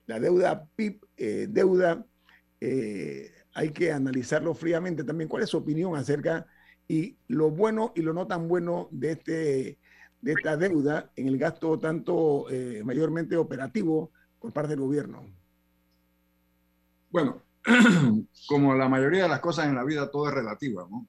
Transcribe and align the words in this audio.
La 0.07 0.21
deuda 0.21 0.69
PIB, 0.77 1.01
eh, 1.17 1.49
deuda, 1.49 2.07
eh, 2.61 3.33
hay 3.55 3.71
que 3.71 3.91
analizarlo 3.91 4.55
fríamente 4.55 5.03
también. 5.03 5.29
¿Cuál 5.29 5.43
es 5.45 5.49
su 5.49 5.57
opinión 5.57 5.97
acerca 5.97 6.47
y 6.89 7.17
lo 7.29 7.51
bueno 7.51 7.93
y 7.95 8.03
lo 8.03 8.13
no 8.13 8.27
tan 8.27 8.49
bueno 8.49 8.89
de, 8.91 9.13
este, 9.13 9.79
de 10.21 10.33
esta 10.33 10.57
deuda 10.57 11.11
en 11.17 11.29
el 11.29 11.39
gasto 11.39 11.79
tanto 11.79 12.47
mayormente 12.85 13.37
operativo 13.37 14.11
por 14.39 14.53
parte 14.53 14.71
del 14.71 14.81
gobierno? 14.81 15.25
Bueno, 17.11 17.43
como 18.49 18.75
la 18.75 18.89
mayoría 18.89 19.25
de 19.25 19.29
las 19.29 19.41
cosas 19.41 19.67
en 19.67 19.77
la 19.77 19.85
vida, 19.85 20.11
todo 20.11 20.29
es 20.29 20.35
relativa. 20.35 20.87
¿no? 20.91 21.07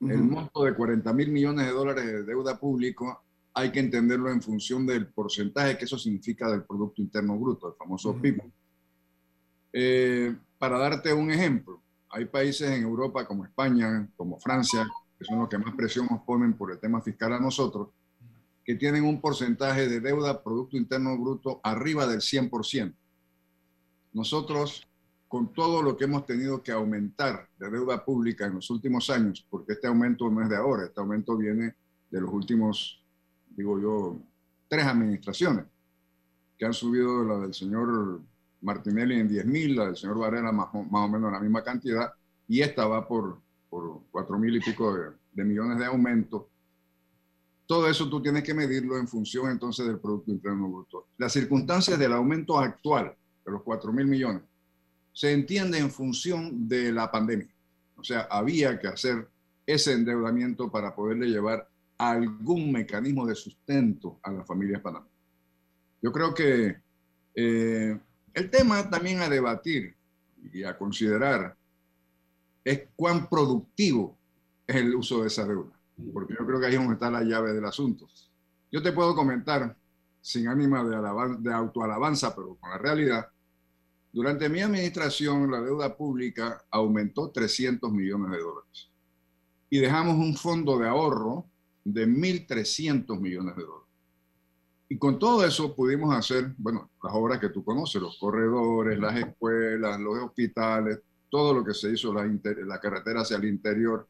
El 0.00 0.22
monto 0.22 0.64
de 0.64 0.74
40 0.74 1.12
mil 1.12 1.30
millones 1.30 1.66
de 1.66 1.72
dólares 1.72 2.04
de 2.04 2.22
deuda 2.22 2.58
pública 2.58 3.18
hay 3.54 3.72
que 3.72 3.80
entenderlo 3.80 4.30
en 4.30 4.42
función 4.42 4.86
del 4.86 5.06
porcentaje 5.06 5.78
que 5.78 5.86
eso 5.86 5.98
significa 5.98 6.50
del 6.50 6.64
Producto 6.64 7.00
Interno 7.00 7.38
Bruto, 7.38 7.68
el 7.68 7.74
famoso 7.74 8.14
PIB. 8.14 8.42
Eh, 9.72 10.36
para 10.58 10.78
darte 10.78 11.12
un 11.14 11.30
ejemplo, 11.30 11.80
hay 12.10 12.26
países 12.26 12.70
en 12.70 12.82
Europa 12.82 13.26
como 13.26 13.46
España, 13.46 14.06
como 14.14 14.38
Francia, 14.38 14.86
que 15.18 15.24
son 15.24 15.38
los 15.38 15.48
que 15.48 15.58
más 15.58 15.74
presión 15.74 16.06
nos 16.10 16.22
ponen 16.22 16.54
por 16.54 16.72
el 16.72 16.78
tema 16.78 17.00
fiscal 17.00 17.32
a 17.32 17.40
nosotros, 17.40 17.88
que 18.64 18.74
tienen 18.74 19.04
un 19.04 19.20
porcentaje 19.20 19.88
de 19.88 20.00
deuda 20.00 20.42
Producto 20.42 20.76
Interno 20.76 21.16
Bruto 21.16 21.60
arriba 21.62 22.06
del 22.06 22.20
100%. 22.20 22.94
Nosotros 24.12 24.86
con 25.28 25.52
todo 25.52 25.82
lo 25.82 25.96
que 25.96 26.04
hemos 26.04 26.24
tenido 26.24 26.62
que 26.62 26.72
aumentar 26.72 27.48
de 27.58 27.70
deuda 27.70 28.04
pública 28.04 28.46
en 28.46 28.54
los 28.54 28.70
últimos 28.70 29.10
años, 29.10 29.46
porque 29.50 29.72
este 29.72 29.86
aumento 29.86 30.30
no 30.30 30.42
es 30.42 30.48
de 30.48 30.56
ahora, 30.56 30.84
este 30.84 31.00
aumento 31.00 31.36
viene 31.36 31.74
de 32.10 32.20
los 32.20 32.32
últimos, 32.32 33.02
digo 33.56 33.80
yo, 33.80 34.18
tres 34.68 34.86
administraciones, 34.86 35.64
que 36.56 36.64
han 36.64 36.72
subido 36.72 37.24
la 37.24 37.38
del 37.38 37.54
señor 37.54 38.20
Martinelli 38.62 39.20
en 39.20 39.28
10 39.28 39.46
mil, 39.46 39.76
la 39.76 39.86
del 39.86 39.96
señor 39.96 40.18
Varela 40.18 40.52
más, 40.52 40.72
más, 40.72 41.04
o 41.04 41.08
menos 41.08 41.32
la 41.32 41.40
misma 41.40 41.62
cantidad, 41.62 42.12
y 42.48 42.60
esta 42.60 42.86
va 42.86 43.06
por, 43.06 43.40
por 43.68 44.02
4 44.10 44.38
mil 44.38 44.56
y 44.56 44.60
pico 44.60 44.94
de, 44.94 45.10
de 45.32 45.44
millones 45.44 45.78
de 45.78 45.86
aumento. 45.86 46.48
Todo 47.66 47.88
eso 47.88 48.08
tú 48.08 48.22
tienes 48.22 48.42
que 48.44 48.54
medirlo 48.54 48.96
en 48.96 49.08
función 49.08 49.50
entonces 49.50 49.86
del 49.86 49.98
Producto 49.98 50.30
Interno 50.30 50.68
Bruto. 50.68 51.08
Las 51.18 51.32
circunstancias 51.32 51.98
del 51.98 52.12
aumento 52.12 52.58
actual 52.58 53.14
de 53.44 53.52
los 53.52 53.62
4 53.62 53.92
mil 53.92 54.06
millones 54.06 54.42
se 55.12 55.32
entiende 55.32 55.78
en 55.78 55.90
función 55.90 56.68
de 56.68 56.92
la 56.92 57.10
pandemia. 57.10 57.48
O 57.96 58.04
sea, 58.04 58.28
había 58.30 58.78
que 58.78 58.86
hacer 58.86 59.28
ese 59.66 59.94
endeudamiento 59.94 60.70
para 60.70 60.94
poderle 60.94 61.26
llevar 61.26 61.68
algún 61.98 62.70
mecanismo 62.70 63.26
de 63.26 63.34
sustento 63.34 64.20
a 64.22 64.30
las 64.30 64.46
familias 64.46 64.82
panameñas. 64.82 65.16
Yo 66.02 66.12
creo 66.12 66.34
que 66.34 66.76
eh, 67.34 67.98
el 68.34 68.50
tema 68.50 68.88
también 68.90 69.20
a 69.20 69.28
debatir 69.28 69.94
y 70.52 70.62
a 70.62 70.76
considerar 70.76 71.56
es 72.66 72.88
cuán 72.96 73.28
productivo 73.28 74.18
es 74.66 74.74
el 74.74 74.92
uso 74.96 75.20
de 75.20 75.28
esa 75.28 75.46
deuda, 75.46 75.70
porque 76.12 76.34
yo 76.36 76.44
creo 76.44 76.58
que 76.58 76.66
ahí 76.66 76.72
es 76.72 76.78
donde 76.80 76.94
está 76.94 77.08
la 77.08 77.22
llave 77.22 77.52
del 77.52 77.64
asunto. 77.64 78.08
Yo 78.72 78.82
te 78.82 78.90
puedo 78.90 79.14
comentar, 79.14 79.76
sin 80.20 80.48
ánima 80.48 80.82
de, 80.82 80.96
de 81.38 81.54
autoalabanza, 81.54 82.34
pero 82.34 82.56
con 82.56 82.70
la 82.70 82.78
realidad, 82.78 83.28
durante 84.12 84.48
mi 84.48 84.62
administración, 84.62 85.48
la 85.48 85.60
deuda 85.60 85.96
pública 85.96 86.64
aumentó 86.68 87.30
300 87.30 87.92
millones 87.92 88.32
de 88.32 88.38
dólares 88.38 88.90
y 89.70 89.78
dejamos 89.78 90.16
un 90.16 90.34
fondo 90.34 90.76
de 90.76 90.88
ahorro 90.88 91.46
de 91.84 92.08
1.300 92.08 93.20
millones 93.20 93.54
de 93.54 93.62
dólares. 93.62 93.88
Y 94.88 94.98
con 94.98 95.20
todo 95.20 95.44
eso 95.44 95.72
pudimos 95.72 96.12
hacer, 96.12 96.52
bueno, 96.58 96.90
las 97.00 97.12
obras 97.14 97.38
que 97.38 97.50
tú 97.50 97.64
conoces, 97.64 98.02
los 98.02 98.18
corredores, 98.18 98.98
las 98.98 99.16
escuelas, 99.16 100.00
los 100.00 100.18
hospitales, 100.18 100.98
todo 101.30 101.54
lo 101.54 101.64
que 101.64 101.74
se 101.74 101.92
hizo, 101.92 102.12
la, 102.12 102.24
la 102.66 102.80
carretera 102.80 103.20
hacia 103.20 103.36
el 103.36 103.44
interior, 103.44 104.08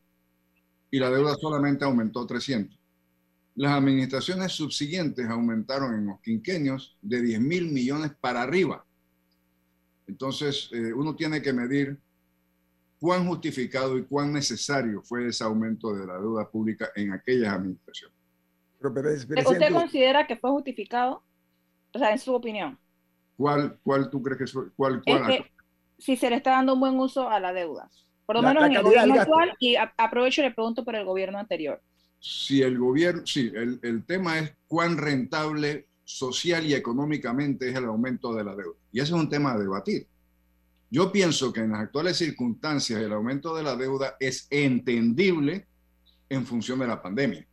y 0.91 0.99
la 0.99 1.11
deuda 1.11 1.35
solamente 1.35 1.85
aumentó 1.85 2.27
300. 2.27 2.79
Las 3.57 3.73
administraciones 3.73 4.53
subsiguientes 4.53 5.27
aumentaron 5.29 5.95
en 5.95 6.07
los 6.07 6.21
quinquenios 6.21 6.97
de 7.01 7.23
10 7.23 7.41
mil 7.41 7.73
millones 7.73 8.13
para 8.21 8.43
arriba. 8.43 8.85
Entonces, 10.07 10.69
eh, 10.73 10.93
uno 10.93 11.17
tiene 11.17 11.43
que 11.43 11.53
medir 11.53 11.99
cuán 13.01 13.27
justificado 13.27 13.99
y 13.99 14.05
cuán 14.05 14.33
necesario 14.33 15.03
fue 15.03 15.29
ese 15.29 15.43
aumento 15.43 15.95
de 15.95 16.07
la 16.07 16.19
deuda 16.19 16.49
pública 16.49 16.91
en 16.95 17.13
aquellas 17.13 17.53
administraciones. 17.53 18.17
¿Usted 18.81 19.73
considera 19.73 20.27
que 20.27 20.37
fue 20.37 20.51
justificado? 20.51 21.23
O 21.93 21.99
sea, 21.99 22.13
en 22.13 22.19
su 22.19 22.35
opinión. 22.35 22.79
¿Cuál, 23.37 23.79
cuál 23.83 24.11
tú 24.11 24.23
crees 24.23 24.39
que 24.39 24.47
fue? 24.47 24.71
Cuál, 24.77 25.03
si 25.99 26.17
se 26.17 26.31
le 26.31 26.37
está 26.37 26.53
dando 26.53 26.75
un 26.75 26.81
buen 26.81 26.99
uso 26.99 27.29
a 27.29 27.41
la 27.41 27.53
deuda. 27.53 27.91
Por 28.27 28.37
lo 28.37 28.43
menos 28.43 28.65
en 28.65 28.73
el 28.73 28.83
gobierno 28.83 29.21
actual, 29.21 29.55
y 29.61 29.77
aprovecho 29.77 30.41
y 30.41 30.45
le 30.45 30.51
pregunto 30.51 30.85
por 30.85 30.97
el 30.97 31.05
gobierno 31.05 31.39
anterior. 31.39 31.81
Si 32.19 32.61
el 32.61 32.77
gobierno, 32.77 33.23
sí, 33.25 33.53
el, 33.55 33.79
el 33.83 34.05
tema 34.05 34.39
es 34.39 34.53
cuán 34.67 34.97
rentable 34.99 35.87
social 36.05 36.65
y 36.67 36.75
económicamente 36.75 37.69
es 37.69 37.77
el 37.77 37.85
aumento 37.85 38.35
de 38.35 38.45
la 38.45 38.57
deuda. 38.57 38.77
Y 38.93 39.01
ese 39.01 39.15
es 39.15 39.21
un 39.21 39.29
tema 39.29 39.53
a 39.53 39.59
debatir. 39.59 40.07
Yo 40.91 41.11
pienso 41.11 41.53
que 41.53 41.61
en 41.61 41.73
las 41.73 41.81
actuales 41.81 42.17
circunstancias 42.17 43.01
el 43.01 43.13
aumento 43.13 43.55
de 43.57 43.63
la 43.65 43.77
deuda 43.77 44.17
es 44.21 44.47
entendible 44.51 45.67
en 46.29 46.47
función 46.47 46.79
de 46.79 46.87
la 46.87 47.03
pandemia. 47.03 47.47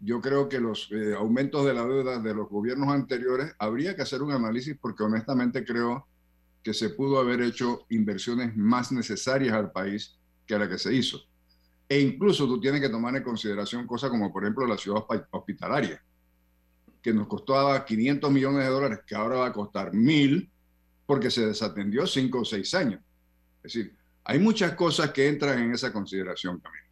yo 0.00 0.20
creo 0.20 0.48
que 0.48 0.58
los 0.58 0.90
eh, 0.90 1.14
aumentos 1.14 1.64
de 1.64 1.74
la 1.74 1.84
deuda 1.84 2.18
de 2.18 2.34
los 2.34 2.48
gobiernos 2.48 2.88
anteriores 2.88 3.54
habría 3.58 3.94
que 3.94 4.02
hacer 4.02 4.20
un 4.22 4.32
análisis 4.32 4.76
porque 4.80 5.04
honestamente 5.04 5.64
creo 5.64 6.08
que 6.62 6.74
se 6.74 6.90
pudo 6.90 7.18
haber 7.18 7.40
hecho 7.42 7.86
inversiones 7.90 8.56
más 8.56 8.92
necesarias 8.92 9.54
al 9.54 9.72
país 9.72 10.18
que 10.46 10.54
a 10.54 10.58
la 10.58 10.68
que 10.68 10.78
se 10.78 10.94
hizo. 10.94 11.20
E 11.88 12.00
incluso 12.00 12.46
tú 12.46 12.60
tienes 12.60 12.80
que 12.80 12.88
tomar 12.88 13.14
en 13.16 13.22
consideración 13.22 13.86
cosas 13.86 14.10
como, 14.10 14.32
por 14.32 14.44
ejemplo, 14.44 14.66
la 14.66 14.78
ciudad 14.78 15.04
hospitalaria, 15.30 16.02
que 17.02 17.12
nos 17.12 17.26
costaba 17.26 17.84
500 17.84 18.30
millones 18.30 18.64
de 18.64 18.70
dólares, 18.70 19.00
que 19.06 19.14
ahora 19.14 19.38
va 19.38 19.46
a 19.48 19.52
costar 19.52 19.92
mil, 19.92 20.50
porque 21.04 21.30
se 21.30 21.46
desatendió 21.46 22.06
cinco 22.06 22.40
o 22.40 22.44
seis 22.44 22.72
años. 22.74 23.00
Es 23.62 23.74
decir, 23.74 23.96
hay 24.24 24.38
muchas 24.38 24.74
cosas 24.74 25.10
que 25.10 25.28
entran 25.28 25.58
en 25.58 25.72
esa 25.72 25.92
consideración, 25.92 26.60
Camilo. 26.60 26.86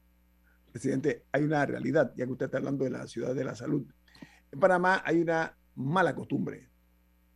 Presidente, 0.73 1.25
hay 1.33 1.45
una 1.45 1.65
realidad, 1.65 2.13
ya 2.17 2.27
que 2.27 2.33
usted 2.33 2.47
está 2.47 2.59
hablando 2.59 2.85
de 2.85 2.91
la 2.91 3.07
ciudad 3.07 3.35
de 3.35 3.45
la 3.45 3.55
salud. 3.55 3.85
En 4.53 4.61
Panamá 4.61 5.03
hay 5.05 5.21
una 5.21 5.57
mala 5.77 6.15
costumbre, 6.15 6.70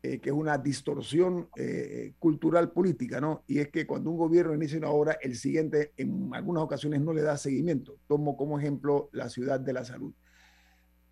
eh, 0.06 0.20
que 0.20 0.28
es 0.28 0.36
una 0.36 0.58
distorsión 0.58 1.48
eh, 1.56 2.12
cultural 2.18 2.72
política, 2.72 3.22
¿no? 3.22 3.42
Y 3.46 3.60
es 3.60 3.70
que 3.70 3.86
cuando 3.86 4.10
un 4.10 4.18
gobierno 4.18 4.54
inicia 4.54 4.76
una 4.76 4.90
obra, 4.90 5.16
el 5.22 5.34
siguiente 5.34 5.94
en 5.96 6.28
algunas 6.34 6.62
ocasiones 6.62 7.00
no 7.00 7.14
le 7.14 7.22
da 7.22 7.38
seguimiento. 7.38 7.96
Tomo 8.06 8.36
como 8.36 8.58
ejemplo 8.58 9.08
la 9.12 9.30
ciudad 9.30 9.60
de 9.60 9.72
la 9.72 9.82
salud. 9.82 10.12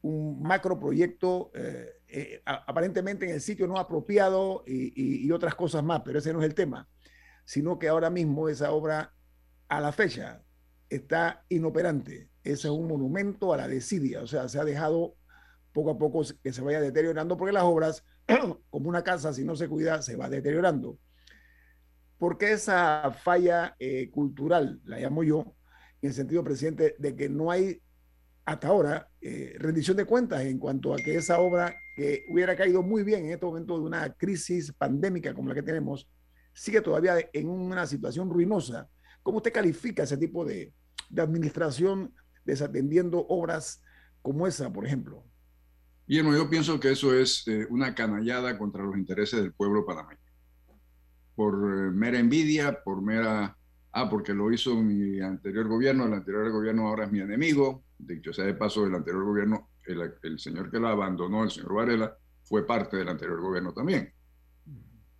Un 0.03 0.43
macroproyecto 0.43 1.53
eh, 1.55 2.43
aparentemente 2.44 3.25
en 3.25 3.31
el 3.31 3.41
sitio 3.41 3.67
no 3.67 3.79
apropiado 3.79 4.62
y 4.67 5.31
otras 5.31 5.55
cosas 5.55 5.83
más, 5.83 6.03
pero 6.05 6.19
ese 6.19 6.35
no 6.35 6.41
es 6.41 6.44
el 6.44 6.55
tema, 6.55 6.87
sino 7.47 7.79
que 7.79 7.89
ahora 7.89 8.11
mismo 8.11 8.50
esa 8.50 8.73
obra 8.73 9.15
a 9.69 9.81
la 9.81 9.93
fecha 9.93 10.43
está 10.91 11.47
inoperante. 11.49 12.29
Ese 12.44 12.69
es 12.69 12.75
un 12.75 12.89
monumento 12.89 13.55
a 13.55 13.56
la 13.56 13.69
desidia, 13.69 14.21
o 14.21 14.27
sea, 14.27 14.50
se 14.50 14.61
ha 14.61 14.67
dejado 14.67 15.15
poco 15.73 15.91
a 15.91 15.99
poco 15.99 16.23
que 16.43 16.53
se 16.53 16.63
vaya 16.63 16.81
deteriorando 16.81 17.37
porque 17.37 17.53
las 17.53 17.65
obras, 17.65 18.05
como 18.71 18.89
una 18.89 19.03
casa, 19.03 19.33
si 19.33 19.45
no 19.45 19.57
se 19.57 19.69
cuida, 19.69 20.03
se 20.03 20.17
va 20.17 20.29
deteriorando. 20.29 20.99
Porque 22.19 22.53
esa 22.53 23.11
falla 23.23 23.75
eh, 23.79 24.11
cultural, 24.11 24.81
la 24.85 25.01
llamo 25.01 25.25
yo, 25.25 25.57
en 26.01 26.09
el 26.09 26.15
sentido, 26.15 26.45
presidente, 26.45 26.95
de 26.99 27.17
que 27.17 27.29
no 27.29 27.51
hay 27.51 27.81
hasta 28.45 28.69
ahora 28.69 29.09
eh, 29.21 29.55
rendición 29.59 29.97
de 29.97 30.05
cuentas 30.05 30.43
en 30.43 30.59
cuanto 30.59 30.93
a 30.93 30.97
que 30.97 31.15
esa 31.17 31.41
obra 31.41 31.75
que 31.95 32.25
hubiera 32.29 32.57
caído 32.57 32.83
muy 32.83 33.05
bien 33.05 33.27
en 33.27 33.33
este 33.33 33.47
momento 33.47 33.79
de 33.79 33.85
una 33.85 34.13
crisis 34.15 34.73
pandémica 34.73 35.33
como 35.33 35.49
la 35.49 35.55
que 35.55 35.63
tenemos, 35.63 36.09
sigue 36.53 36.81
todavía 36.81 37.17
en 37.33 37.49
una 37.49 37.87
situación 37.87 38.31
ruinosa. 38.31 38.89
¿Cómo 39.23 39.39
usted 39.39 39.53
califica 39.53 40.03
ese 40.03 40.17
tipo 40.17 40.45
de, 40.45 40.73
de 41.09 41.23
administración 41.23 42.15
desatendiendo 42.45 43.25
obras 43.29 43.81
como 44.23 44.47
esa, 44.47 44.73
por 44.73 44.87
ejemplo? 44.87 45.25
Bien, 46.07 46.31
yo 46.33 46.51
pienso 46.51 46.79
que 46.79 46.93
eso 46.93 47.15
es 47.15 47.47
eh, 47.47 47.67
una 47.71 47.95
canallada 47.95 48.59
contra 48.59 48.83
los 48.83 48.97
intereses 48.97 49.41
del 49.41 49.53
pueblo 49.53 49.87
panameño. 49.87 50.21
Por 51.35 51.55
eh, 51.55 51.91
mera 51.91 52.19
envidia, 52.19 52.83
por 52.83 53.03
mera... 53.03 53.57
Ah, 53.95 54.09
porque 54.09 54.33
lo 54.33 54.51
hizo 54.51 54.75
mi 54.75 55.21
anterior 55.21 55.69
gobierno, 55.69 56.07
el 56.07 56.15
anterior 56.15 56.51
gobierno 56.51 56.89
ahora 56.89 57.05
es 57.05 57.13
mi 57.13 57.21
enemigo. 57.21 57.85
Dicho 57.99 58.33
sea 58.33 58.47
de 58.47 58.55
paso, 58.55 58.87
el 58.87 58.95
anterior 58.95 59.25
gobierno, 59.25 59.71
el, 59.85 60.15
el 60.23 60.39
señor 60.39 60.71
que 60.71 60.79
lo 60.79 60.89
abandonó, 60.89 61.45
el 61.45 61.51
señor 61.51 61.75
Varela, 61.75 62.17
fue 62.43 62.67
parte 62.67 62.97
del 62.97 63.09
anterior 63.09 63.41
gobierno 63.41 63.73
también. 63.73 64.13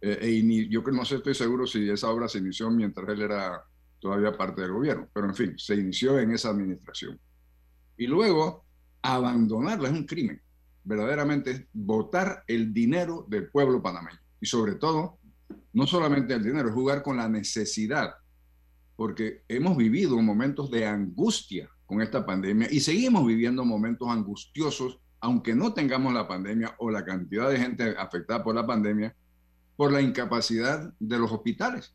Eh, 0.01 0.29
y 0.29 0.69
yo 0.69 0.83
no 0.83 1.05
sé, 1.05 1.17
estoy 1.17 1.35
seguro 1.35 1.65
si 1.65 1.89
esa 1.89 2.11
obra 2.11 2.29
se 2.29 2.39
inició 2.39 2.71
mientras 2.71 3.09
él 3.09 3.23
era 3.23 3.63
todavía 4.01 4.37
parte 4.37 4.63
del 4.63 4.73
gobierno, 4.73 5.09
pero 5.13 5.29
en 5.29 5.35
fin, 5.35 5.55
se 5.57 5.77
inició 5.77 6.19
en 6.19 6.33
esa 6.33 6.51
administración. 6.51 7.21
Y 7.97 8.09
luego, 8.09 8.67
abandonarla 9.01 9.89
es 9.89 9.95
un 9.95 10.05
crimen, 10.05 10.43
verdaderamente 10.85 11.69
votar 11.73 12.45
el 12.47 12.73
dinero 12.73 13.27
del 13.29 13.49
pueblo 13.51 13.83
panameño. 13.83 14.19
Y 14.41 14.47
sobre 14.47 14.75
todo, 14.75 15.19
no 15.73 15.87
solamente 15.87 16.35
el 16.35 16.43
dinero, 16.43 16.69
es 16.69 16.75
jugar 16.75 17.03
con 17.03 17.17
la 17.17 17.29
necesidad, 17.29 18.15
porque 18.97 19.43
hemos 19.49 19.77
vivido 19.77 20.21
momentos 20.21 20.71
de 20.71 20.87
angustia 20.87 21.69
con 21.87 22.01
esta 22.01 22.25
pandemia 22.25 22.69
y 22.71 22.81
seguimos 22.81 23.27
viviendo 23.27 23.65
momentos 23.65 24.09
angustiosos, 24.09 24.99
aunque 25.21 25.55
no 25.55 25.75
tengamos 25.75 26.13
la 26.15 26.27
pandemia 26.27 26.75
o 26.79 26.91
la 26.91 27.05
cantidad 27.05 27.51
de 27.51 27.59
gente 27.59 27.95
afectada 27.99 28.43
por 28.43 28.55
la 28.55 28.67
pandemia, 28.67 29.15
por 29.77 29.93
la 29.93 30.01
incapacidad 30.01 30.93
de 30.99 31.19
los 31.19 31.31
hospitales. 31.31 31.95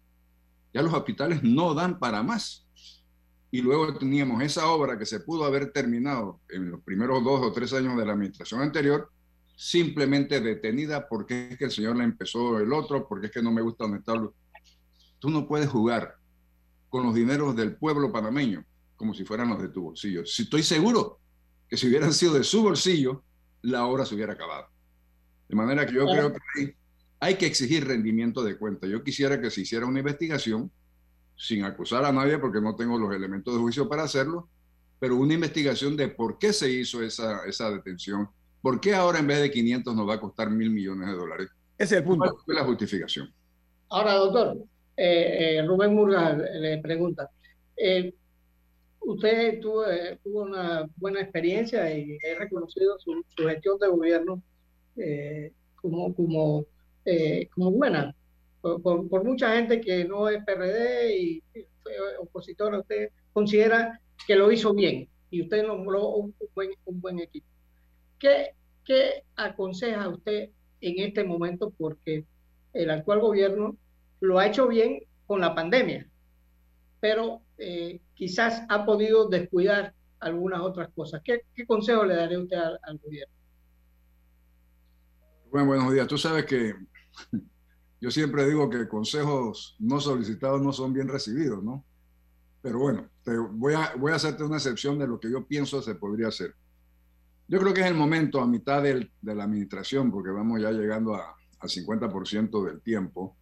Ya 0.74 0.82
los 0.82 0.94
hospitales 0.94 1.42
no 1.44 1.74
dan 1.74 2.00
para 2.00 2.22
más. 2.22 2.67
Y 3.50 3.62
luego 3.62 3.98
teníamos 3.98 4.42
esa 4.44 4.68
obra 4.68 4.98
que 4.98 5.06
se 5.06 5.22
pudo 5.22 5.46
haber 5.46 5.72
terminado 5.72 6.42
en 6.50 6.72
los 6.72 6.82
primeros 6.82 7.24
dos 7.24 7.42
o 7.42 7.52
tres 7.52 7.72
años 7.74 7.98
de 7.98 8.06
la 8.06 8.14
administración 8.14 8.62
anterior, 8.62 9.10
simplemente 9.56 10.42
detenida 10.42 11.08
porque 11.08 11.50
es 11.52 11.58
que 11.58 11.66
el 11.66 11.72
señor 11.72 11.96
la 11.96 12.04
empezó 12.04 12.60
el 12.60 12.74
otro, 12.74 13.08
porque 13.08 13.28
es 13.28 13.32
que 13.32 13.42
no 13.42 13.52
me 13.52 13.62
gusta 13.62 13.86
donde 13.86 14.00
está. 14.00 14.14
Tú 15.20 15.30
no 15.30 15.48
puedes 15.48 15.70
jugar 15.70 16.16
con 16.90 17.04
los 17.04 17.16
dineros 17.16 17.56
del 17.56 17.76
pueblo 17.76 18.12
panameño 18.12 18.66
como 18.98 19.14
si 19.14 19.24
fueran 19.24 19.50
los 19.50 19.62
de 19.62 19.70
tu 19.70 19.84
bolsillo. 19.84 20.26
Si 20.26 20.44
estoy 20.44 20.64
seguro 20.64 21.20
que 21.70 21.78
si 21.78 21.88
hubieran 21.88 22.14
sido 22.14 22.34
de 22.34 22.44
su 22.44 22.64
bolsillo, 22.64 23.24
la 23.62 23.86
obra 23.86 24.06
se 24.06 24.16
hubiera 24.16 24.34
acabado. 24.34 24.68
De 25.48 25.56
manera 25.56 25.86
que 25.86 25.94
yo 25.94 26.06
creo 26.06 26.34
que 26.34 26.76
hay 27.20 27.36
que 27.36 27.46
exigir 27.46 27.88
rendimiento 27.88 28.44
de 28.44 28.58
cuenta. 28.58 28.88
Yo 28.88 29.04
quisiera 29.04 29.40
que 29.40 29.52
se 29.52 29.62
hiciera 29.62 29.86
una 29.86 30.00
investigación 30.00 30.72
sin 31.38 31.64
acusar 31.64 32.04
a 32.04 32.12
nadie 32.12 32.38
porque 32.40 32.60
no 32.60 32.76
tengo 32.76 32.98
los 32.98 33.14
elementos 33.14 33.54
de 33.54 33.60
juicio 33.60 33.88
para 33.88 34.04
hacerlo, 34.04 34.50
pero 35.00 35.16
una 35.16 35.34
investigación 35.34 35.96
de 35.96 36.08
por 36.08 36.38
qué 36.40 36.52
se 36.52 36.70
hizo 36.70 37.04
esa, 37.04 37.46
esa 37.46 37.70
detención, 37.70 38.28
por 38.62 38.82
qué 38.82 38.96
ahora 38.96 39.20
en 39.20 39.28
vez 39.28 39.40
de 39.40 39.52
500 39.52 39.96
nos 39.96 40.10
va 40.10 40.16
a 40.16 40.20
costar 40.20 40.50
mil 40.50 40.72
millones 40.72 41.08
de 41.08 41.16
dólares. 41.16 41.50
Ese 41.78 41.96
es 41.96 42.02
el 42.02 42.04
punto. 42.04 42.38
¿Cuál 42.44 42.58
es 42.58 42.62
la 42.62 42.68
justificación? 42.68 43.32
Ahora, 43.90 44.14
doctor, 44.16 44.58
eh, 44.98 45.58
eh, 45.58 45.66
Rubén 45.66 45.94
Murga 45.94 46.34
le 46.34 46.80
pregunta, 46.80 47.30
eh, 47.78 48.14
usted 49.00 49.60
tuvo, 49.62 49.84
tuvo, 50.24 50.42
una 50.42 50.90
buena 50.98 51.22
experiencia 51.22 51.96
y 51.96 52.18
he 52.24 52.36
reconocido 52.36 52.98
su, 53.00 53.24
su 53.36 53.48
gestión 53.48 53.78
de 53.80 53.88
gobierno 53.88 54.42
como, 55.80 56.16
como 56.16 56.66
eh, 57.10 57.48
como 57.56 57.72
buena. 57.72 58.14
Por, 58.82 59.24
mucha 59.24 59.56
gente 59.56 59.82
que 59.82 60.06
no 60.06 60.30
es 60.30 60.44
PRD 60.44 61.18
y 61.18 61.44
fue 61.82 61.94
opositor, 62.20 62.74
usted 62.76 63.10
considera 63.34 64.00
que 64.26 64.36
lo 64.36 64.52
hizo 64.52 64.74
bien 64.74 65.10
y 65.30 65.44
usted 65.44 65.66
nombró 65.66 66.10
un, 66.10 66.36
buen, 66.54 66.72
un 66.86 67.02
buen 67.02 67.20
equipo. 67.20 67.48
¿Qué, 68.20 68.52
¿Qué 68.84 69.24
aconseja 69.36 70.08
usted 70.10 70.50
en 70.82 71.00
este 71.00 71.24
momento? 71.24 71.74
Porque 71.78 72.26
el 72.74 72.90
actual 72.90 73.20
gobierno 73.20 73.78
lo 74.20 74.40
ha 74.40 74.48
hecho 74.48 74.68
bien 74.68 75.00
con 75.26 75.42
la 75.42 75.54
pandemia, 75.54 76.08
pero 77.00 77.42
eh, 77.58 78.02
quizás 78.16 78.64
ha 78.70 78.86
podido 78.86 79.28
descuidar 79.28 79.94
algunas 80.20 80.62
otras 80.62 80.90
cosas. 80.94 81.22
¿Qué, 81.24 81.42
qué 81.54 81.66
consejo 81.66 82.06
le 82.06 82.16
daría 82.16 82.40
usted 82.40 82.58
al, 82.58 82.80
al 82.82 82.98
gobierno? 82.98 83.34
Bueno, 85.52 85.68
buenos 85.68 85.94
días. 85.94 86.08
Tú 86.08 86.18
sabes 86.18 86.46
que 86.46 86.74
yo 88.00 88.12
siempre 88.12 88.48
digo 88.48 88.70
que 88.70 88.88
consejos 88.88 89.76
no 89.80 90.00
solicitados 90.00 90.62
no 90.62 90.72
son 90.72 90.94
bien 90.94 91.08
recibidos, 91.08 91.64
¿no? 91.64 91.84
Pero 92.62 92.80
bueno, 92.80 93.10
te 93.24 93.38
voy, 93.38 93.74
a, 93.74 93.94
voy 93.98 94.12
a 94.12 94.16
hacerte 94.16 94.44
una 94.44 94.58
excepción 94.58 95.00
de 95.00 95.08
lo 95.08 95.20
que 95.20 95.32
yo 95.32 95.46
pienso 95.46 95.82
se 95.82 95.96
podría 95.96 96.28
hacer. 96.28 96.54
Yo 97.48 97.60
creo 97.60 97.74
que 97.74 97.82
es 97.82 97.88
el 97.88 97.96
momento, 97.96 98.42
a 98.42 98.48
mitad 98.48 98.84
del, 98.84 99.12
de 99.22 99.36
la 99.36 99.46
administración, 99.46 100.12
porque 100.12 100.32
vamos 100.32 100.62
ya 100.62 100.72
llegando 100.72 101.16
a, 101.16 101.36
al 101.60 101.70
50% 101.70 102.66
del 102.66 102.82
tiempo, 102.82 103.36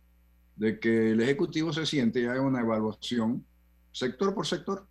de 0.55 0.79
que 0.79 1.11
el 1.11 1.21
Ejecutivo 1.21 1.73
se 1.73 1.85
siente 1.85 2.21
y 2.21 2.25
haga 2.25 2.41
una 2.41 2.61
evaluación 2.61 3.45
sector 3.91 4.33
por 4.33 4.45
sector. 4.45 4.87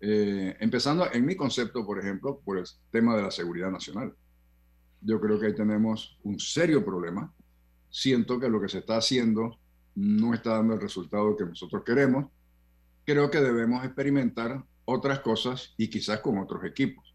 Eh, 0.00 0.56
empezando 0.60 1.06
en 1.12 1.24
mi 1.24 1.36
concepto, 1.36 1.84
por 1.84 1.98
ejemplo, 1.98 2.40
por 2.44 2.58
el 2.58 2.64
tema 2.90 3.16
de 3.16 3.22
la 3.22 3.30
seguridad 3.30 3.70
nacional. 3.70 4.14
Yo 5.00 5.20
creo 5.20 5.38
que 5.38 5.46
ahí 5.46 5.54
tenemos 5.54 6.18
un 6.22 6.38
serio 6.38 6.84
problema 6.84 7.32
siento 7.92 8.40
que 8.40 8.48
lo 8.48 8.60
que 8.60 8.68
se 8.68 8.78
está 8.78 8.96
haciendo 8.96 9.58
no 9.94 10.34
está 10.34 10.54
dando 10.54 10.74
el 10.74 10.80
resultado 10.80 11.36
que 11.36 11.44
nosotros 11.44 11.84
queremos. 11.84 12.26
Creo 13.04 13.30
que 13.30 13.40
debemos 13.40 13.84
experimentar 13.84 14.64
otras 14.86 15.20
cosas 15.20 15.74
y 15.76 15.88
quizás 15.88 16.20
con 16.20 16.38
otros 16.38 16.64
equipos. 16.64 17.14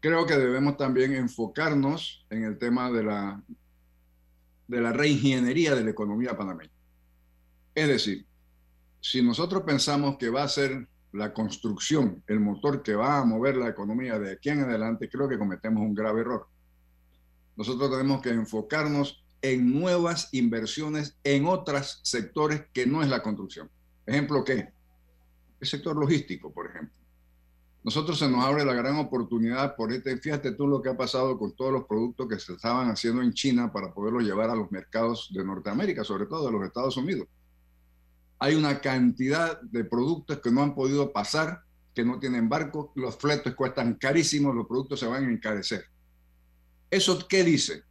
Creo 0.00 0.26
que 0.26 0.36
debemos 0.36 0.76
también 0.76 1.14
enfocarnos 1.14 2.26
en 2.28 2.44
el 2.44 2.58
tema 2.58 2.90
de 2.90 3.04
la, 3.04 3.42
de 4.66 4.80
la 4.80 4.92
reingeniería 4.92 5.74
de 5.74 5.84
la 5.84 5.90
economía 5.90 6.36
panameña. 6.36 6.72
Es 7.74 7.88
decir, 7.88 8.26
si 9.00 9.22
nosotros 9.22 9.62
pensamos 9.62 10.18
que 10.18 10.28
va 10.28 10.42
a 10.42 10.48
ser 10.48 10.88
la 11.12 11.32
construcción 11.32 12.22
el 12.26 12.38
motor 12.38 12.82
que 12.82 12.94
va 12.94 13.18
a 13.18 13.24
mover 13.24 13.56
la 13.56 13.68
economía 13.68 14.18
de 14.18 14.32
aquí 14.32 14.50
en 14.50 14.60
adelante, 14.60 15.08
creo 15.08 15.28
que 15.28 15.38
cometemos 15.38 15.82
un 15.82 15.94
grave 15.94 16.20
error. 16.20 16.48
Nosotros 17.56 17.90
tenemos 17.90 18.20
que 18.20 18.30
enfocarnos 18.30 19.24
en 19.42 19.78
nuevas 19.78 20.28
inversiones 20.32 21.16
en 21.24 21.46
otros 21.46 22.00
sectores 22.02 22.64
que 22.72 22.86
no 22.86 23.02
es 23.02 23.08
la 23.08 23.22
construcción. 23.22 23.70
Ejemplo, 24.06 24.44
¿qué? 24.44 24.68
El 25.60 25.68
sector 25.68 25.96
logístico, 25.96 26.52
por 26.52 26.66
ejemplo. 26.66 26.94
nosotros 27.84 28.18
se 28.18 28.28
nos 28.28 28.44
abre 28.44 28.64
la 28.64 28.74
gran 28.74 28.96
oportunidad 28.96 29.76
por 29.76 29.92
este, 29.92 30.16
fíjate 30.18 30.52
tú 30.52 30.66
lo 30.66 30.82
que 30.82 30.90
ha 30.90 30.96
pasado 30.96 31.38
con 31.38 31.54
todos 31.54 31.72
los 31.72 31.84
productos 31.84 32.28
que 32.28 32.38
se 32.38 32.52
estaban 32.52 32.90
haciendo 32.90 33.22
en 33.22 33.32
China 33.32 33.72
para 33.72 33.92
poderlos 33.92 34.24
llevar 34.24 34.50
a 34.50 34.54
los 34.54 34.70
mercados 34.70 35.30
de 35.32 35.44
Norteamérica, 35.44 36.04
sobre 36.04 36.26
todo 36.26 36.46
de 36.46 36.52
los 36.52 36.66
Estados 36.66 36.96
Unidos. 36.96 37.26
Hay 38.40 38.54
una 38.54 38.80
cantidad 38.80 39.60
de 39.62 39.84
productos 39.84 40.38
que 40.40 40.50
no 40.50 40.62
han 40.62 40.74
podido 40.74 41.12
pasar, 41.12 41.62
que 41.94 42.04
no 42.04 42.18
tienen 42.18 42.48
barcos, 42.48 42.90
los 42.94 43.16
fletes 43.16 43.54
cuestan 43.54 43.94
carísimos, 43.94 44.54
los 44.54 44.66
productos 44.66 45.00
se 45.00 45.06
van 45.06 45.24
a 45.24 45.32
encarecer. 45.32 45.84
¿Eso 46.90 47.26
qué 47.28 47.42
dice? 47.42 47.82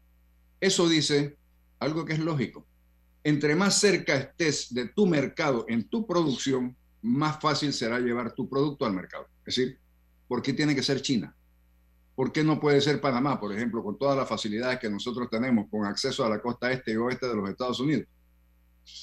Eso 0.59 0.89
dice 0.89 1.37
algo 1.79 2.05
que 2.05 2.13
es 2.13 2.19
lógico. 2.19 2.65
Entre 3.23 3.55
más 3.55 3.79
cerca 3.79 4.15
estés 4.15 4.73
de 4.73 4.87
tu 4.89 5.05
mercado 5.05 5.65
en 5.67 5.87
tu 5.89 6.07
producción, 6.07 6.75
más 7.01 7.39
fácil 7.39 7.73
será 7.73 7.99
llevar 7.99 8.33
tu 8.33 8.49
producto 8.49 8.85
al 8.85 8.93
mercado. 8.93 9.27
Es 9.45 9.55
decir, 9.55 9.79
¿por 10.27 10.41
qué 10.41 10.53
tiene 10.53 10.75
que 10.75 10.83
ser 10.83 11.01
China? 11.01 11.35
¿Por 12.15 12.31
qué 12.31 12.43
no 12.43 12.59
puede 12.59 12.81
ser 12.81 12.99
Panamá, 12.99 13.39
por 13.39 13.53
ejemplo, 13.53 13.83
con 13.83 13.97
todas 13.97 14.17
las 14.17 14.27
facilidades 14.27 14.79
que 14.79 14.89
nosotros 14.89 15.29
tenemos 15.29 15.67
con 15.69 15.85
acceso 15.85 16.25
a 16.25 16.29
la 16.29 16.41
costa 16.41 16.71
este 16.71 16.93
y 16.93 16.95
oeste 16.95 17.27
de 17.27 17.35
los 17.35 17.49
Estados 17.49 17.79
Unidos? 17.79 18.07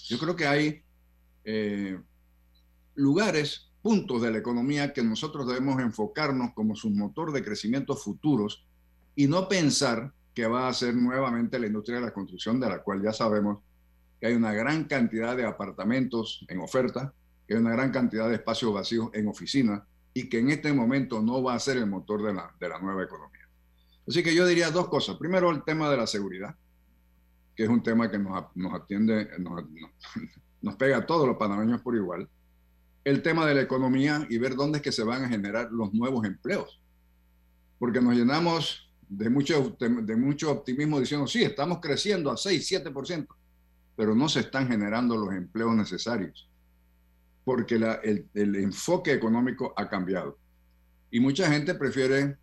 Yo 0.08 0.18
creo 0.18 0.34
que 0.34 0.46
hay 0.46 0.82
eh, 1.44 1.99
lugares, 2.94 3.70
puntos 3.82 4.23
de 4.23 4.30
la 4.30 4.38
economía 4.38 4.92
que 4.92 5.02
nosotros 5.02 5.46
debemos 5.46 5.80
enfocarnos 5.80 6.54
como 6.54 6.75
su 6.75 6.90
motor 6.90 7.32
de 7.32 7.44
crecimiento 7.44 7.94
futuros 7.94 8.66
y 9.14 9.26
no 9.26 9.46
pensar 9.46 10.12
que 10.34 10.46
va 10.46 10.68
a 10.68 10.74
ser 10.74 10.94
nuevamente 10.96 11.58
la 11.58 11.68
industria 11.68 11.98
de 11.98 12.06
la 12.06 12.12
construcción, 12.12 12.58
de 12.58 12.68
la 12.68 12.82
cual 12.82 13.00
ya 13.02 13.12
sabemos 13.12 13.58
que 14.20 14.26
hay 14.26 14.34
una 14.34 14.52
gran 14.52 14.84
cantidad 14.84 15.36
de 15.36 15.46
apartamentos 15.46 16.44
en 16.48 16.60
oferta, 16.60 17.12
que 17.46 17.54
hay 17.54 17.60
una 17.60 17.70
gran 17.70 17.92
cantidad 17.92 18.28
de 18.28 18.34
espacios 18.34 18.74
vacíos 18.74 19.10
en 19.12 19.28
oficinas 19.28 19.82
y 20.12 20.28
que 20.28 20.40
en 20.40 20.50
este 20.50 20.72
momento 20.72 21.22
no 21.22 21.42
va 21.42 21.54
a 21.54 21.58
ser 21.58 21.76
el 21.76 21.86
motor 21.86 22.22
de 22.22 22.34
la, 22.34 22.52
de 22.58 22.68
la 22.68 22.78
nueva 22.80 23.04
economía. 23.04 23.48
Así 24.06 24.22
que 24.22 24.34
yo 24.34 24.46
diría 24.46 24.70
dos 24.70 24.88
cosas. 24.88 25.16
Primero, 25.16 25.50
el 25.50 25.62
tema 25.62 25.88
de 25.88 25.96
la 25.96 26.06
seguridad, 26.06 26.54
que 27.54 27.64
es 27.64 27.68
un 27.68 27.82
tema 27.82 28.10
que 28.10 28.18
nos, 28.18 28.44
nos 28.54 28.74
atiende, 28.74 29.28
nos, 29.38 29.64
nos 30.60 30.76
pega 30.76 30.98
a 30.98 31.06
todos 31.06 31.26
los 31.26 31.36
panameños 31.36 31.80
por 31.80 31.94
igual. 31.94 32.28
El 33.04 33.22
tema 33.22 33.46
de 33.46 33.54
la 33.54 33.60
economía 33.62 34.26
y 34.28 34.38
ver 34.38 34.56
dónde 34.56 34.78
es 34.78 34.82
que 34.82 34.92
se 34.92 35.04
van 35.04 35.24
a 35.24 35.28
generar 35.28 35.70
los 35.70 35.92
nuevos 35.92 36.24
empleos. 36.24 36.80
Porque 37.78 38.00
nos 38.00 38.14
llenamos 38.14 38.90
de 39.08 39.30
mucho, 39.30 39.76
de 39.78 40.16
mucho 40.16 40.50
optimismo 40.50 41.00
diciendo, 41.00 41.26
sí, 41.26 41.42
estamos 41.42 41.78
creciendo 41.80 42.30
a 42.30 42.37
6, 42.37 42.70
7%, 42.70 43.26
pero 43.96 44.14
no 44.14 44.28
se 44.28 44.40
están 44.40 44.68
generando 44.68 45.16
los 45.16 45.32
empleos 45.34 45.75
necesarios 45.75 46.49
porque 47.44 47.75
el, 47.75 48.26
el, 48.32 48.56
enfoque 48.56 49.12
económico 49.12 49.75
ha 49.76 49.88
cambiado. 49.88 50.38
Y 51.11 51.20
mucha 51.20 51.50
gente 51.50 51.75
prefiere 51.75 52.38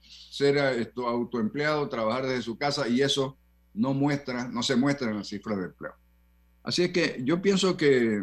ser 0.00 0.56
esto, 0.78 1.08
autoempleado, 1.08 1.88
trabajar 1.88 2.26
desde 2.26 2.42
su 2.42 2.58
casa 2.58 2.86
y 2.86 3.00
eso 3.00 3.38
no 3.72 3.94
muestra, 3.94 4.46
no 4.48 4.62
se 4.62 4.76
muestra 4.76 5.10
en 5.10 5.16
las 5.16 5.28
cifras 5.28 5.58
de 5.58 5.64
empleo. 5.64 5.94
Así 6.62 6.84
es 6.84 6.92
que 6.92 7.20
yo 7.24 7.40
pienso 7.40 7.76
que 7.76 8.22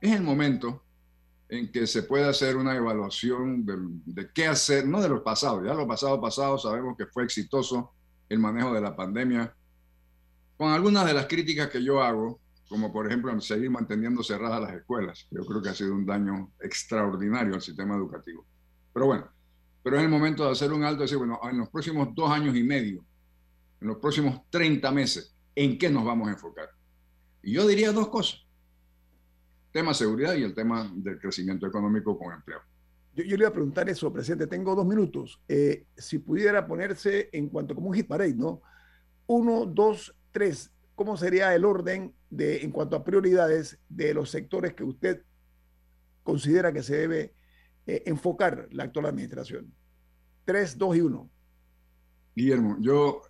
es 0.00 0.12
el 0.12 0.22
momento 0.22 0.82
en 1.54 1.70
que 1.70 1.86
se 1.86 2.02
puede 2.02 2.24
hacer 2.24 2.56
una 2.56 2.74
evaluación 2.74 3.64
de, 3.64 4.28
qué 4.34 4.46
hacer, 4.46 4.86
no 4.86 5.00
de 5.00 5.08
los 5.08 5.22
pasados, 5.22 5.64
ya 5.64 5.74
los 5.74 5.86
pasados 5.86 6.20
pasados 6.20 6.62
sabemos 6.62 6.96
que 6.96 7.06
fue 7.06 7.24
exitoso 7.24 7.92
el 8.28 8.38
manejo 8.38 8.72
de 8.72 8.80
la 8.80 8.96
pandemia, 8.96 9.54
con 10.56 10.72
algunas 10.72 11.06
de 11.06 11.14
las 11.14 11.26
críticas 11.26 11.68
que 11.68 11.82
yo 11.82 12.02
hago, 12.02 12.40
como 12.68 12.92
por 12.92 13.06
ejemplo 13.06 13.38
seguir 13.40 13.70
manteniendo 13.70 14.22
cerradas 14.22 14.62
las 14.62 14.74
escuelas. 14.74 15.26
Yo 15.30 15.44
creo 15.44 15.62
que 15.62 15.68
ha 15.68 15.74
sido 15.74 15.94
un 15.94 16.06
daño 16.06 16.50
extraordinario 16.60 17.54
al 17.54 17.62
sistema 17.62 17.94
educativo. 17.94 18.44
Pero 18.92 19.06
bueno, 19.06 19.28
pero 19.82 19.96
es 19.96 20.02
el 20.02 20.08
momento 20.08 20.44
de 20.44 20.52
hacer 20.52 20.72
un 20.72 20.82
alto 20.82 21.02
decir, 21.02 21.18
bueno, 21.18 21.38
en 21.48 21.58
los 21.58 21.68
próximos 21.68 22.08
dos 22.14 22.30
años 22.30 22.56
y 22.56 22.62
medio, 22.62 23.04
en 23.80 23.88
los 23.88 23.98
próximos 23.98 24.40
30 24.50 24.90
meses, 24.92 25.34
¿en 25.54 25.78
qué 25.78 25.90
nos 25.90 26.04
vamos 26.04 26.28
a 26.28 26.32
enfocar? 26.32 26.70
Y 27.42 27.52
yo 27.52 27.66
diría 27.66 27.92
dos 27.92 28.08
cosas. 28.08 28.43
Tema 29.74 29.92
seguridad 29.92 30.36
y 30.36 30.44
el 30.44 30.54
tema 30.54 30.88
del 30.94 31.18
crecimiento 31.18 31.66
económico 31.66 32.16
con 32.16 32.32
empleo. 32.32 32.60
Yo, 33.12 33.24
yo 33.24 33.36
le 33.36 33.42
iba 33.42 33.48
a 33.48 33.52
preguntar 33.52 33.88
eso, 33.88 34.12
presidente. 34.12 34.46
Tengo 34.46 34.72
dos 34.76 34.86
minutos. 34.86 35.40
Eh, 35.48 35.86
si 35.96 36.20
pudiera 36.20 36.64
ponerse 36.64 37.28
en 37.32 37.48
cuanto 37.48 37.74
como 37.74 37.88
un 37.88 37.94
hit 37.94 38.06
parade, 38.06 38.34
¿no? 38.34 38.62
Uno, 39.26 39.66
dos, 39.66 40.14
tres. 40.30 40.70
¿Cómo 40.94 41.16
sería 41.16 41.52
el 41.56 41.64
orden 41.64 42.14
de, 42.30 42.62
en 42.62 42.70
cuanto 42.70 42.94
a 42.94 43.02
prioridades 43.02 43.80
de 43.88 44.14
los 44.14 44.30
sectores 44.30 44.74
que 44.74 44.84
usted 44.84 45.24
considera 46.22 46.72
que 46.72 46.84
se 46.84 46.96
debe 46.96 47.34
eh, 47.88 48.04
enfocar 48.06 48.68
la 48.70 48.84
actual 48.84 49.06
administración? 49.06 49.74
Tres, 50.44 50.78
dos 50.78 50.96
y 50.96 51.00
uno. 51.00 51.28
Guillermo, 52.36 52.76
yo 52.78 53.22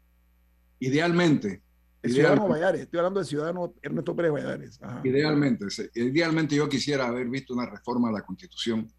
idealmente. 0.78 1.62
El 2.08 2.14
ciudadano 2.14 2.48
Valladares, 2.48 2.80
estoy 2.82 2.98
hablando 2.98 3.20
del 3.20 3.26
ciudadano 3.26 3.74
Ernesto 3.82 4.16
Pérez 4.16 4.32
Valladares. 4.32 4.80
Idealmente, 5.04 5.66
idealmente 5.94 6.56
yo 6.56 6.68
quisiera 6.68 7.06
haber 7.06 7.28
visto 7.28 7.54
una 7.54 7.66
reforma 7.66 8.08
a 8.08 8.12
la 8.12 8.22
Constitución 8.22 8.90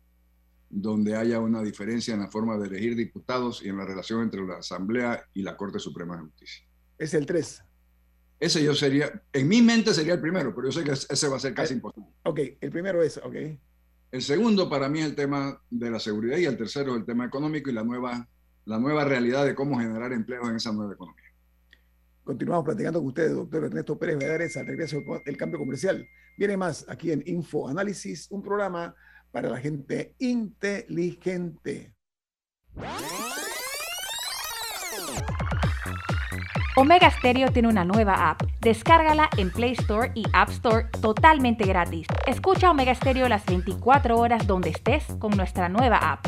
donde 0.70 1.16
haya 1.16 1.40
una 1.40 1.64
diferencia 1.64 2.14
en 2.14 2.20
la 2.20 2.30
forma 2.30 2.58
de 2.58 2.68
elegir 2.68 2.96
diputados 2.96 3.64
y 3.64 3.70
en 3.70 3.78
la 3.78 3.86
relación 3.86 4.22
entre 4.22 4.46
la 4.46 4.58
Asamblea 4.58 5.26
y 5.34 5.42
la 5.42 5.58
Corte 5.58 5.80
Suprema 5.80 6.16
de 6.16 6.24
Justicia. 6.24 6.66
Es 6.98 7.14
el 7.14 7.26
3. 7.26 7.64
Ese 8.40 8.64
yo 8.64 8.74
sería, 8.74 9.22
en 9.34 9.48
mi 9.48 9.62
mente 9.62 9.94
sería 9.94 10.14
el 10.14 10.22
primero, 10.22 10.54
pero 10.56 10.70
yo 10.70 10.72
sé 10.72 10.84
que 10.84 10.92
ese 10.92 11.28
va 11.28 11.38
a 11.38 11.40
ser 11.40 11.54
casi 11.54 11.74
eh, 11.74 11.78
imposible. 11.78 12.10
Ok, 12.24 12.40
el 12.62 12.70
primero 12.70 13.02
es, 13.02 13.18
ok. 13.18 13.36
El 14.12 14.22
segundo 14.22 14.70
para 14.70 14.90
mí 14.90 15.00
es 15.00 15.06
el 15.08 15.16
tema 15.16 15.62
de 15.70 15.92
la 15.92 16.00
seguridad 16.00 16.38
y 16.38 16.46
el 16.46 16.58
tercero 16.58 16.94
es 16.94 17.00
el 17.00 17.06
tema 17.06 17.26
económico 17.26 17.70
y 17.70 17.74
la 17.74 17.84
nueva, 17.84 18.28
la 18.66 18.80
nueva 18.80 19.04
realidad 19.04 19.46
de 19.46 19.56
cómo 19.56 19.80
generar 19.80 20.14
empleos 20.14 20.48
en 20.48 20.56
esa 20.56 20.72
nueva 20.72 20.94
economía. 20.94 21.29
Continuamos 22.30 22.64
platicando 22.64 23.00
con 23.00 23.08
ustedes, 23.08 23.34
doctor 23.34 23.64
Ernesto 23.64 23.98
Pérez 23.98 24.20
Vedares, 24.20 24.56
al 24.56 24.68
regreso 24.68 25.02
del 25.26 25.36
cambio 25.36 25.58
comercial. 25.58 26.08
Viene 26.38 26.58
más 26.58 26.86
aquí 26.88 27.12
en 27.12 27.24
Info 27.26 27.68
Análisis, 27.68 28.28
un 28.30 28.44
programa 28.44 28.94
para 29.32 29.50
la 29.50 29.58
gente 29.58 30.14
inteligente. 30.20 31.96
Omega 36.76 37.10
Stereo 37.10 37.52
tiene 37.52 37.68
una 37.68 37.84
nueva 37.84 38.30
app. 38.30 38.44
Descárgala 38.62 39.28
en 39.40 39.50
Play 39.50 39.72
Store 39.72 40.12
y 40.14 40.22
App 40.32 40.50
Store 40.50 40.86
totalmente 41.02 41.66
gratis. 41.66 42.06
Escucha 42.28 42.70
Omega 42.70 42.94
Stereo 42.94 43.28
las 43.28 43.44
24 43.48 44.16
horas 44.16 44.46
donde 44.46 44.70
estés 44.70 45.04
con 45.18 45.36
nuestra 45.36 45.68
nueva 45.68 45.98
app. 45.98 46.28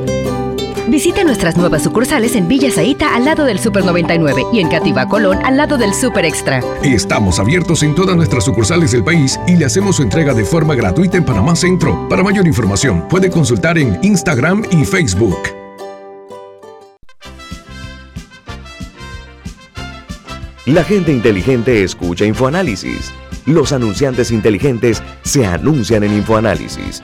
Visite 0.87 1.23
nuestras 1.23 1.57
nuevas 1.57 1.83
sucursales 1.83 2.35
en 2.35 2.47
Villa 2.47 2.71
Zaita 2.71 3.15
al 3.15 3.25
lado 3.25 3.45
del 3.45 3.59
Super 3.59 3.85
99 3.85 4.43
y 4.51 4.59
en 4.59 4.69
Cativa 4.69 5.07
Colón 5.07 5.39
al 5.43 5.57
lado 5.57 5.77
del 5.77 5.93
Super 5.93 6.25
Extra. 6.25 6.61
Estamos 6.83 7.39
abiertos 7.39 7.83
en 7.83 7.95
todas 7.95 8.15
nuestras 8.15 8.45
sucursales 8.45 8.91
del 8.91 9.03
país 9.03 9.39
y 9.47 9.55
le 9.55 9.65
hacemos 9.65 9.97
su 9.97 10.03
entrega 10.03 10.33
de 10.33 10.43
forma 10.43 10.75
gratuita 10.75 11.17
en 11.17 11.25
Panamá 11.25 11.55
Centro. 11.55 12.07
Para 12.09 12.23
mayor 12.23 12.47
información, 12.47 13.07
puede 13.07 13.29
consultar 13.29 13.77
en 13.77 13.99
Instagram 14.01 14.63
y 14.71 14.85
Facebook. 14.85 15.37
La 20.65 20.83
gente 20.83 21.11
inteligente 21.11 21.83
escucha 21.83 22.25
InfoAnálisis. 22.25 23.11
Los 23.45 23.71
anunciantes 23.71 24.31
inteligentes 24.31 25.01
se 25.23 25.45
anuncian 25.45 26.03
en 26.03 26.13
InfoAnálisis. 26.13 27.03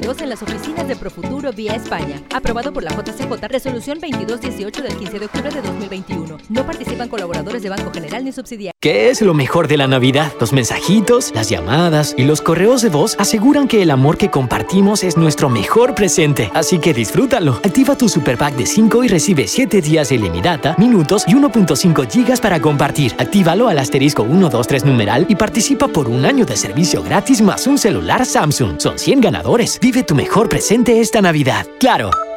en 0.01 0.29
las 0.29 0.41
oficinas 0.41 0.87
de 0.87 0.95
Profuturo 0.95 1.53
vía 1.53 1.73
España. 1.73 2.21
Aprobado 2.33 2.73
por 2.73 2.83
la 2.83 2.91
JCJ, 2.91 3.47
resolución 3.47 3.99
2218 3.99 4.81
del 4.81 4.95
15 4.97 5.19
de 5.19 5.25
octubre 5.25 5.49
de 5.51 5.61
2021. 5.61 6.37
No 6.49 6.65
participan 6.65 7.07
colaboradores 7.07 7.61
de 7.63 7.69
Banco 7.69 7.91
General 7.93 8.25
ni 8.25 8.31
subsidiarios. 8.31 8.73
¿Qué 8.81 9.09
es 9.09 9.21
lo 9.21 9.33
mejor 9.35 9.67
de 9.67 9.77
la 9.77 9.87
Navidad? 9.87 10.33
Los 10.39 10.53
mensajitos, 10.53 11.31
las 11.35 11.49
llamadas 11.49 12.15
y 12.17 12.23
los 12.23 12.41
correos 12.41 12.81
de 12.81 12.89
voz 12.89 13.15
aseguran 13.19 13.67
que 13.67 13.83
el 13.83 13.91
amor 13.91 14.17
que 14.17 14.31
compartimos 14.31 15.03
es 15.03 15.17
nuestro 15.17 15.49
mejor 15.49 15.93
presente. 15.93 16.49
Así 16.55 16.79
que 16.79 16.93
disfrútalo. 16.93 17.53
Activa 17.63 17.95
tu 17.95 18.09
Super 18.09 18.37
Pack 18.37 18.55
de 18.55 18.65
5 18.65 19.03
y 19.03 19.07
recibe 19.07 19.47
7 19.47 19.81
días 19.81 20.09
de 20.09 20.15
ilimitada, 20.15 20.75
minutos 20.77 21.25
y 21.27 21.33
1.5 21.33 22.09
gigas 22.11 22.41
para 22.41 22.59
compartir. 22.59 23.13
Actívalo 23.17 23.69
al 23.69 23.77
asterisco 23.77 24.23
123 24.23 24.83
numeral 24.83 25.25
y 25.29 25.35
participa 25.35 25.87
por 25.87 26.09
un 26.09 26.25
año 26.25 26.45
de 26.45 26.57
servicio 26.57 27.03
gratis 27.03 27.41
más 27.41 27.67
un 27.67 27.77
celular 27.77 28.25
Samsung. 28.25 28.79
Son 28.79 28.97
100 28.97 29.21
ganadores. 29.21 29.79
Tu 29.91 30.15
mejor 30.15 30.47
presente 30.47 31.01
esta 31.01 31.21
Navidad. 31.21 31.67
¡Claro! 31.77 32.30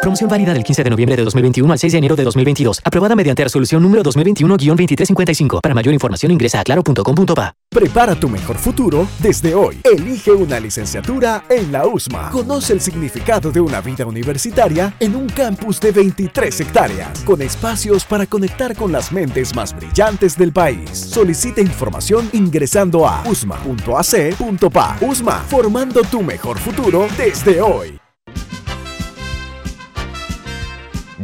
Promoción 0.00 0.30
válida 0.30 0.54
del 0.54 0.62
15 0.62 0.84
de 0.84 0.90
noviembre 0.90 1.16
de 1.16 1.24
2021 1.24 1.72
al 1.72 1.78
6 1.78 1.92
de 1.92 1.98
enero 1.98 2.16
de 2.16 2.24
2022. 2.24 2.80
Aprobada 2.84 3.16
mediante 3.16 3.42
resolución 3.42 3.82
número 3.82 4.02
2021-2355. 4.04 5.60
Para 5.60 5.74
mayor 5.74 5.92
información 5.92 6.32
ingresa 6.32 6.60
a 6.60 6.64
claro.com.pa. 6.64 7.54
Prepara 7.68 8.14
tu 8.14 8.28
mejor 8.28 8.56
futuro 8.56 9.06
desde 9.18 9.54
hoy. 9.54 9.80
Elige 9.84 10.32
una 10.32 10.58
licenciatura 10.60 11.44
en 11.50 11.70
la 11.70 11.86
USMA. 11.86 12.30
Conoce 12.30 12.72
el 12.72 12.80
significado 12.80 13.50
de 13.50 13.60
una 13.60 13.80
vida 13.80 14.06
universitaria 14.06 14.94
en 15.00 15.14
un 15.14 15.28
campus 15.28 15.80
de 15.80 15.92
23 15.92 16.60
hectáreas, 16.60 17.20
con 17.24 17.42
espacios 17.42 18.04
para 18.04 18.26
conectar 18.26 18.74
con 18.74 18.92
las 18.92 19.12
mentes 19.12 19.54
más 19.54 19.76
brillantes 19.76 20.36
del 20.38 20.52
país. 20.52 20.90
Solicita 20.90 21.60
información 21.60 22.30
ingresando 22.32 23.06
a 23.06 23.22
usma.ac.pa. 23.28 24.96
USMA, 25.00 25.38
formando 25.48 26.02
tu 26.02 26.22
mejor 26.22 26.58
futuro 26.58 27.06
desde 27.18 27.60
hoy. 27.60 27.98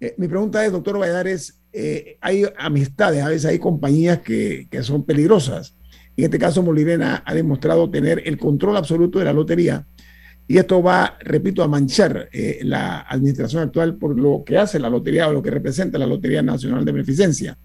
Eh, 0.00 0.14
mi 0.18 0.28
pregunta 0.28 0.64
es, 0.64 0.72
doctor 0.72 0.98
Valladares, 0.98 1.60
eh, 1.72 2.16
hay 2.20 2.44
amistades, 2.56 3.22
a 3.22 3.28
veces 3.28 3.46
hay 3.46 3.58
compañías 3.58 4.20
que, 4.20 4.68
que, 4.70 4.82
son 4.82 5.04
peligrosas. 5.04 5.74
En 6.16 6.24
este 6.24 6.38
caso, 6.38 6.62
Molirena 6.62 7.22
ha 7.24 7.34
demostrado 7.34 7.90
tener 7.90 8.22
el 8.24 8.38
control 8.38 8.76
absoluto 8.76 9.18
de 9.18 9.24
la 9.24 9.32
lotería 9.32 9.86
y 10.50 10.56
esto 10.56 10.82
va, 10.82 11.18
repito, 11.20 11.62
a 11.62 11.68
manchar 11.68 12.30
eh, 12.32 12.60
la 12.62 13.00
administración 13.02 13.64
actual 13.64 13.96
por 13.96 14.18
lo 14.18 14.42
que 14.44 14.56
hace 14.56 14.78
la 14.78 14.88
lotería 14.88 15.28
o 15.28 15.32
lo 15.34 15.42
que 15.42 15.50
representa 15.50 15.98
la 15.98 16.06
Lotería 16.06 16.42
Nacional 16.42 16.86
de 16.86 16.92
Beneficencia. 16.92 17.58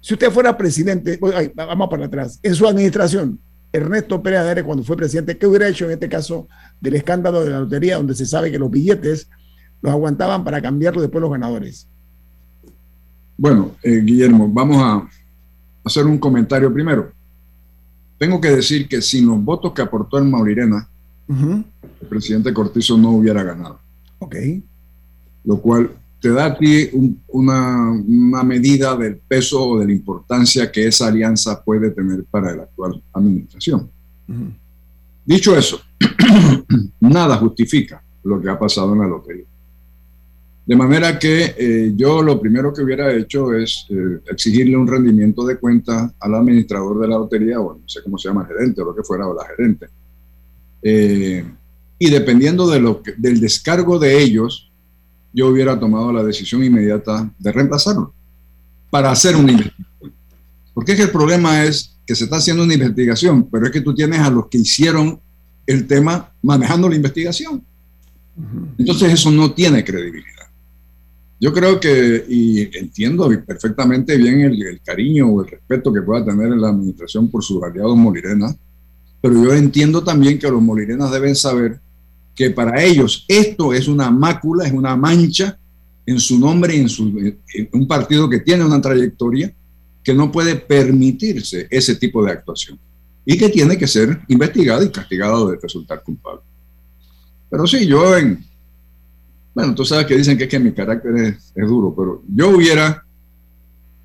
Si 0.00 0.14
usted 0.14 0.30
fuera 0.30 0.56
presidente, 0.56 1.18
vamos 1.54 1.88
para 1.90 2.06
atrás, 2.06 2.38
en 2.40 2.54
su 2.54 2.68
administración, 2.68 3.40
Ernesto 3.72 4.22
Pérez 4.22 4.40
Adere, 4.40 4.62
cuando 4.62 4.84
fue 4.84 4.96
presidente, 4.96 5.38
¿qué 5.38 5.46
hubiera 5.46 5.66
hecho 5.66 5.86
en 5.86 5.92
este 5.92 6.08
caso 6.08 6.46
del 6.80 6.94
escándalo 6.94 7.42
de 7.42 7.50
la 7.50 7.60
lotería, 7.60 7.96
donde 7.96 8.14
se 8.14 8.26
sabe 8.26 8.50
que 8.50 8.58
los 8.58 8.70
billetes 8.70 9.28
los 9.80 9.92
aguantaban 9.92 10.44
para 10.44 10.60
cambiarlos 10.60 11.02
después 11.02 11.22
los 11.22 11.30
ganadores? 11.30 11.88
Bueno, 13.36 13.72
eh, 13.82 14.02
Guillermo, 14.04 14.48
vamos 14.48 14.76
a 14.82 15.08
hacer 15.84 16.04
un 16.04 16.18
comentario 16.18 16.72
primero. 16.72 17.12
Tengo 18.18 18.40
que 18.40 18.50
decir 18.50 18.86
que 18.86 19.00
sin 19.00 19.26
los 19.26 19.42
votos 19.42 19.72
que 19.72 19.82
aportó 19.82 20.18
el 20.18 20.24
Maurirena, 20.24 20.88
el 21.28 22.06
presidente 22.08 22.52
Cortizo 22.52 22.98
no 22.98 23.12
hubiera 23.12 23.42
ganado. 23.42 23.80
Ok. 24.18 24.36
Lo 25.44 25.58
cual 25.60 25.90
te 26.22 26.30
da 26.30 26.46
a 26.46 26.56
ti 26.56 26.88
una, 27.26 27.90
una, 27.90 28.44
medida 28.44 28.96
del 28.96 29.16
peso 29.16 29.70
o 29.70 29.80
de 29.80 29.86
la 29.86 29.92
importancia 29.92 30.70
que 30.70 30.86
esa 30.86 31.08
alianza 31.08 31.60
puede 31.60 31.90
tener 31.90 32.22
para 32.30 32.54
la 32.54 32.62
actual 32.62 33.02
administración. 33.12 33.90
Dicho 35.24 35.56
eso, 35.58 35.80
nada 37.00 37.36
justifica 37.38 38.00
lo 38.22 38.40
que 38.40 38.48
ha 38.48 38.56
pasado 38.56 38.92
en 38.92 39.00
la 39.00 39.08
lotería. 39.08 39.46
De 40.64 40.76
manera 40.76 41.18
que 41.18 41.56
eh, 41.58 41.92
yo 41.96 42.22
lo 42.22 42.40
primero 42.40 42.72
que 42.72 42.82
hubiera 42.82 43.12
hecho 43.12 43.52
es 43.52 43.84
eh, 43.90 44.20
exigirle 44.30 44.76
un 44.76 44.86
rendimiento 44.86 45.44
de 45.44 45.56
cuenta 45.56 46.14
al 46.20 46.34
administrador 46.36 47.00
de 47.00 47.08
la 47.08 47.18
lotería, 47.18 47.58
o 47.58 47.74
no 47.74 47.88
sé 47.88 48.00
cómo 48.00 48.16
se 48.16 48.28
llama, 48.28 48.46
gerente 48.46 48.80
o 48.80 48.84
lo 48.84 48.94
que 48.94 49.02
fuera, 49.02 49.26
o 49.26 49.34
la 49.34 49.44
gerente. 49.44 49.88
Eh, 50.82 51.44
y 51.98 52.10
dependiendo 52.10 52.70
de 52.70 52.80
lo 52.80 53.02
del 53.16 53.40
descargo 53.40 53.98
de 53.98 54.22
ellos, 54.22 54.71
yo 55.32 55.48
hubiera 55.48 55.78
tomado 55.78 56.12
la 56.12 56.22
decisión 56.22 56.62
inmediata 56.62 57.30
de 57.38 57.52
reemplazarlo 57.52 58.12
para 58.90 59.10
hacer 59.10 59.36
una 59.36 59.52
investigación. 59.52 60.12
Porque 60.74 60.92
es 60.92 60.98
que 60.98 61.04
el 61.04 61.10
problema 61.10 61.64
es 61.64 61.96
que 62.06 62.14
se 62.14 62.24
está 62.24 62.36
haciendo 62.36 62.64
una 62.64 62.74
investigación, 62.74 63.48
pero 63.50 63.66
es 63.66 63.72
que 63.72 63.80
tú 63.80 63.94
tienes 63.94 64.20
a 64.20 64.30
los 64.30 64.48
que 64.48 64.58
hicieron 64.58 65.20
el 65.66 65.86
tema 65.86 66.32
manejando 66.42 66.88
la 66.88 66.96
investigación. 66.96 67.64
Entonces 68.78 69.12
eso 69.12 69.30
no 69.30 69.52
tiene 69.52 69.84
credibilidad. 69.84 70.42
Yo 71.42 71.52
creo 71.52 71.80
que, 71.80 72.24
y 72.28 72.78
entiendo 72.78 73.28
perfectamente 73.44 74.16
bien 74.16 74.42
el, 74.42 74.80
cariño 74.84 75.26
o 75.26 75.42
el 75.42 75.50
respeto 75.50 75.92
que 75.92 76.02
pueda 76.02 76.24
tener 76.24 76.50
la 76.50 76.68
administración 76.68 77.28
por 77.28 77.42
sus 77.42 77.60
aliados 77.62 77.96
molirenas, 77.96 78.56
pero 79.20 79.42
yo 79.42 79.52
entiendo 79.52 80.04
también 80.04 80.38
que 80.38 80.48
los 80.48 80.62
molirenas 80.62 81.10
deben 81.10 81.34
saber 81.34 81.80
que 82.34 82.50
para 82.50 82.82
ellos 82.82 83.24
esto 83.28 83.72
es 83.72 83.88
una 83.88 84.10
mácula, 84.10 84.66
es 84.66 84.72
una 84.72 84.96
mancha 84.96 85.58
en 86.06 86.18
su 86.18 86.38
nombre, 86.38 86.76
en, 86.76 86.88
su, 86.88 87.08
en 87.54 87.68
un 87.72 87.86
partido 87.86 88.28
que 88.28 88.40
tiene 88.40 88.64
una 88.64 88.80
trayectoria 88.80 89.52
que 90.02 90.14
no 90.14 90.32
puede 90.32 90.56
permitirse 90.56 91.68
ese 91.70 91.96
tipo 91.96 92.24
de 92.24 92.32
actuación 92.32 92.78
y 93.24 93.38
que 93.38 93.48
tiene 93.48 93.78
que 93.78 93.86
ser 93.86 94.20
investigado 94.28 94.82
y 94.82 94.90
castigado 94.90 95.50
de 95.50 95.58
resultar 95.62 96.02
culpable. 96.02 96.42
Pero 97.48 97.66
sí, 97.66 97.86
yo 97.86 98.16
en, 98.16 98.44
bueno, 99.54 99.74
tú 99.74 99.84
sabes 99.84 100.06
que 100.06 100.16
dicen 100.16 100.36
que 100.36 100.44
es 100.44 100.50
que 100.50 100.58
mi 100.58 100.72
carácter 100.72 101.16
es, 101.16 101.52
es 101.54 101.68
duro, 101.68 101.94
pero 101.96 102.22
yo 102.34 102.48
hubiera 102.48 103.04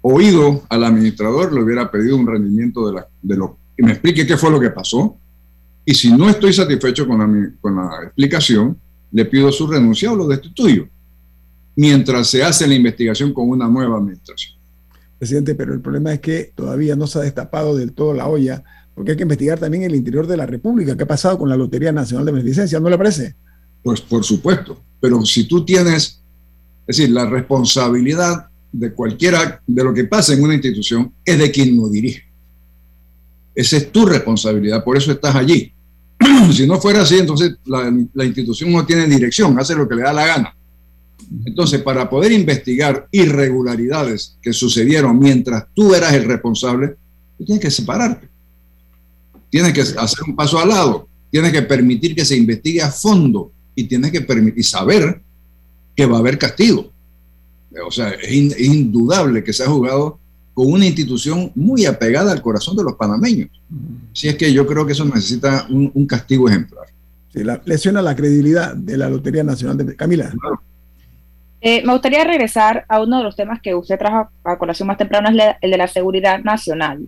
oído 0.02 0.64
al 0.70 0.84
administrador, 0.84 1.54
le 1.54 1.62
hubiera 1.62 1.90
pedido 1.90 2.16
un 2.16 2.28
rendimiento 2.28 2.88
de, 2.88 2.94
la, 2.94 3.08
de 3.22 3.38
lo 3.38 3.58
que 3.76 3.84
me 3.84 3.92
explique 3.92 4.28
qué 4.28 4.38
fue 4.38 4.52
lo 4.52 4.60
que 4.60 4.70
pasó. 4.70 5.18
Y 5.90 5.94
si 5.94 6.12
no 6.12 6.30
estoy 6.30 6.52
satisfecho 6.52 7.08
con 7.08 7.18
la, 7.18 7.52
con 7.62 7.78
la 7.78 8.04
explicación, 8.04 8.78
le 9.10 9.24
pido 9.24 9.50
su 9.54 9.66
renuncia 9.68 10.12
o 10.12 10.18
lo 10.18 10.28
destituyo, 10.28 10.86
mientras 11.78 12.28
se 12.28 12.44
hace 12.44 12.68
la 12.68 12.76
investigación 12.76 13.32
con 13.32 13.50
una 13.50 13.70
nueva 13.70 13.98
administración. 13.98 14.58
Presidente, 15.18 15.56
pero 15.56 15.74
el 15.74 15.80
problema 15.80 16.14
es 16.14 16.20
que 16.20 16.52
todavía 16.54 16.98
no 16.98 17.08
se 17.08 17.20
ha 17.20 17.22
destapado 17.22 17.74
del 17.74 17.94
todo 17.94 18.14
la 18.14 18.28
olla, 18.28 18.66
porque 18.94 19.12
hay 19.12 19.18
que 19.18 19.24
investigar 19.24 19.60
también 19.60 19.84
el 19.84 19.96
interior 19.96 20.28
de 20.28 20.36
la 20.36 20.46
República. 20.46 20.98
¿Qué 20.98 21.04
ha 21.04 21.08
pasado 21.08 21.38
con 21.38 21.48
la 21.48 21.56
Lotería 21.56 21.94
Nacional 21.94 22.26
de 22.26 22.34
Beneficencia? 22.34 22.82
¿No 22.82 22.90
le 22.90 22.98
parece? 22.98 23.36
Pues 23.82 24.02
por 24.02 24.26
supuesto, 24.26 24.84
pero 25.00 25.24
si 25.24 25.48
tú 25.48 25.64
tienes, 25.64 26.22
es 26.86 26.98
decir, 26.98 27.12
la 27.12 27.30
responsabilidad 27.30 28.48
de 28.74 28.92
cualquiera, 28.92 29.62
de 29.66 29.84
lo 29.86 29.94
que 29.94 30.04
pasa 30.04 30.34
en 30.34 30.44
una 30.44 30.56
institución, 30.56 31.14
es 31.24 31.40
de 31.40 31.50
quien 31.50 31.78
lo 31.78 31.88
dirige. 31.88 32.24
Esa 33.56 33.78
es 33.78 33.90
tu 33.90 34.06
responsabilidad, 34.06 34.84
por 34.84 34.98
eso 34.98 35.14
estás 35.14 35.34
allí. 35.34 35.72
si 36.52 36.68
no 36.68 36.80
fuera 36.80 37.02
así, 37.02 37.18
entonces 37.18 37.56
la, 37.66 38.26
institución 38.26 38.72
no 38.72 38.86
tiene 38.86 39.06
dirección, 39.06 39.58
hace 39.60 39.76
lo 39.76 39.88
que 39.88 39.96
le 39.96 40.04
da 40.04 40.14
la 40.14 40.26
gana. 40.26 40.56
Entonces, 41.46 41.82
para 41.82 42.10
poder 42.10 42.32
investigar 42.32 43.08
irregularidades 43.12 44.38
que 44.42 44.54
sucedieron 44.54 45.20
mientras 45.20 45.66
tú 45.74 45.94
eras 45.94 46.14
el 46.14 46.26
responsable, 46.26 46.96
tú 47.38 47.46
tienes 47.46 47.62
que 47.62 47.72
separarte. 47.72 48.30
Tienes 49.50 49.74
que 49.74 49.82
hacer 49.82 50.20
un 50.26 50.36
paso 50.36 50.60
al 50.60 50.70
lado. 50.70 51.08
Tienes 51.30 51.52
que 51.52 51.62
permitir 51.64 52.16
que 52.16 52.24
se 52.24 52.38
investigue 52.38 52.82
a 52.82 52.92
fondo 52.92 53.52
y 53.76 53.84
tienes 53.84 54.12
que 54.12 54.22
permitir 54.22 54.64
saber 54.64 55.22
que 55.96 56.06
va 56.06 56.18
a 56.18 56.20
haber 56.20 56.38
castigo. 56.38 56.92
O 57.86 57.92
sea, 57.92 58.10
es, 58.12 58.30
es, 58.30 58.60
indudable 58.60 59.44
que 59.44 59.54
se 59.54 59.64
ha 59.64 59.68
jugado 59.68 60.20
con 60.58 60.72
una 60.72 60.88
institución 60.88 61.52
muy 61.54 61.86
apegada 61.86 62.32
al 62.32 62.42
corazón 62.42 62.76
de 62.76 62.84
los 62.84 62.96
panameños. 62.96 63.50
Si 64.12 64.28
es 64.28 64.36
que 64.38 64.52
yo 64.52 64.66
creo 64.66 64.88
que 64.88 64.94
eso 64.94 65.06
necesita 65.06 65.68
un, 65.70 65.92
un 65.94 66.08
castigo 66.08 66.50
ejemplar. 66.50 66.88
Sí, 67.32 67.44
la, 67.44 67.62
lesiona 67.64 68.02
la 68.02 68.16
credibilidad 68.16 68.76
de 68.76 68.98
la 68.98 69.08
Lotería 69.08 69.44
Nacional 69.44 69.78
de 69.78 69.96
Camila. 69.96 70.32
Claro. 70.32 70.60
Eh, 71.62 71.84
me 71.86 71.94
gustaría 71.94 72.24
regresar 72.24 72.86
a 72.90 73.00
uno 73.00 73.20
de 73.20 73.24
los 73.26 73.36
temas 73.36 73.62
que 73.62 73.76
usted 73.76 74.00
trajo 74.00 74.32
a 74.44 74.58
colación 74.58 74.88
más 74.88 74.98
temprano, 74.98 75.30
es 75.30 75.36
la, 75.36 75.60
el 75.62 75.70
de 75.70 75.78
la 75.78 75.88
seguridad 75.88 76.40
nacional, 76.40 77.08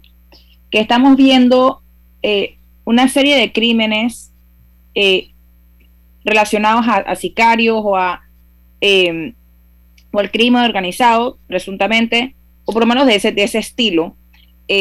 que 0.70 0.80
estamos 0.80 1.18
viendo 1.18 1.82
eh, 2.22 2.60
una 2.86 3.08
serie 3.08 3.36
de 3.36 3.52
crímenes 3.52 4.32
eh, 4.94 5.32
relacionados 6.24 6.88
a, 6.88 6.98
a, 6.98 7.16
sicarios 7.16 7.82
o, 7.84 7.98
a, 7.98 8.22
eh, 8.80 9.34
o 10.12 10.20
al 10.20 10.30
crimen 10.30 10.66
organizado, 10.66 11.40
presuntamente, 11.48 12.36
o 12.70 12.72
por 12.72 12.84
lo 12.84 12.88
menos 12.88 13.08
de 13.08 13.16
ese, 13.16 13.32
de 13.32 13.44
ese 13.44 13.58
estilo, 13.58 14.16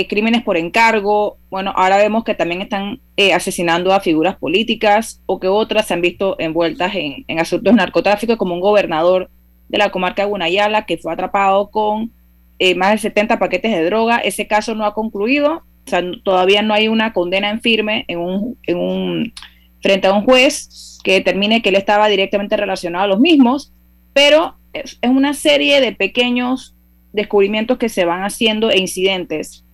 crímenes 0.08 0.42
por 0.42 0.58
encargo, 0.58 1.38
bueno, 1.48 1.72
ahora 1.74 1.96
vemos 1.96 2.22
que 2.22 2.34
también 2.34 2.60
están 2.60 3.00
asesinando 3.34 3.94
a 3.94 4.00
figuras 4.00 4.36
políticas 4.36 5.22
o 5.24 5.40
que 5.40 5.48
otras 5.48 5.86
se 5.86 5.94
han 5.94 6.02
visto 6.02 6.36
envueltas 6.38 6.94
en, 6.94 7.24
en 7.26 7.38
asuntos 7.38 7.72
de 7.72 7.78
narcotráfico, 7.78 8.36
como 8.36 8.54
un 8.54 8.60
gobernador 8.60 9.30
de 9.68 9.78
la 9.78 9.90
comarca 9.90 10.22
de 10.22 10.28
Gunayala, 10.28 10.84
que 10.84 10.98
fue 10.98 11.10
atrapado 11.10 11.70
con 11.70 12.12
eh, 12.58 12.74
más 12.74 12.92
de 12.92 12.98
70 12.98 13.38
paquetes 13.38 13.70
de 13.70 13.84
droga. 13.84 14.18
Ese 14.18 14.46
caso 14.46 14.74
no 14.74 14.84
ha 14.84 14.94
concluido, 14.94 15.62
o 15.86 15.90
sea, 15.90 16.02
todavía 16.24 16.62
no 16.62 16.74
hay 16.74 16.88
una 16.88 17.12
condena 17.12 17.50
en 17.50 17.60
firme 17.60 18.04
en 18.08 18.18
un, 18.18 18.58
en 18.64 18.78
un, 18.78 19.32
frente 19.80 20.08
a 20.08 20.12
un 20.12 20.24
juez 20.24 20.98
que 21.04 21.12
determine 21.12 21.62
que 21.62 21.68
él 21.68 21.76
estaba 21.76 22.08
directamente 22.08 22.56
relacionado 22.56 23.04
a 23.04 23.08
los 23.08 23.20
mismos, 23.20 23.72
pero 24.12 24.56
es 24.72 24.98
una 25.02 25.34
serie 25.34 25.80
de 25.80 25.92
pequeños 25.92 26.74
descubrimientos 27.12 27.78
que 27.78 27.88
se 27.88 28.04
van 28.04 28.22
haciendo 28.22 28.70
e 28.70 28.78
incidentes. 28.78 29.64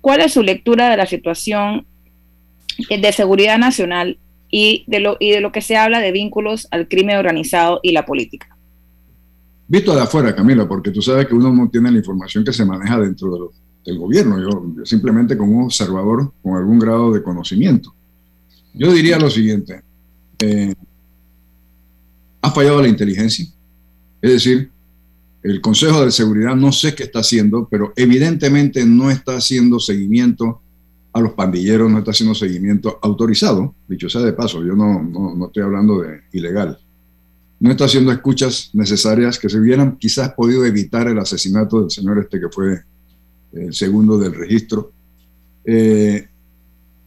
¿Cuál 0.00 0.20
es 0.20 0.32
su 0.32 0.42
lectura 0.42 0.90
de 0.90 0.96
la 0.96 1.06
situación 1.06 1.86
de 2.88 3.12
seguridad 3.12 3.58
nacional 3.58 4.18
y 4.50 4.84
de 4.86 5.00
lo, 5.00 5.16
y 5.20 5.30
de 5.30 5.40
lo 5.40 5.52
que 5.52 5.60
se 5.60 5.76
habla 5.76 6.00
de 6.00 6.12
vínculos 6.12 6.68
al 6.70 6.88
crimen 6.88 7.16
organizado 7.16 7.80
y 7.82 7.92
la 7.92 8.04
política? 8.04 8.48
visto 9.68 9.94
de 9.94 10.02
afuera, 10.02 10.34
Camila, 10.34 10.68
porque 10.68 10.90
tú 10.90 11.00
sabes 11.00 11.26
que 11.26 11.34
uno 11.34 11.50
no 11.50 11.70
tiene 11.70 11.90
la 11.90 11.96
información 11.96 12.44
que 12.44 12.52
se 12.52 12.62
maneja 12.62 13.00
dentro 13.00 13.34
de 13.34 13.62
del 13.84 13.98
gobierno, 13.98 14.38
yo, 14.38 14.74
yo, 14.76 14.86
simplemente 14.86 15.36
como 15.36 15.64
observador 15.64 16.32
con 16.42 16.56
algún 16.56 16.78
grado 16.78 17.12
de 17.12 17.22
conocimiento. 17.22 17.94
Yo 18.74 18.92
diría 18.92 19.18
lo 19.18 19.28
siguiente, 19.28 19.82
eh, 20.38 20.74
ha 22.40 22.50
fallado 22.50 22.80
la 22.80 22.88
inteligencia, 22.88 23.46
es 24.20 24.30
decir, 24.30 24.70
el 25.42 25.60
Consejo 25.60 26.04
de 26.04 26.10
Seguridad 26.10 26.54
no 26.54 26.72
sé 26.72 26.94
qué 26.94 27.04
está 27.04 27.20
haciendo, 27.20 27.68
pero 27.70 27.92
evidentemente 27.96 28.84
no 28.84 29.10
está 29.10 29.36
haciendo 29.36 29.80
seguimiento 29.80 30.60
a 31.12 31.20
los 31.20 31.32
pandilleros, 31.32 31.90
no 31.90 31.98
está 31.98 32.12
haciendo 32.12 32.34
seguimiento 32.34 32.98
autorizado, 33.02 33.74
dicho 33.88 34.08
sea 34.08 34.22
de 34.22 34.32
paso, 34.32 34.64
yo 34.64 34.74
no, 34.74 35.02
no, 35.02 35.34
no 35.34 35.46
estoy 35.46 35.62
hablando 35.62 36.00
de 36.00 36.22
ilegal 36.32 36.78
no 37.62 37.70
está 37.70 37.84
haciendo 37.84 38.10
escuchas 38.10 38.70
necesarias 38.72 39.38
que 39.38 39.48
se 39.48 39.56
hubieran 39.56 39.96
quizás 39.96 40.32
podido 40.32 40.66
evitar 40.66 41.06
el 41.06 41.16
asesinato 41.20 41.80
del 41.80 41.92
señor 41.92 42.18
este 42.18 42.40
que 42.40 42.48
fue 42.48 42.82
el 43.52 43.72
segundo 43.72 44.18
del 44.18 44.34
registro. 44.34 44.90
Eh, 45.64 46.26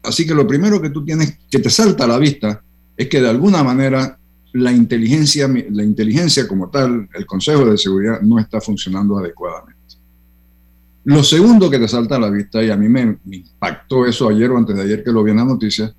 así 0.02 0.26
que 0.26 0.34
lo 0.34 0.48
primero 0.48 0.82
que 0.82 0.92
tú 0.92 1.04
tienes, 1.04 1.40
que 1.52 1.60
te 1.60 1.70
salta 1.70 2.06
a 2.06 2.08
la 2.08 2.18
vista, 2.18 2.64
es 2.96 3.10
que 3.10 3.20
de 3.20 3.28
alguna 3.28 3.66
manera 3.66 4.18
la 4.56 4.72
inteligencia, 4.72 5.50
la 5.50 5.84
inteligencia 5.84 6.48
como 6.48 6.70
tal, 6.70 7.10
el 7.14 7.26
Consejo 7.26 7.66
de 7.66 7.78
Seguridad 7.78 8.22
no 8.22 8.40
está 8.40 8.62
funcionando 8.62 9.18
adecuadamente. 9.18 9.76
Lo 11.04 11.24
segundo 11.24 11.70
que 11.70 11.78
te 11.78 11.90
salta 11.90 12.16
a 12.16 12.20
la 12.20 12.30
vista, 12.30 12.64
y 12.64 12.72
a 12.72 12.78
mí 12.78 12.88
me, 12.88 13.18
me 13.26 13.36
impactó 13.36 14.06
eso 14.06 14.30
ayer 14.30 14.50
o 14.50 14.58
antes 14.58 14.78
de 14.78 14.84
ayer 14.84 15.04
que 15.04 15.12
lo 15.12 15.24
vi 15.24 15.32
en 15.32 15.38
la 15.38 15.46
noticia, 15.46 15.94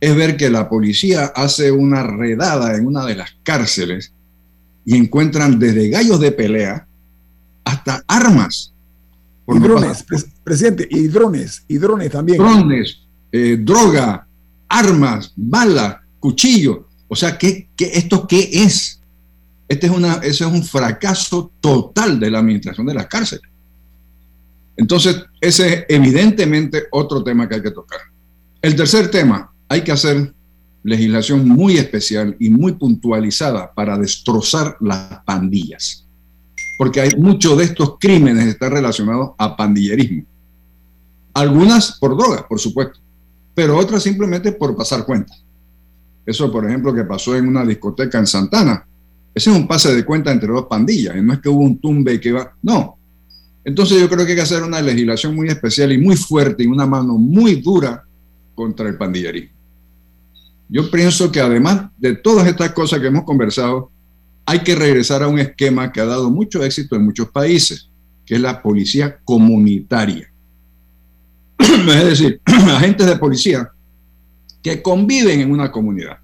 es 0.00 0.16
ver 0.16 0.38
que 0.38 0.48
la 0.48 0.70
policía 0.70 1.26
hace 1.26 1.70
una 1.70 2.02
redada 2.02 2.76
en 2.76 2.86
una 2.86 3.04
de 3.04 3.14
las 3.14 3.36
cárceles 3.42 4.12
y 4.86 4.96
encuentran 4.96 5.58
desde 5.58 5.90
gallos 5.90 6.18
de 6.18 6.32
pelea 6.32 6.86
hasta 7.64 8.02
armas. 8.08 8.72
Y 9.46 9.58
drones, 9.58 10.02
pres 10.02 10.26
presidente, 10.42 10.88
y 10.90 11.08
drones, 11.08 11.62
y 11.68 11.76
drones 11.76 12.10
también. 12.10 12.38
Drones, 12.38 13.00
eh, 13.30 13.58
droga, 13.60 14.26
armas, 14.66 15.32
balas, 15.36 15.96
cuchillos. 16.18 16.87
O 17.08 17.16
sea, 17.16 17.38
¿qué, 17.38 17.68
qué, 17.74 17.90
esto 17.94 18.26
qué 18.26 18.48
es? 18.52 19.00
Este 19.66 19.86
es 19.86 19.92
una, 19.92 20.14
ese 20.14 20.44
es 20.44 20.50
un 20.50 20.64
fracaso 20.64 21.50
total 21.60 22.20
de 22.20 22.30
la 22.30 22.38
administración 22.38 22.86
de 22.86 22.94
las 22.94 23.06
cárceles. 23.06 23.50
Entonces, 24.76 25.24
ese 25.40 25.72
es 25.72 25.84
evidentemente 25.88 26.84
otro 26.92 27.24
tema 27.24 27.48
que 27.48 27.56
hay 27.56 27.62
que 27.62 27.72
tocar. 27.72 27.98
El 28.62 28.76
tercer 28.76 29.10
tema, 29.10 29.52
hay 29.68 29.82
que 29.82 29.92
hacer 29.92 30.32
legislación 30.82 31.46
muy 31.48 31.76
especial 31.76 32.36
y 32.38 32.48
muy 32.48 32.72
puntualizada 32.72 33.72
para 33.74 33.98
destrozar 33.98 34.76
las 34.80 35.20
pandillas. 35.24 36.06
Porque 36.78 37.00
hay 37.00 37.10
muchos 37.18 37.58
de 37.58 37.64
estos 37.64 37.96
crímenes 37.98 38.44
que 38.44 38.50
están 38.50 38.70
relacionados 38.70 39.30
a 39.36 39.56
pandillerismo. 39.56 40.24
Algunas 41.34 41.98
por 41.98 42.16
drogas, 42.16 42.44
por 42.44 42.60
supuesto, 42.60 43.00
pero 43.54 43.76
otras 43.76 44.02
simplemente 44.02 44.52
por 44.52 44.76
pasar 44.76 45.04
cuentas. 45.04 45.44
Eso, 46.28 46.52
por 46.52 46.66
ejemplo, 46.66 46.94
que 46.94 47.04
pasó 47.04 47.34
en 47.34 47.48
una 47.48 47.64
discoteca 47.64 48.18
en 48.18 48.26
Santana. 48.26 48.86
Ese 49.34 49.48
es 49.48 49.56
un 49.56 49.66
pase 49.66 49.94
de 49.94 50.04
cuenta 50.04 50.30
entre 50.30 50.52
dos 50.52 50.66
pandillas. 50.68 51.16
No 51.22 51.32
es 51.32 51.38
que 51.38 51.48
hubo 51.48 51.62
un 51.62 51.78
tumbe 51.78 52.20
que 52.20 52.32
va. 52.32 52.52
No. 52.60 52.98
Entonces 53.64 53.98
yo 53.98 54.10
creo 54.10 54.26
que 54.26 54.32
hay 54.32 54.36
que 54.36 54.42
hacer 54.42 54.62
una 54.62 54.82
legislación 54.82 55.34
muy 55.34 55.48
especial 55.48 55.90
y 55.90 55.96
muy 55.96 56.16
fuerte 56.16 56.64
y 56.64 56.66
una 56.66 56.84
mano 56.84 57.16
muy 57.16 57.62
dura 57.62 58.04
contra 58.54 58.90
el 58.90 58.98
pandillerismo. 58.98 59.56
Yo 60.68 60.90
pienso 60.90 61.32
que 61.32 61.40
además 61.40 61.86
de 61.96 62.16
todas 62.16 62.46
estas 62.46 62.72
cosas 62.72 63.00
que 63.00 63.06
hemos 63.06 63.24
conversado, 63.24 63.90
hay 64.44 64.58
que 64.58 64.74
regresar 64.74 65.22
a 65.22 65.28
un 65.28 65.38
esquema 65.38 65.90
que 65.90 66.02
ha 66.02 66.04
dado 66.04 66.28
mucho 66.28 66.62
éxito 66.62 66.94
en 66.94 67.06
muchos 67.06 67.30
países, 67.30 67.88
que 68.26 68.34
es 68.34 68.40
la 68.42 68.60
policía 68.60 69.18
comunitaria. 69.24 70.30
es 71.58 72.04
decir, 72.04 72.42
agentes 72.44 73.06
de 73.06 73.16
policía 73.16 73.72
que 74.68 74.82
conviven 74.82 75.40
en 75.40 75.50
una 75.50 75.72
comunidad, 75.72 76.18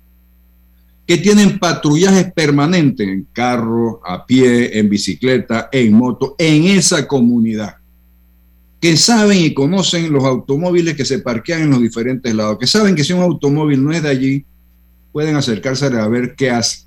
que 1.07 1.17
tienen 1.17 1.59
patrullajes 1.59 2.31
permanentes 2.33 3.09
en 3.09 3.27
carro, 3.33 4.03
a 4.05 4.27
pie, 4.27 4.79
en 4.79 4.89
bicicleta, 4.91 5.71
en 5.73 5.95
moto, 5.95 6.35
en 6.39 6.65
esa 6.65 7.07
comunidad 7.07 7.77
que 8.83 8.99
saben 8.99 9.39
y 9.39 9.55
conocen 9.55 10.13
los 10.13 10.25
automóviles 10.25 10.95
que 10.95 11.07
se 11.07 11.21
parquean 11.21 11.63
en 11.63 11.71
los 11.71 11.81
diferentes 11.81 12.35
lados, 12.35 12.59
que 12.59 12.67
saben 12.67 12.95
que 12.95 13.03
si 13.03 13.15
un 13.15 13.23
automóvil 13.23 13.83
no 13.83 13.93
es 13.93 14.03
de 14.03 14.11
allí, 14.11 14.45
pueden 15.11 15.37
acercarse 15.37 15.87
a 15.87 16.07
ver 16.07 16.35
qué 16.37 16.51
hace. 16.51 16.85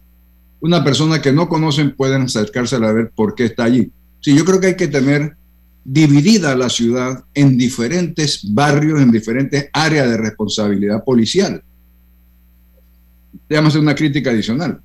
Una 0.60 0.84
persona 0.84 1.24
que 1.24 1.32
no 1.32 1.50
conocen 1.50 1.96
pueden 1.96 2.22
acercarse 2.22 2.76
a 2.76 2.92
ver 2.92 3.10
por 3.16 3.34
qué 3.34 3.46
está 3.46 3.64
allí. 3.64 3.92
Sí, 4.20 4.36
yo 4.36 4.46
creo 4.46 4.60
que 4.60 4.68
hay 4.68 4.76
que 4.76 4.88
tener 4.88 5.37
dividida 5.90 6.54
la 6.54 6.70
ciudad 6.70 7.24
en 7.34 7.58
diferentes 7.58 8.42
barrios, 8.54 9.02
en 9.02 9.10
diferentes 9.10 9.70
áreas 9.72 10.10
de 10.10 10.18
responsabilidad 10.18 11.04
policial. 11.04 11.64
Déjame 13.48 13.70
hacer 13.70 13.82
una 13.82 13.96
crítica 13.96 14.32
adicional. 14.32 14.82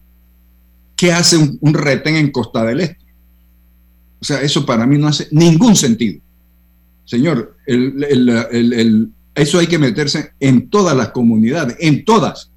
¿qué 1.03 1.13
hace 1.13 1.37
un, 1.37 1.75
retén 1.75 2.15
en 2.15 2.31
Costa 2.31 2.65
del 2.65 2.79
Este? 2.79 3.05
O 4.21 4.25
sea, 4.25 4.41
eso 4.41 4.65
para 4.65 4.87
mí 4.87 4.99
no 4.99 5.09
hace 5.09 5.27
ningún 5.33 5.75
sentido. 5.75 6.21
Señor, 7.05 7.57
eso 7.67 9.59
hay 9.59 9.67
que 9.67 9.81
meterse 9.81 10.31
en 10.39 10.71
todas 10.71 10.97
las 10.97 11.09
comunidades, 11.09 11.77
en 11.81 12.05
todas, 12.05 12.53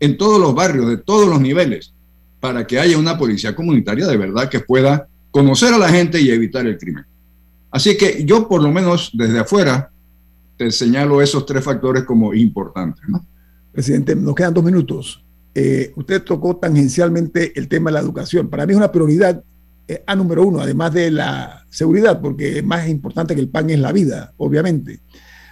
en 0.00 0.16
todos 0.16 0.40
los 0.40 0.54
barrios, 0.54 0.88
de 0.88 0.96
todos 0.96 1.28
los 1.28 1.38
niveles, 1.38 1.92
para 2.40 2.66
que 2.66 2.80
haya 2.80 2.96
una 2.96 3.18
policía 3.18 3.54
comunitaria 3.54 4.06
de 4.06 4.16
verdad 4.16 4.48
que 4.48 4.60
pueda 4.60 5.06
conocer 5.30 5.74
a 5.74 5.78
la 5.78 5.90
gente 5.90 6.18
y 6.18 6.30
evitar 6.30 6.66
el 6.66 6.78
crimen. 6.78 7.04
Así 7.72 7.96
que 7.96 8.24
yo 8.24 8.46
por 8.46 8.62
lo 8.62 8.70
menos 8.70 9.10
desde 9.14 9.40
afuera 9.40 9.90
te 10.56 10.70
señalo 10.70 11.20
esos 11.22 11.44
tres 11.46 11.64
factores 11.64 12.04
como 12.04 12.32
importantes. 12.34 13.02
¿no? 13.08 13.24
Presidente, 13.72 14.14
nos 14.14 14.34
quedan 14.34 14.54
dos 14.54 14.62
minutos. 14.62 15.24
Eh, 15.54 15.92
usted 15.96 16.22
tocó 16.22 16.56
tangencialmente 16.56 17.52
el 17.58 17.66
tema 17.68 17.90
de 17.90 17.94
la 17.94 18.00
educación. 18.00 18.48
Para 18.48 18.66
mí 18.66 18.72
es 18.72 18.76
una 18.78 18.92
prioridad 18.92 19.42
eh, 19.88 20.02
a 20.06 20.14
número 20.14 20.46
uno, 20.46 20.60
además 20.60 20.92
de 20.92 21.10
la 21.10 21.66
seguridad, 21.70 22.20
porque 22.20 22.62
más 22.62 22.86
importante 22.88 23.34
que 23.34 23.40
el 23.40 23.48
pan 23.48 23.68
es 23.70 23.78
la 23.80 23.90
vida, 23.92 24.32
obviamente. 24.36 25.00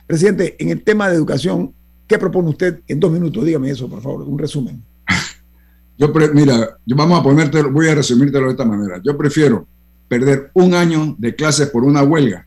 Presidente, 0.07 0.57
en 0.59 0.69
el 0.71 0.83
tema 0.83 1.09
de 1.09 1.17
educación, 1.17 1.73
¿qué 2.07 2.19
propone 2.19 2.51
usted 2.51 2.81
en 2.87 3.01
dos 3.01 3.11
minutos? 3.11 3.45
Dígame 3.45 3.71
eso, 3.71 3.89
por 3.89 4.03
favor, 4.03 4.23
un 4.23 4.39
resumen. 4.39 4.83
Yo 5.99 6.13
pre- 6.13 6.33
mira, 6.33 6.79
yo 6.87 6.97
vamos 6.97 7.21
a 7.21 7.23
ponerte, 7.23 7.63
voy 7.63 7.89
a 7.89 7.95
resumírtelo 7.95 8.47
de 8.47 8.53
esta 8.53 8.65
manera. 8.65 9.01
Yo 9.05 9.17
prefiero 9.19 9.67
perder 10.11 10.51
un 10.55 10.75
año 10.75 11.15
de 11.19 11.37
clases 11.37 11.71
por 11.71 11.85
una 11.85 12.03
huelga 12.03 12.45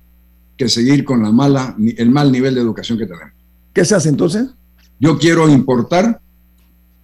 que 0.57 0.67
seguir 0.67 1.05
con 1.05 1.23
la 1.23 1.31
mala, 1.31 1.73
el 1.79 2.11
mal 2.11 2.29
nivel 2.29 2.53
de 2.55 2.59
educación 2.59 2.97
que 2.97 3.05
tenemos. 3.05 3.31
¿Qué 3.71 3.85
se 3.85 3.95
hace 3.95 4.09
entonces? 4.09 4.49
Yo 4.99 5.17
quiero 5.17 5.47
importar 5.47 6.19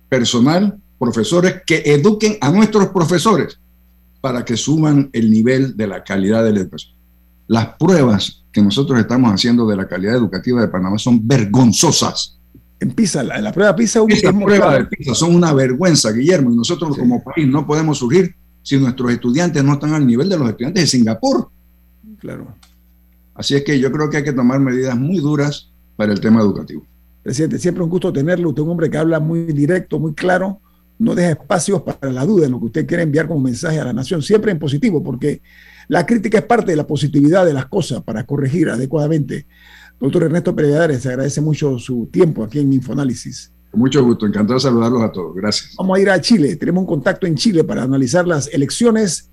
personal, 0.09 0.77
profesores 0.99 1.61
que 1.65 1.81
eduquen 1.85 2.37
a 2.41 2.51
nuestros 2.51 2.87
profesores 2.89 3.57
para 4.19 4.43
que 4.43 4.57
suban 4.57 5.09
el 5.13 5.31
nivel 5.31 5.77
de 5.77 5.87
la 5.87 6.03
calidad 6.03 6.43
de 6.43 6.51
la 6.51 6.59
educación. 6.59 6.93
Las 7.47 7.77
pruebas 7.77 8.43
que 8.51 8.61
nosotros 8.61 8.99
estamos 8.99 9.31
haciendo 9.31 9.65
de 9.65 9.77
la 9.77 9.87
calidad 9.87 10.17
educativa 10.17 10.59
de 10.59 10.67
Panamá 10.67 10.97
son 10.97 11.25
vergonzosas. 11.25 12.37
En 12.81 12.91
PISA, 12.91 13.23
la, 13.23 13.39
la 13.39 13.53
prueba 13.53 13.73
PISA 13.73 14.01
Esas 14.09 14.33
pruebas 14.33 14.77
de 14.77 14.85
PISA 14.85 15.15
son 15.15 15.33
una 15.33 15.53
vergüenza, 15.53 16.11
Guillermo, 16.11 16.51
y 16.51 16.55
nosotros 16.57 16.97
como 16.97 17.23
país 17.23 17.47
no 17.47 17.65
podemos 17.65 17.97
surgir 17.97 18.35
si 18.69 18.77
nuestros 18.77 19.11
estudiantes 19.11 19.63
no 19.63 19.73
están 19.73 19.95
al 19.95 20.05
nivel 20.05 20.29
de 20.29 20.37
los 20.37 20.47
estudiantes 20.47 20.83
de 20.83 20.87
Singapur. 20.87 21.49
Claro. 22.19 22.53
Así 23.33 23.55
es 23.55 23.63
que 23.63 23.79
yo 23.79 23.91
creo 23.91 24.11
que 24.11 24.17
hay 24.17 24.23
que 24.23 24.31
tomar 24.31 24.59
medidas 24.59 24.95
muy 24.95 25.17
duras 25.17 25.71
para 25.95 26.13
el 26.13 26.19
tema 26.19 26.41
educativo. 26.41 26.85
Presidente, 27.23 27.57
siempre 27.57 27.83
un 27.83 27.89
gusto 27.89 28.13
tenerlo. 28.13 28.49
Usted 28.49 28.61
es 28.61 28.65
un 28.65 28.69
hombre 28.69 28.91
que 28.91 28.97
habla 28.99 29.19
muy 29.19 29.45
directo, 29.53 29.97
muy 29.97 30.13
claro, 30.13 30.61
no 30.99 31.15
deja 31.15 31.31
espacios 31.31 31.81
para 31.81 32.13
la 32.13 32.23
duda 32.23 32.45
en 32.45 32.51
lo 32.51 32.59
que 32.59 32.65
usted 32.65 32.85
quiere 32.85 33.01
enviar 33.01 33.27
como 33.27 33.39
mensaje 33.39 33.79
a 33.79 33.85
la 33.85 33.93
nación, 33.93 34.21
siempre 34.21 34.51
en 34.51 34.59
positivo, 34.59 35.01
porque 35.01 35.41
la 35.87 36.05
crítica 36.05 36.37
es 36.37 36.45
parte 36.45 36.69
de 36.69 36.77
la 36.77 36.85
positividad 36.85 37.47
de 37.47 37.55
las 37.55 37.65
cosas 37.65 38.03
para 38.03 38.23
corregir 38.23 38.69
adecuadamente. 38.69 39.47
Doctor 39.99 40.25
Ernesto 40.25 40.55
se 40.99 41.09
agradece 41.09 41.41
mucho 41.41 41.79
su 41.79 42.07
tiempo 42.11 42.43
aquí 42.43 42.59
en 42.59 42.71
Infoanálisis. 42.71 43.51
Con 43.71 43.79
mucho 43.81 44.03
gusto, 44.03 44.25
encantado 44.25 44.55
de 44.55 44.61
saludarlos 44.61 45.03
a 45.03 45.11
todos. 45.11 45.35
Gracias. 45.35 45.75
Vamos 45.77 45.97
a 45.97 46.01
ir 46.01 46.09
a 46.09 46.19
Chile, 46.19 46.55
tenemos 46.55 46.81
un 46.81 46.87
contacto 46.87 47.27
en 47.27 47.35
Chile 47.35 47.63
para 47.63 47.83
analizar 47.83 48.27
las 48.27 48.47
elecciones 48.47 49.29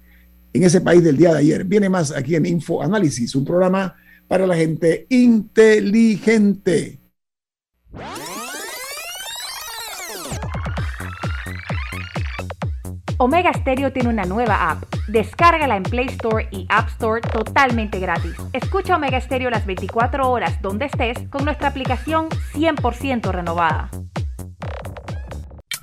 en 0.53 0.63
ese 0.63 0.81
país 0.81 1.03
del 1.03 1.17
día 1.17 1.33
de 1.33 1.39
ayer. 1.39 1.65
Viene 1.65 1.89
más 1.89 2.13
aquí 2.13 2.35
en 2.35 2.47
Infoanálisis, 2.47 3.35
un 3.35 3.45
programa 3.45 3.95
para 4.29 4.47
la 4.47 4.57
gente 4.57 5.07
inteligente. 5.09 7.01
Omega 13.19 13.51
Stereo 13.55 13.93
tiene 13.93 14.11
una 14.11 14.25
nueva 14.25 14.71
app. 14.71 14.85
Descárgala 15.09 15.77
en 15.77 15.85
Play 15.85 16.07
Store 16.09 16.49
y 16.51 16.67
App 16.69 16.89
Store 16.89 17.23
totalmente 17.23 17.99
gratis. 17.99 18.35
Escucha 18.53 18.97
Omega 18.97 19.19
Stereo 19.21 19.49
las 19.49 19.65
24 19.65 20.31
horas 20.31 20.61
donde 20.61 20.87
estés 20.87 21.17
con 21.31 21.47
nuestra 21.47 21.69
aplicación 21.69 22.29
100% 22.53 23.31
renovada. 23.31 23.91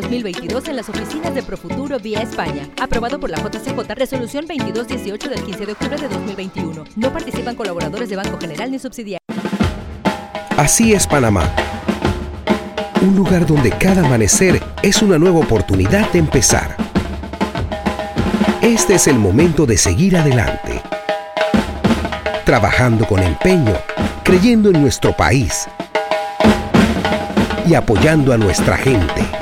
2022 0.00 0.68
en 0.68 0.76
las 0.76 0.88
oficinas 0.88 1.34
de 1.34 1.42
Profuturo 1.42 1.98
vía 1.98 2.20
España. 2.22 2.68
Aprobado 2.80 3.20
por 3.20 3.30
la 3.30 3.38
JCJ 3.38 3.94
Resolución 3.94 4.46
2218 4.46 5.28
del 5.28 5.42
15 5.42 5.66
de 5.66 5.72
octubre 5.72 5.96
de 5.96 6.08
2021. 6.08 6.84
No 6.96 7.12
participan 7.12 7.54
colaboradores 7.54 8.08
de 8.08 8.16
Banco 8.16 8.38
General 8.38 8.70
ni 8.70 8.78
subsidiarios. 8.78 9.20
Así 10.56 10.94
es 10.94 11.06
Panamá. 11.06 11.50
Un 13.02 13.16
lugar 13.16 13.46
donde 13.46 13.70
cada 13.70 14.06
amanecer 14.06 14.62
es 14.82 15.02
una 15.02 15.18
nueva 15.18 15.40
oportunidad 15.40 16.10
de 16.12 16.20
empezar. 16.20 16.76
Este 18.62 18.94
es 18.94 19.08
el 19.08 19.18
momento 19.18 19.66
de 19.66 19.76
seguir 19.76 20.16
adelante. 20.16 20.80
Trabajando 22.44 23.06
con 23.06 23.22
empeño, 23.22 23.74
creyendo 24.24 24.70
en 24.70 24.80
nuestro 24.80 25.14
país 25.16 25.68
y 27.66 27.74
apoyando 27.74 28.32
a 28.32 28.38
nuestra 28.38 28.76
gente. 28.76 29.41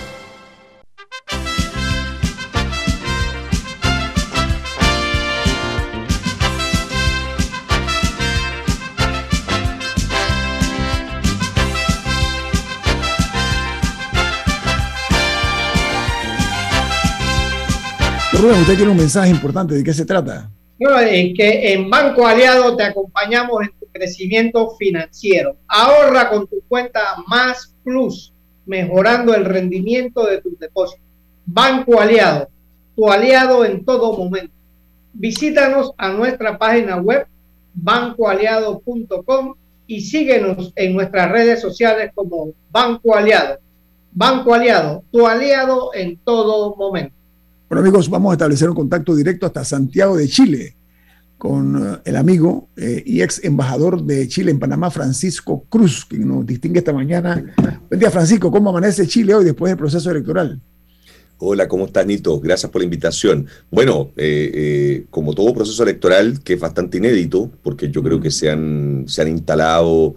Usted 18.41 18.75
tiene 18.75 18.89
un 18.89 18.97
mensaje 18.97 19.29
importante. 19.29 19.75
¿De 19.75 19.83
qué 19.83 19.93
se 19.93 20.03
trata? 20.03 20.49
No, 20.79 20.97
es 20.97 21.37
que 21.37 21.73
en 21.73 21.91
Banco 21.91 22.25
Aliado 22.25 22.75
te 22.75 22.81
acompañamos 22.81 23.61
en 23.61 23.69
tu 23.79 23.85
crecimiento 23.91 24.71
financiero. 24.79 25.57
Ahorra 25.67 26.27
con 26.27 26.47
tu 26.47 26.59
cuenta 26.67 27.01
Más 27.27 27.75
Plus, 27.83 28.33
mejorando 28.65 29.35
el 29.35 29.45
rendimiento 29.45 30.25
de 30.25 30.41
tus 30.41 30.57
depósitos. 30.57 31.05
Banco 31.45 32.01
Aliado, 32.01 32.49
tu 32.95 33.11
aliado 33.11 33.63
en 33.63 33.85
todo 33.85 34.17
momento. 34.17 34.53
Visítanos 35.13 35.91
a 35.97 36.09
nuestra 36.09 36.57
página 36.57 36.97
web 36.97 37.27
bancoaliado.com 37.75 39.53
y 39.85 40.01
síguenos 40.01 40.73
en 40.75 40.95
nuestras 40.95 41.31
redes 41.31 41.61
sociales 41.61 42.11
como 42.15 42.53
Banco 42.71 43.15
Aliado. 43.15 43.59
Banco 44.11 44.55
Aliado, 44.55 45.03
tu 45.11 45.27
aliado 45.27 45.91
en 45.93 46.17
todo 46.17 46.75
momento. 46.75 47.20
Bueno 47.71 47.87
amigos, 47.87 48.09
vamos 48.09 48.31
a 48.31 48.33
establecer 48.33 48.69
un 48.69 48.75
contacto 48.75 49.15
directo 49.15 49.45
hasta 49.45 49.63
Santiago 49.63 50.17
de 50.17 50.27
Chile 50.27 50.75
con 51.37 51.81
eh, 51.81 52.01
el 52.03 52.17
amigo 52.17 52.67
eh, 52.75 53.01
y 53.05 53.21
ex 53.21 53.41
embajador 53.45 54.03
de 54.03 54.27
Chile 54.27 54.51
en 54.51 54.59
Panamá, 54.59 54.91
Francisco 54.91 55.63
Cruz, 55.69 56.03
que 56.03 56.17
nos 56.17 56.45
distingue 56.45 56.79
esta 56.79 56.91
mañana. 56.91 57.41
Buen 57.87 57.97
día 57.97 58.11
Francisco, 58.11 58.51
¿cómo 58.51 58.71
amanece 58.71 59.07
Chile 59.07 59.35
hoy 59.35 59.45
después 59.45 59.71
del 59.71 59.77
proceso 59.77 60.11
electoral? 60.11 60.59
Hola, 61.37 61.69
¿cómo 61.69 61.85
estás, 61.85 62.05
Nito? 62.05 62.41
Gracias 62.41 62.69
por 62.69 62.81
la 62.81 62.83
invitación. 62.83 63.47
Bueno, 63.71 64.11
eh, 64.17 65.05
como 65.09 65.33
todo 65.33 65.53
proceso 65.53 65.81
electoral, 65.83 66.41
que 66.43 66.55
es 66.55 66.59
bastante 66.59 66.97
inédito, 66.97 67.49
porque 67.63 67.89
yo 67.89 68.03
creo 68.03 68.19
que 68.19 68.31
se 68.31 68.49
han, 68.49 69.05
se 69.07 69.21
han 69.21 69.29
instalado 69.29 70.15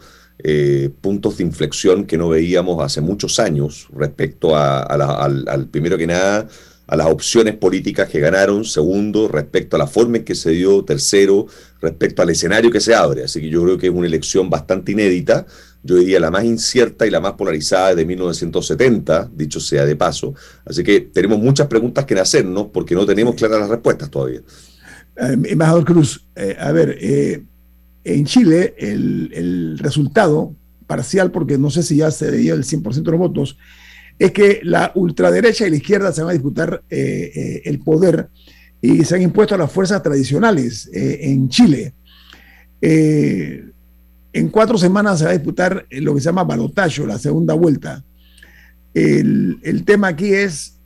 puntos 1.01 1.37
de 1.37 1.45
inflexión 1.45 2.05
que 2.05 2.19
no 2.19 2.31
veíamos 2.31 2.83
hace 2.83 3.01
muchos 3.01 3.39
años 3.39 3.87
respecto 3.95 4.57
a, 4.57 4.83
al, 4.83 5.69
primero 5.69 5.97
que 5.97 6.09
nada, 6.09 6.49
a 6.87 6.97
las 6.97 7.07
opciones 7.07 7.57
políticas 7.57 8.09
que 8.09 8.21
ganaron, 8.21 8.65
segundo, 8.65 9.29
respecto 9.29 9.77
a 9.77 9.79
la 9.79 9.87
forma 9.87 10.19
en 10.19 10.25
que 10.25 10.35
se 10.35 10.51
dio, 10.51 10.85
tercero, 10.85 11.47
respecto 11.81 12.23
al 12.23 12.31
escenario 12.31 12.71
que 12.71 12.81
se 12.81 12.95
abre. 12.95 13.25
Así 13.25 13.41
que 13.41 13.49
yo 13.49 13.63
creo 13.63 13.79
que 13.79 13.87
es 13.87 13.93
una 13.93 14.07
elección 14.07 14.51
bastante 14.51 14.93
inédita, 14.93 15.47
yo 15.83 15.97
diría 15.97 16.19
la 16.19 16.31
más 16.31 16.45
incierta 16.45 17.07
y 17.07 17.11
la 17.11 17.21
más 17.21 17.35
polarizada 17.35 17.95
de 17.95 18.07
1970, 18.07 19.31
dicho 19.35 19.61
sea 19.61 19.85
de 19.85 19.97
paso. 19.97 20.35
Así 20.65 20.83
que 20.83 21.01
tenemos 21.01 21.39
muchas 21.39 21.67
preguntas 21.67 22.07
que 22.07 22.19
hacernos 22.19 22.69
porque 22.73 22.95
no 22.95 23.05
tenemos 23.05 23.35
claras 23.35 23.61
las 23.61 23.69
respuestas 23.69 24.11
todavía. 24.11 24.41
Eh, 25.17 25.37
embajador 25.45 25.85
Cruz, 25.85 26.27
eh, 26.37 26.57
a 26.59 26.73
ver, 26.73 26.97
eh, 27.01 27.45
en 28.05 28.25
Chile 28.25 28.75
el, 28.79 29.31
el, 29.35 29.79
resultado 29.79 30.55
parcial, 30.87 31.31
porque 31.31 31.59
no 31.59 31.71
sé 31.71 31.83
si 31.83 31.97
ya 31.97 32.11
se 32.11 32.31
dio 32.33 32.55
el 32.55 32.65
100% 32.65 33.03
de 33.03 33.11
los 33.11 33.21
votos, 33.21 33.59
es 34.19 34.33
que 34.33 34.61
la 34.63 34.93
ultraderecha 34.95 35.67
y 35.67 35.71
la 35.71 35.77
izquierda 35.77 36.13
se 36.13 36.23
van 36.23 36.31
a 36.31 36.35
disputar 36.35 36.83
eh, 36.89 37.33
eh, 37.35 37.63
el 37.65 37.81
poder 37.81 38.29
y 38.81 39.05
se 39.05 39.17
han 39.17 39.23
impuesto 39.23 39.55
a 39.55 39.59
las 39.59 39.73
fuerzas 39.73 40.03
tradicionales 40.03 40.89
eh, 40.93 41.19
en 41.23 41.49
Chile. 41.49 41.95
en 42.81 44.49
cuatro 44.51 44.77
semanas 44.77 45.19
se 45.19 45.25
va 45.25 45.31
a 45.31 45.35
disputar 45.35 45.87
lo 45.91 46.15
que 46.15 46.21
se 46.21 46.27
llama 46.27 46.45
balotaje, 46.45 47.07
la 47.07 47.19
segunda 47.19 47.55
vuelta. 47.55 48.05
El, 48.93 49.83
tema 49.87 50.09
aquí 50.09 50.33
es 50.33 50.79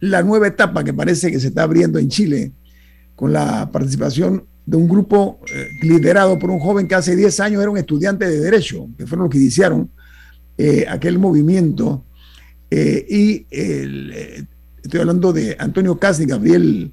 la 0.00 0.22
nueva 0.22 0.48
etapa 0.48 0.82
que 0.82 0.94
parece 0.94 1.30
que 1.30 1.38
se 1.38 1.48
está 1.48 1.64
abriendo 1.64 1.98
en 1.98 2.08
Chile 2.08 2.52
con 3.14 3.32
la 3.32 3.70
participación 3.70 4.44
de 4.64 4.76
un 4.76 4.88
grupo 4.88 5.40
liderado 5.82 6.38
por 6.38 6.50
un 6.50 6.58
joven 6.58 6.88
que 6.88 6.94
hace 6.94 7.14
10 7.16 7.40
años 7.40 7.60
era 7.60 7.70
un 7.70 7.78
estudiante 7.78 8.28
de 8.28 8.40
derecho, 8.40 8.88
que 8.96 9.06
fueron 9.06 9.24
los 9.24 9.32
que 9.32 9.38
iniciaron 9.38 9.90
aquel 10.88 11.18
movimiento 11.18 12.04
eh, 12.70 13.06
y 13.08 13.46
eh, 13.50 14.44
estoy 14.82 15.00
hablando 15.00 15.32
de 15.32 15.56
Antonio 15.58 15.98
Cas 15.98 16.20
y 16.20 16.26
Gabriel 16.26 16.92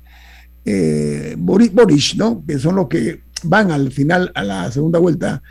eh, 0.63 1.35
Boris, 1.37 2.15
¿no? 2.15 2.43
que 2.45 2.57
son 2.59 2.75
los 2.75 2.87
que 2.87 3.23
van 3.43 3.71
al 3.71 3.91
final 3.91 4.31
a 4.35 4.43
la 4.43 4.71
segunda 4.71 4.99
vuelta. 4.99 5.41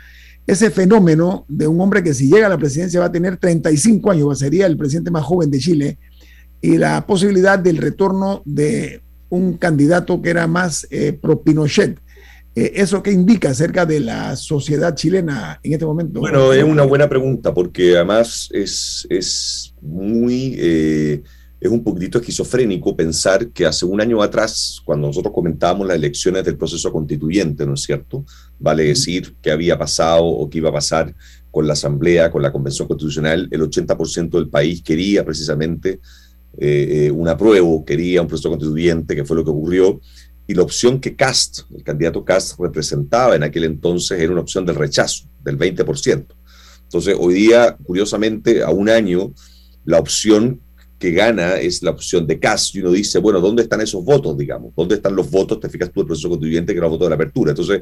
Ese 0.47 0.69
fenómeno 0.69 1.45
de 1.47 1.67
un 1.67 1.79
hombre 1.81 2.03
que 2.03 2.13
si 2.13 2.29
llega 2.29 2.47
a 2.47 2.49
la 2.49 2.57
presidencia 2.57 2.99
va 2.99 3.07
a 3.07 3.11
tener 3.11 3.37
35 3.37 4.11
años, 4.11 4.39
sería 4.39 4.67
el 4.67 4.77
presidente 4.77 5.11
más 5.11 5.23
joven 5.23 5.49
de 5.49 5.59
Chile, 5.59 5.97
y 6.61 6.77
la 6.77 7.05
posibilidad 7.05 7.57
del 7.57 7.77
retorno 7.77 8.41
de 8.45 9.01
un 9.29 9.57
candidato 9.57 10.21
que 10.21 10.29
era 10.29 10.47
más 10.47 10.87
pro 11.21 11.41
Pinochet. 11.41 11.99
¿Eso 12.55 13.03
qué 13.03 13.11
indica 13.11 13.49
acerca 13.49 13.85
de 13.85 13.99
la 13.99 14.33
sociedad 14.37 14.95
chilena 14.95 15.59
en 15.61 15.73
este 15.73 15.85
momento? 15.85 16.21
Bueno, 16.21 16.53
es 16.53 16.63
una 16.63 16.83
buena 16.83 17.09
pregunta 17.09 17.53
porque 17.53 17.97
además 17.97 18.47
es, 18.53 19.05
es 19.09 19.73
muy, 19.81 20.55
eh, 20.57 21.21
es 21.59 21.69
un 21.69 21.83
poquitito 21.83 22.19
esquizofrénico 22.19 22.95
pensar 22.95 23.49
que 23.49 23.65
hace 23.65 23.85
un 23.85 23.99
año 23.99 24.21
atrás, 24.21 24.81
cuando 24.85 25.07
nosotros 25.07 25.33
comentábamos 25.33 25.85
las 25.85 25.97
elecciones 25.97 26.45
del 26.45 26.57
proceso 26.57 26.93
constituyente, 26.93 27.65
¿no 27.65 27.73
es 27.73 27.81
cierto? 27.81 28.23
Vale 28.57 28.83
decir 28.83 29.35
qué 29.41 29.51
había 29.51 29.77
pasado 29.77 30.23
o 30.23 30.49
qué 30.49 30.59
iba 30.59 30.69
a 30.69 30.73
pasar 30.73 31.13
con 31.51 31.67
la 31.67 31.73
Asamblea, 31.73 32.31
con 32.31 32.41
la 32.41 32.53
Convención 32.53 32.87
Constitucional, 32.87 33.49
el 33.51 33.61
80% 33.61 34.29
del 34.29 34.47
país 34.47 34.81
quería 34.81 35.25
precisamente 35.25 35.99
eh, 36.57 37.11
un 37.13 37.27
apruebo, 37.27 37.83
quería 37.83 38.21
un 38.21 38.29
proceso 38.29 38.49
constituyente, 38.49 39.13
que 39.13 39.25
fue 39.25 39.35
lo 39.35 39.43
que 39.43 39.51
ocurrió, 39.51 39.99
y 40.47 40.53
la 40.53 40.63
opción 40.63 40.99
que 40.99 41.15
Cast, 41.15 41.61
el 41.75 41.83
candidato 41.83 42.23
Cast, 42.23 42.59
representaba 42.59 43.35
en 43.35 43.43
aquel 43.43 43.63
entonces 43.63 44.19
era 44.19 44.31
una 44.31 44.41
opción 44.41 44.65
del 44.65 44.75
rechazo, 44.75 45.25
del 45.43 45.57
20%. 45.57 46.25
Entonces, 46.83 47.15
hoy 47.19 47.33
día, 47.33 47.75
curiosamente, 47.83 48.63
a 48.63 48.69
un 48.69 48.89
año, 48.89 49.33
la 49.85 49.99
opción 49.99 50.61
que 50.99 51.11
gana 51.11 51.55
es 51.57 51.81
la 51.83 51.91
opción 51.91 52.25
de 52.27 52.39
Cas. 52.39 52.73
Y 52.75 52.79
uno 52.79 52.91
dice, 52.91 53.19
bueno, 53.19 53.41
¿dónde 53.41 53.63
están 53.63 53.81
esos 53.81 54.03
votos, 54.03 54.37
digamos? 54.37 54.73
¿Dónde 54.75 54.95
están 54.95 55.15
los 55.15 55.29
votos? 55.29 55.59
Te 55.59 55.69
fijas 55.69 55.91
tú 55.91 56.01
el 56.01 56.07
proceso 56.07 56.29
constituyente 56.29 56.73
que 56.73 56.77
era 56.77 56.87
el 56.87 56.91
voto 56.91 57.05
de 57.05 57.09
la 57.09 57.15
apertura. 57.15 57.51
Entonces, 57.51 57.81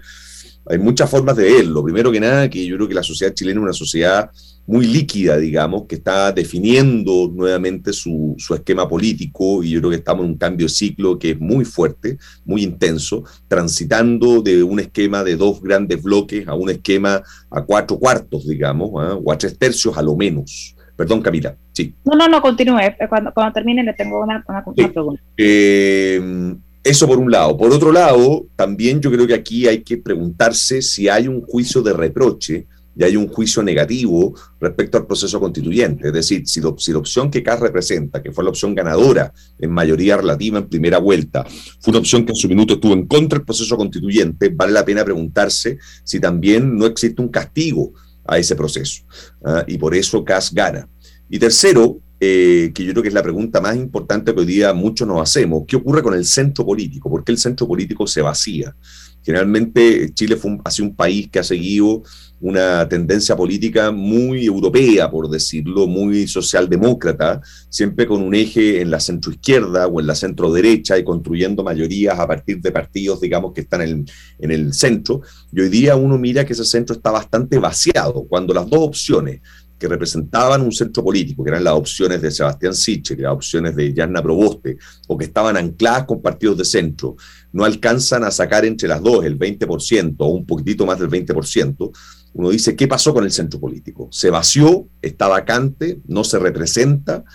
hay 0.65 0.77
muchas 0.79 1.09
formas 1.09 1.35
de 1.35 1.43
verlo. 1.43 1.83
Primero 1.83 2.11
que 2.11 2.19
nada, 2.19 2.49
que 2.49 2.65
yo 2.65 2.75
creo 2.75 2.87
que 2.87 2.93
la 2.93 3.03
sociedad 3.03 3.33
chilena 3.33 3.59
es 3.59 3.63
una 3.63 3.73
sociedad 3.73 4.29
muy 4.65 4.87
líquida, 4.87 5.37
digamos, 5.37 5.85
que 5.87 5.95
está 5.95 6.31
definiendo 6.31 7.29
nuevamente 7.33 7.91
su, 7.91 8.35
su, 8.37 8.53
esquema 8.55 8.87
político 8.87 9.61
y 9.61 9.71
yo 9.71 9.79
creo 9.79 9.89
que 9.89 9.97
estamos 9.97 10.23
en 10.23 10.31
un 10.31 10.37
cambio 10.37 10.67
de 10.67 10.73
ciclo 10.73 11.19
que 11.19 11.31
es 11.31 11.39
muy 11.39 11.65
fuerte, 11.65 12.17
muy 12.45 12.63
intenso, 12.63 13.23
transitando 13.47 14.41
de 14.41 14.63
un 14.63 14.79
esquema 14.79 15.23
de 15.23 15.35
dos 15.35 15.61
grandes 15.61 16.01
bloques 16.01 16.47
a 16.47 16.55
un 16.55 16.69
esquema 16.69 17.21
a 17.49 17.61
cuatro 17.61 17.99
cuartos, 17.99 18.47
digamos, 18.47 18.89
¿eh? 18.89 19.19
o 19.21 19.31
a 19.31 19.37
tres 19.37 19.57
tercios 19.57 19.97
a 19.97 20.01
lo 20.01 20.15
menos. 20.15 20.75
Perdón, 20.95 21.21
Camila. 21.21 21.55
Sí. 21.73 21.93
No, 22.05 22.15
no, 22.15 22.29
no, 22.29 22.41
continúe. 22.41 22.79
Cuando, 23.09 23.33
cuando 23.33 23.51
termine 23.51 23.83
le 23.83 23.93
tengo 23.93 24.21
una, 24.21 24.43
pregunta. 24.43 25.21
Eh, 25.35 26.55
eso 26.83 27.07
por 27.07 27.17
un 27.17 27.31
lado. 27.31 27.57
Por 27.57 27.71
otro 27.71 27.91
lado, 27.91 28.47
también 28.55 28.99
yo 28.99 29.11
creo 29.11 29.25
que 29.25 29.33
aquí 29.33 29.67
hay 29.67 29.83
que 29.83 29.97
preguntarse 29.97 30.81
si 30.81 31.07
hay 31.07 31.27
un 31.27 31.41
juicio 31.41 31.81
de 31.81 31.93
reproche 31.93 32.67
y 32.95 33.03
hay 33.03 33.15
un 33.15 33.27
juicio 33.27 33.63
negativo 33.63 34.35
respecto 34.59 34.97
al 34.97 35.07
proceso 35.07 35.39
constituyente. 35.39 36.07
Es 36.07 36.13
decir, 36.13 36.43
si, 36.45 36.61
la 36.61 36.99
opción 36.99 37.31
que 37.31 37.41
CAS 37.41 37.59
representa, 37.59 38.21
que 38.21 38.31
fue 38.31 38.43
la 38.43 38.51
opción 38.51 38.75
ganadora 38.75 39.33
en 39.59 39.71
mayoría 39.71 40.17
relativa 40.17 40.59
en 40.59 40.67
primera 40.67 40.99
vuelta, 40.99 41.45
fue 41.79 41.91
una 41.91 41.99
opción 41.99 42.25
que 42.25 42.31
en 42.31 42.35
su 42.35 42.47
minuto 42.47 42.75
estuvo 42.75 42.93
en 42.93 43.07
contra 43.07 43.39
del 43.39 43.45
proceso 43.45 43.77
constituyente, 43.77 44.49
vale 44.49 44.73
la 44.73 44.85
pena 44.85 45.03
preguntarse 45.03 45.79
si 46.03 46.19
también 46.19 46.77
no 46.77 46.85
existe 46.85 47.21
un 47.21 47.29
castigo 47.29 47.93
a 48.25 48.37
ese 48.37 48.55
proceso. 48.55 49.03
¿ah? 49.43 49.63
y 49.67 49.77
por 49.77 49.95
eso 49.95 50.23
CAS 50.23 50.53
gana. 50.53 50.87
Y 51.29 51.39
tercero, 51.39 51.99
eh, 52.25 52.71
que 52.73 52.85
yo 52.85 52.93
creo 52.93 53.03
que 53.03 53.09
es 53.09 53.13
la 53.13 53.21
pregunta 53.21 53.59
más 53.59 53.75
importante 53.75 54.33
que 54.33 54.39
hoy 54.39 54.45
día 54.45 54.73
muchos 54.73 55.05
nos 55.05 55.21
hacemos, 55.21 55.63
¿qué 55.67 55.75
ocurre 55.75 56.01
con 56.01 56.13
el 56.13 56.23
centro 56.23 56.65
político? 56.65 57.09
¿Por 57.09 57.21
qué 57.21 57.33
el 57.33 57.37
centro 57.37 57.67
político 57.67 58.07
se 58.07 58.21
vacía? 58.21 58.73
Generalmente 59.21 60.09
Chile 60.13 60.37
fue 60.37 60.57
ha 60.63 60.71
sido 60.71 60.87
un 60.87 60.95
país 60.95 61.27
que 61.29 61.39
ha 61.39 61.43
seguido 61.43 62.03
una 62.39 62.87
tendencia 62.87 63.35
política 63.35 63.91
muy 63.91 64.45
europea, 64.45 65.09
por 65.11 65.29
decirlo, 65.29 65.85
muy 65.85 66.27
socialdemócrata, 66.27 67.41
siempre 67.69 68.05
con 68.05 68.21
un 68.21 68.35
eje 68.35 68.81
en 68.81 68.91
la 68.91 68.99
centroizquierda 69.01 69.87
o 69.87 69.99
en 69.99 70.07
la 70.07 70.15
centroderecha 70.15 70.97
y 70.97 71.03
construyendo 71.03 71.63
mayorías 71.63 72.19
a 72.19 72.27
partir 72.27 72.61
de 72.61 72.71
partidos, 72.71 73.19
digamos, 73.21 73.53
que 73.53 73.61
están 73.61 73.81
en, 73.81 74.05
en 74.39 74.51
el 74.51 74.73
centro. 74.73 75.21
Y 75.53 75.61
hoy 75.61 75.69
día 75.69 75.95
uno 75.95 76.17
mira 76.17 76.45
que 76.45 76.53
ese 76.53 76.65
centro 76.65 76.95
está 76.95 77.11
bastante 77.11 77.59
vaciado, 77.59 78.25
cuando 78.27 78.53
las 78.53 78.69
dos 78.69 78.81
opciones 78.81 79.41
que 79.83 79.89
representaban 79.89 80.61
un 80.61 80.71
centro 80.71 81.03
político, 81.03 81.43
que 81.43 81.49
eran 81.49 81.65
las 81.65 81.73
opciones 81.73 82.21
de 82.21 82.31
Sebastián 82.31 82.73
Siche, 82.73 83.17
las 83.17 83.33
opciones 83.33 83.75
de 83.75 83.93
Yanna 83.93 84.23
Proboste, 84.23 84.77
o 85.09 85.17
que 85.17 85.25
estaban 85.25 85.57
ancladas 85.57 86.05
con 86.05 86.21
partidos 86.21 86.57
de 86.59 86.63
centro, 86.63 87.17
no 87.51 87.65
alcanzan 87.65 88.23
a 88.23 88.31
sacar 88.31 88.63
entre 88.63 88.87
las 88.87 89.03
dos 89.03 89.25
el 89.25 89.37
20% 89.37 90.15
o 90.19 90.27
un 90.27 90.45
poquitito 90.45 90.85
más 90.85 90.99
del 90.99 91.09
20%, 91.09 91.91
uno 92.31 92.49
dice, 92.49 92.77
¿qué 92.77 92.87
pasó 92.87 93.13
con 93.13 93.25
el 93.25 93.31
centro 93.33 93.59
político? 93.59 94.07
Se 94.09 94.29
vació, 94.29 94.87
está 95.01 95.27
vacante, 95.27 95.99
no 96.07 96.23
se 96.23 96.39
representa, 96.39 97.25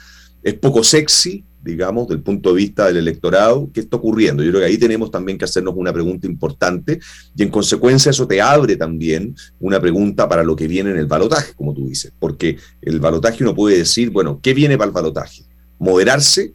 es 0.43 0.55
poco 0.55 0.85
sexy, 0.85 1.45
digamos, 1.63 2.09
del 2.09 2.21
punto 2.21 2.51
de 2.51 2.57
vista 2.57 2.87
del 2.87 2.99
electorado. 2.99 3.69
¿Qué 3.73 3.81
está 3.81 3.97
ocurriendo? 3.97 4.43
Yo 4.43 4.51
creo 4.51 4.61
que 4.61 4.67
ahí 4.67 4.79
tenemos 4.79 5.11
también 5.11 5.37
que 5.37 5.45
hacernos 5.45 5.75
una 5.77 5.93
pregunta 5.93 6.27
importante 6.27 7.01
y 7.37 7.43
en 7.43 7.51
consecuencia 7.51 8.11
eso 8.11 8.27
te 8.27 8.41
abre 8.41 8.77
también 8.77 9.35
una 9.61 9.81
pregunta 9.81 10.29
para 10.29 10.43
lo 10.43 10.57
que 10.57 10.69
viene 10.69 10.91
en 10.91 10.99
el 10.99 11.07
balotaje, 11.07 11.55
como 11.55 11.75
tú 11.75 11.89
dices, 11.89 12.13
porque 12.19 12.57
el 12.83 13.01
balotaje 13.01 13.43
uno 13.43 13.55
puede 13.55 13.79
decir, 13.79 14.11
bueno, 14.11 14.41
¿qué 14.43 14.55
viene 14.55 14.79
para 14.79 14.89
el 14.89 14.95
balotaje? 14.95 15.43
Moderarse, 15.79 16.55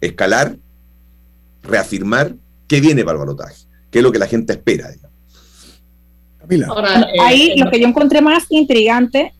escalar 0.00 0.56
reafirmar 1.64 2.34
qué 2.68 2.80
viene 2.80 3.04
para 3.04 3.16
el 3.16 3.20
balotaje, 3.20 3.56
qué 3.90 3.98
es 3.98 4.02
lo 4.02 4.12
que 4.12 4.18
la 4.18 4.26
gente 4.26 4.52
espera. 4.52 4.90
Ahora, 6.68 7.08
Ahí 7.22 7.52
eh, 7.52 7.54
lo 7.56 7.70
que 7.70 7.80
yo 7.80 7.88
encontré 7.88 8.20
más 8.20 8.44
intrigante 8.50 9.32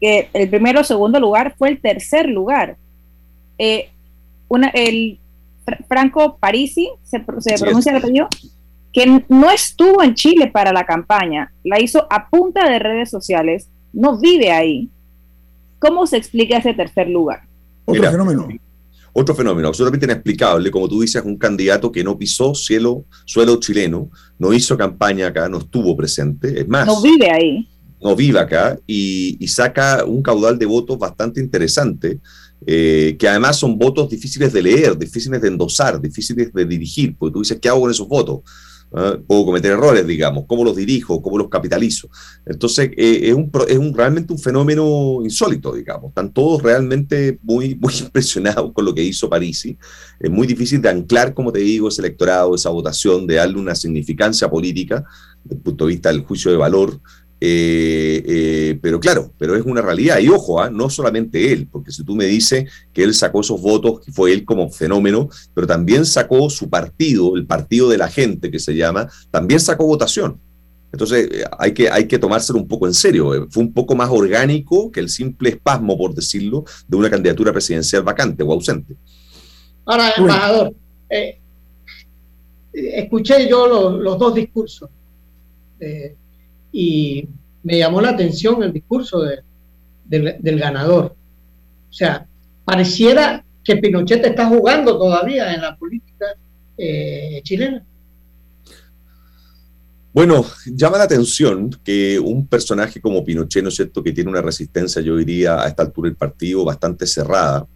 que 0.00 0.28
el 0.32 0.48
primero 0.48 0.80
o 0.80 0.84
segundo 0.84 1.20
lugar 1.20 1.54
fue 1.56 1.70
el 1.70 1.80
tercer 1.80 2.28
lugar. 2.28 2.76
Eh, 3.58 3.90
una, 4.48 4.68
el 4.68 5.18
Franco 5.88 6.36
Parisi, 6.38 6.90
se, 7.02 7.20
pronuncia 7.20 7.92
el 7.92 7.96
apellido, 7.96 8.28
que 8.92 9.24
no 9.28 9.50
estuvo 9.50 10.02
en 10.02 10.14
Chile 10.14 10.48
para 10.52 10.72
la 10.72 10.84
campaña, 10.84 11.52
la 11.64 11.80
hizo 11.80 12.06
a 12.10 12.28
punta 12.28 12.68
de 12.68 12.78
redes 12.78 13.10
sociales, 13.10 13.68
no 13.92 14.18
vive 14.18 14.52
ahí. 14.52 14.88
¿Cómo 15.78 16.06
se 16.06 16.16
explica 16.16 16.58
ese 16.58 16.74
tercer 16.74 17.08
lugar? 17.08 17.42
Otro 17.84 18.10
fenómeno. 18.10 18.48
Otro 19.16 19.34
fenómeno 19.34 19.68
absolutamente 19.68 20.06
inexplicable, 20.06 20.70
como 20.72 20.88
tú 20.88 21.00
dices, 21.00 21.22
un 21.24 21.36
candidato 21.36 21.92
que 21.92 22.02
no 22.02 22.18
pisó 22.18 22.52
cielo, 22.54 23.04
suelo 23.24 23.60
chileno, 23.60 24.10
no 24.38 24.52
hizo 24.52 24.76
campaña 24.76 25.28
acá, 25.28 25.48
no 25.48 25.58
estuvo 25.58 25.96
presente, 25.96 26.60
es 26.60 26.68
más. 26.68 26.84
No 26.84 27.00
vive 27.00 27.30
ahí. 27.30 27.68
No 28.04 28.14
vive 28.14 28.38
acá 28.38 28.78
y, 28.86 29.36
y 29.40 29.48
saca 29.48 30.04
un 30.04 30.22
caudal 30.22 30.58
de 30.58 30.66
votos 30.66 30.96
bastante 30.98 31.40
interesante 31.40 32.20
eh, 32.66 33.16
que 33.18 33.28
además 33.28 33.58
son 33.58 33.78
votos 33.78 34.08
difíciles 34.08 34.52
de 34.52 34.62
leer, 34.62 34.96
difíciles 34.96 35.42
de 35.42 35.48
endosar, 35.48 36.00
difíciles 36.00 36.52
de 36.52 36.64
dirigir, 36.64 37.14
porque 37.16 37.32
tú 37.34 37.40
dices, 37.40 37.58
¿qué 37.60 37.68
hago 37.68 37.82
con 37.82 37.90
esos 37.90 38.08
votos? 38.08 38.40
¿Ah? 38.90 39.18
Puedo 39.26 39.44
cometer 39.44 39.72
errores, 39.72 40.06
digamos, 40.06 40.44
¿cómo 40.46 40.64
los 40.64 40.74
dirijo? 40.74 41.20
¿Cómo 41.20 41.36
los 41.36 41.48
capitalizo? 41.48 42.08
Entonces, 42.46 42.90
eh, 42.96 43.20
es, 43.24 43.34
un, 43.34 43.50
es 43.68 43.76
un, 43.76 43.92
realmente 43.92 44.32
un 44.32 44.38
fenómeno 44.38 45.18
insólito, 45.22 45.74
digamos. 45.74 46.08
Están 46.08 46.32
todos 46.32 46.62
realmente 46.62 47.38
muy, 47.42 47.74
muy 47.80 47.92
impresionados 48.00 48.72
con 48.72 48.84
lo 48.86 48.94
que 48.94 49.02
hizo 49.02 49.28
Parisi. 49.28 49.76
Es 50.18 50.30
muy 50.30 50.46
difícil 50.46 50.80
de 50.80 50.88
anclar, 50.88 51.34
como 51.34 51.52
te 51.52 51.58
digo, 51.58 51.88
ese 51.88 52.00
electorado, 52.00 52.54
esa 52.54 52.70
votación, 52.70 53.26
de 53.26 53.34
darle 53.34 53.58
una 53.58 53.74
significancia 53.74 54.48
política, 54.48 55.04
desde 55.42 55.56
el 55.56 55.62
punto 55.62 55.84
de 55.84 55.92
vista 55.92 56.10
del 56.10 56.22
juicio 56.22 56.50
de 56.50 56.56
valor, 56.56 56.98
eh, 57.40 58.22
eh, 58.26 58.78
pero 58.80 59.00
claro, 59.00 59.32
pero 59.38 59.54
es 59.56 59.64
una 59.64 59.82
realidad. 59.82 60.18
Y 60.18 60.28
ojo, 60.28 60.60
¿ah? 60.60 60.70
no 60.70 60.88
solamente 60.88 61.52
él, 61.52 61.68
porque 61.70 61.92
si 61.92 62.04
tú 62.04 62.14
me 62.14 62.26
dices 62.26 62.70
que 62.92 63.02
él 63.02 63.14
sacó 63.14 63.40
esos 63.40 63.60
votos, 63.60 64.00
que 64.00 64.12
fue 64.12 64.32
él 64.32 64.44
como 64.44 64.70
fenómeno, 64.70 65.28
pero 65.52 65.66
también 65.66 66.06
sacó 66.06 66.48
su 66.48 66.70
partido, 66.70 67.36
el 67.36 67.46
partido 67.46 67.88
de 67.88 67.98
la 67.98 68.08
gente 68.08 68.50
que 68.50 68.58
se 68.58 68.74
llama, 68.74 69.08
también 69.30 69.60
sacó 69.60 69.86
votación. 69.86 70.40
Entonces 70.92 71.28
eh, 71.30 71.44
hay 71.58 71.74
que, 71.74 71.90
hay 71.90 72.06
que 72.06 72.18
tomárselo 72.18 72.58
un 72.58 72.68
poco 72.68 72.86
en 72.86 72.94
serio. 72.94 73.46
Fue 73.50 73.62
un 73.62 73.72
poco 73.72 73.94
más 73.94 74.08
orgánico 74.10 74.90
que 74.90 75.00
el 75.00 75.08
simple 75.08 75.50
espasmo, 75.50 75.98
por 75.98 76.14
decirlo, 76.14 76.64
de 76.86 76.96
una 76.96 77.10
candidatura 77.10 77.52
presidencial 77.52 78.02
vacante 78.02 78.42
o 78.42 78.52
ausente. 78.52 78.96
Ahora, 79.84 80.12
embajador, 80.16 80.72
escuché 82.72 83.48
yo 83.48 83.66
los, 83.66 84.00
los 84.00 84.18
dos 84.18 84.34
discursos 84.34 84.88
y 86.76 87.28
me 87.62 87.78
llamó 87.78 88.00
la 88.00 88.10
atención 88.10 88.60
el 88.64 88.72
discurso 88.72 89.22
del 90.04 90.58
ganador. 90.58 91.14
O 91.88 91.92
sea, 91.92 92.26
pareciera 92.64 93.44
que 93.62 93.76
Pinochet 93.76 94.26
está 94.26 94.46
jugando 94.46 94.98
todavía 94.98 95.54
en 95.54 95.62
la 95.62 95.76
política 95.76 96.26
eh, 96.76 97.40
chilena. 97.44 97.84
Bueno, 100.12 100.44
llama 100.66 100.98
la 100.98 101.04
atención 101.04 101.70
que 101.84 102.18
un 102.18 102.48
personaje 102.48 103.00
como 103.00 103.24
Pinochet, 103.24 103.62
¿no 103.62 103.68
es 103.68 103.76
cierto?, 103.76 104.02
que 104.02 104.12
tiene 104.12 104.30
una 104.30 104.42
resistencia, 104.42 105.00
yo 105.00 105.16
diría, 105.16 105.62
a 105.62 105.68
esta 105.68 105.84
altura 105.84 106.08
del 106.08 106.16
partido 106.16 106.64
bastante 106.64 107.06
cerrada. 107.06 107.66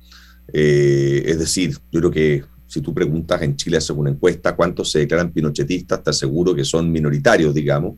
Eh, 0.53 1.23
es 1.25 1.39
decir, 1.39 1.79
yo 1.93 2.01
creo 2.01 2.11
que 2.11 2.45
si 2.67 2.81
tú 2.81 2.93
preguntas 2.93 3.41
en 3.43 3.55
Chile, 3.55 3.81
según 3.81 4.03
una 4.03 4.11
encuesta, 4.11 4.57
cuántos 4.57 4.91
se 4.91 5.01
declaran 5.01 5.33
pinochetistas, 5.33 6.03
te 6.03 6.11
aseguro 6.11 6.53
que 6.53 6.65
son 6.65 6.91
minoritarios, 6.91 7.55
digamos 7.55 7.95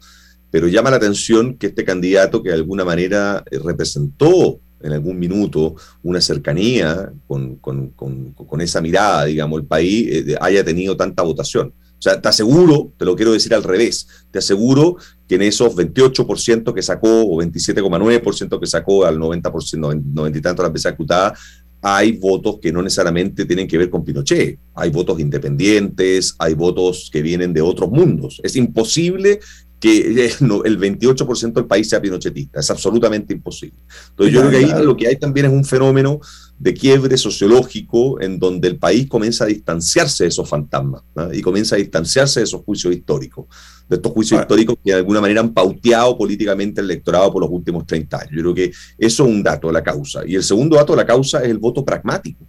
pero 0.51 0.69
llama 0.69 0.91
la 0.91 0.97
atención 0.97 1.55
que 1.55 1.69
este 1.69 1.85
candidato 1.85 2.43
que 2.43 2.51
de 2.51 2.57
alguna 2.57 2.85
manera 2.85 3.45
eh, 3.51 3.59
representó 3.59 4.61
en 4.83 4.93
algún 4.93 5.19
minuto 5.19 5.77
una 6.03 6.21
cercanía 6.21 7.13
con, 7.27 7.57
con, 7.57 7.91
con, 7.91 8.61
esa 8.61 8.81
mirada, 8.81 9.27
digamos, 9.27 9.61
el 9.61 9.67
país 9.67 10.09
eh, 10.11 10.37
haya 10.41 10.65
tenido 10.65 10.97
tanta 10.97 11.23
votación. 11.23 11.75
O 11.99 12.03
sea, 12.03 12.19
te 12.19 12.29
aseguro, 12.29 12.95
te 12.97 13.05
lo 13.05 13.15
quiero 13.15 13.33
decir 13.33 13.53
al 13.53 13.63
revés, 13.63 14.09
te 14.31 14.39
aseguro 14.39 14.97
que 15.29 15.35
en 15.35 15.43
esos 15.43 15.77
28% 15.77 16.73
que 16.73 16.81
sacó 16.81 17.27
o 17.27 17.43
27,9% 17.43 18.59
que 18.59 18.67
sacó 18.67 19.05
al 19.05 19.19
90%, 19.19 20.03
90 20.03 20.39
y 20.39 20.41
tanto 20.41 20.63
la 20.63 20.71
veces 20.71 20.91
acutada, 20.91 21.35
hay 21.83 22.13
votos 22.13 22.59
que 22.61 22.73
no 22.73 22.83
necesariamente 22.83 23.45
tienen 23.45 23.67
que 23.67 23.79
ver 23.79 23.91
con 23.91 24.05
Pinochet. 24.05 24.59
Hay 24.75 24.91
votos 24.91 25.21
independientes, 25.21 26.35
hay 26.39 26.55
votos 26.55 27.11
que 27.13 27.23
vienen 27.23 27.53
de 27.53 27.63
otros 27.63 27.91
mundos. 27.91 28.41
Es 28.43 28.57
imposible 28.57 29.41
que 29.81 30.27
el 30.65 30.79
28% 30.79 31.53
del 31.53 31.65
país 31.65 31.89
sea 31.89 32.01
pinochetista. 32.01 32.61
Es 32.61 32.71
absolutamente 32.71 33.33
imposible. 33.33 33.79
Entonces 34.11 34.35
yo 34.35 34.41
creo 34.41 34.51
que 34.51 34.57
ahí 34.59 34.85
lo 34.85 34.97
que 34.97 35.09
hay 35.09 35.17
también 35.17 35.47
es 35.47 35.53
un 35.53 35.65
fenómeno 35.65 36.21
de 36.59 36.75
quiebre 36.75 37.17
sociológico 37.17 38.21
en 38.21 38.39
donde 38.39 38.69
el 38.69 38.77
país 38.77 39.09
comienza 39.09 39.45
a 39.45 39.47
distanciarse 39.47 40.25
de 40.25 40.29
esos 40.29 40.47
fantasmas 40.47 41.03
y 41.33 41.41
comienza 41.41 41.75
a 41.75 41.79
distanciarse 41.79 42.41
de 42.41 42.45
esos 42.45 42.63
juicios 42.63 42.95
históricos, 42.95 43.47
de 43.89 43.97
estos 43.97 44.13
juicios 44.13 44.43
históricos 44.43 44.77
que 44.85 44.91
de 44.91 44.99
alguna 44.99 45.23
manera 45.23 45.41
han 45.41 45.55
pauteado 45.55 46.19
políticamente 46.19 46.83
el 46.83 46.91
electorado 46.91 47.33
por 47.33 47.43
los 47.43 47.51
últimos 47.51 47.87
30 47.87 48.19
años. 48.19 48.33
Yo 48.33 48.43
creo 48.43 48.55
que 48.55 48.73
eso 48.99 49.25
es 49.25 49.31
un 49.31 49.43
dato 49.43 49.69
de 49.69 49.73
la 49.73 49.83
causa. 49.83 50.21
Y 50.27 50.35
el 50.35 50.45
segundo 50.45 50.77
dato 50.77 50.93
de 50.93 50.99
la 50.99 51.07
causa 51.07 51.43
es 51.43 51.49
el 51.49 51.59
voto 51.59 51.83
pragmático, 51.83 52.45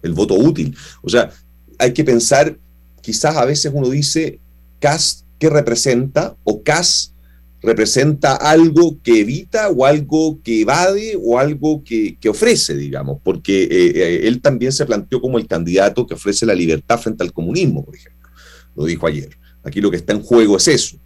el 0.00 0.14
voto 0.14 0.34
útil. 0.34 0.74
O 1.02 1.10
sea, 1.10 1.30
hay 1.78 1.92
que 1.92 2.04
pensar, 2.04 2.56
quizás 3.02 3.36
a 3.36 3.44
veces 3.44 3.70
uno 3.74 3.90
dice, 3.90 4.40
Cast 4.80 5.21
¿qué 5.42 5.50
representa? 5.50 6.36
¿O 6.44 6.62
CAS 6.62 7.16
representa 7.62 8.36
algo 8.36 9.02
que 9.02 9.22
evita 9.22 9.70
o 9.70 9.84
algo 9.84 10.40
que 10.40 10.60
evade 10.60 11.18
o 11.20 11.36
algo 11.36 11.82
que, 11.82 12.16
ofrece, 12.28 12.76
digamos? 12.76 13.18
Porque 13.24 13.64
eh, 13.64 13.92
eh, 13.92 14.20
él 14.28 14.40
también 14.40 14.70
se 14.70 14.86
planteó 14.86 15.20
como 15.20 15.38
el 15.38 15.48
candidato 15.48 16.06
que 16.06 16.14
ofrece 16.14 16.46
la 16.46 16.54
libertad 16.54 17.00
frente 17.00 17.24
al 17.24 17.32
comunismo, 17.32 17.84
por 17.84 17.96
ejemplo. 17.96 18.30
Lo 18.76 18.84
dijo 18.84 19.04
ayer. 19.08 19.36
Aquí 19.64 19.80
lo 19.80 19.90
que 19.90 19.96
está 19.96 20.12
en 20.12 20.22
juego 20.22 20.58
es 20.58 20.68
eso. 20.68 20.96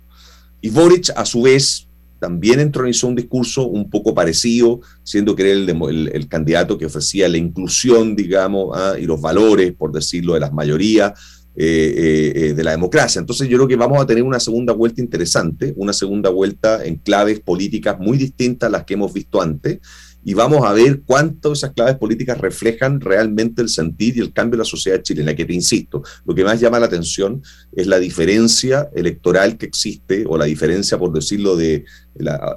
Y 0.60 0.68
Boric, 0.68 1.08
a 1.16 1.24
su 1.24 1.40
vez, 1.40 1.88
también 2.18 2.60
entronizó 2.60 3.06
un 3.06 3.16
discurso 3.16 3.66
un 3.66 3.88
poco 3.88 4.12
parecido, 4.12 4.82
siendo 5.02 5.34
que 5.34 5.50
era 5.50 5.52
el, 5.52 6.28
candidato 6.28 6.76
que 6.76 6.84
ofrecía 6.84 7.26
la 7.30 7.38
inclusión, 7.38 8.14
digamos, 8.14 8.76
ah, 8.76 8.96
y 9.00 9.06
los 9.06 9.18
valores, 9.18 9.72
por 9.72 9.92
decirlo, 9.92 10.34
de 10.34 10.40
las 10.40 10.52
mayorías, 10.52 11.14
eh, 11.58 12.32
eh, 12.34 12.54
de 12.54 12.64
la 12.64 12.72
democracia. 12.72 13.18
Entonces 13.18 13.48
yo 13.48 13.56
creo 13.56 13.68
que 13.68 13.76
vamos 13.76 14.00
a 14.00 14.06
tener 14.06 14.22
una 14.22 14.38
segunda 14.38 14.74
vuelta 14.74 15.00
interesante, 15.00 15.72
una 15.76 15.94
segunda 15.94 16.28
vuelta 16.28 16.84
en 16.84 16.96
claves 16.96 17.40
políticas 17.40 17.98
muy 17.98 18.18
distintas 18.18 18.68
a 18.68 18.70
las 18.70 18.84
que 18.84 18.94
hemos 18.94 19.12
visto 19.12 19.40
antes, 19.40 19.78
y 20.22 20.34
vamos 20.34 20.66
a 20.66 20.72
ver 20.72 21.02
cuánto 21.06 21.52
esas 21.52 21.72
claves 21.72 21.94
políticas 21.98 22.38
reflejan 22.38 23.00
realmente 23.00 23.62
el 23.62 23.68
sentir 23.68 24.16
y 24.16 24.20
el 24.20 24.32
cambio 24.32 24.56
de 24.56 24.64
la 24.64 24.64
sociedad 24.64 25.00
chilena, 25.00 25.36
que 25.36 25.44
te 25.44 25.54
insisto, 25.54 26.02
lo 26.24 26.34
que 26.34 26.42
más 26.42 26.60
llama 26.60 26.80
la 26.80 26.86
atención 26.86 27.42
es 27.72 27.86
la 27.86 28.00
diferencia 28.00 28.90
electoral 28.94 29.56
que 29.56 29.66
existe, 29.66 30.24
o 30.26 30.36
la 30.36 30.46
diferencia, 30.46 30.98
por 30.98 31.12
decirlo, 31.12 31.56
de 31.56 31.84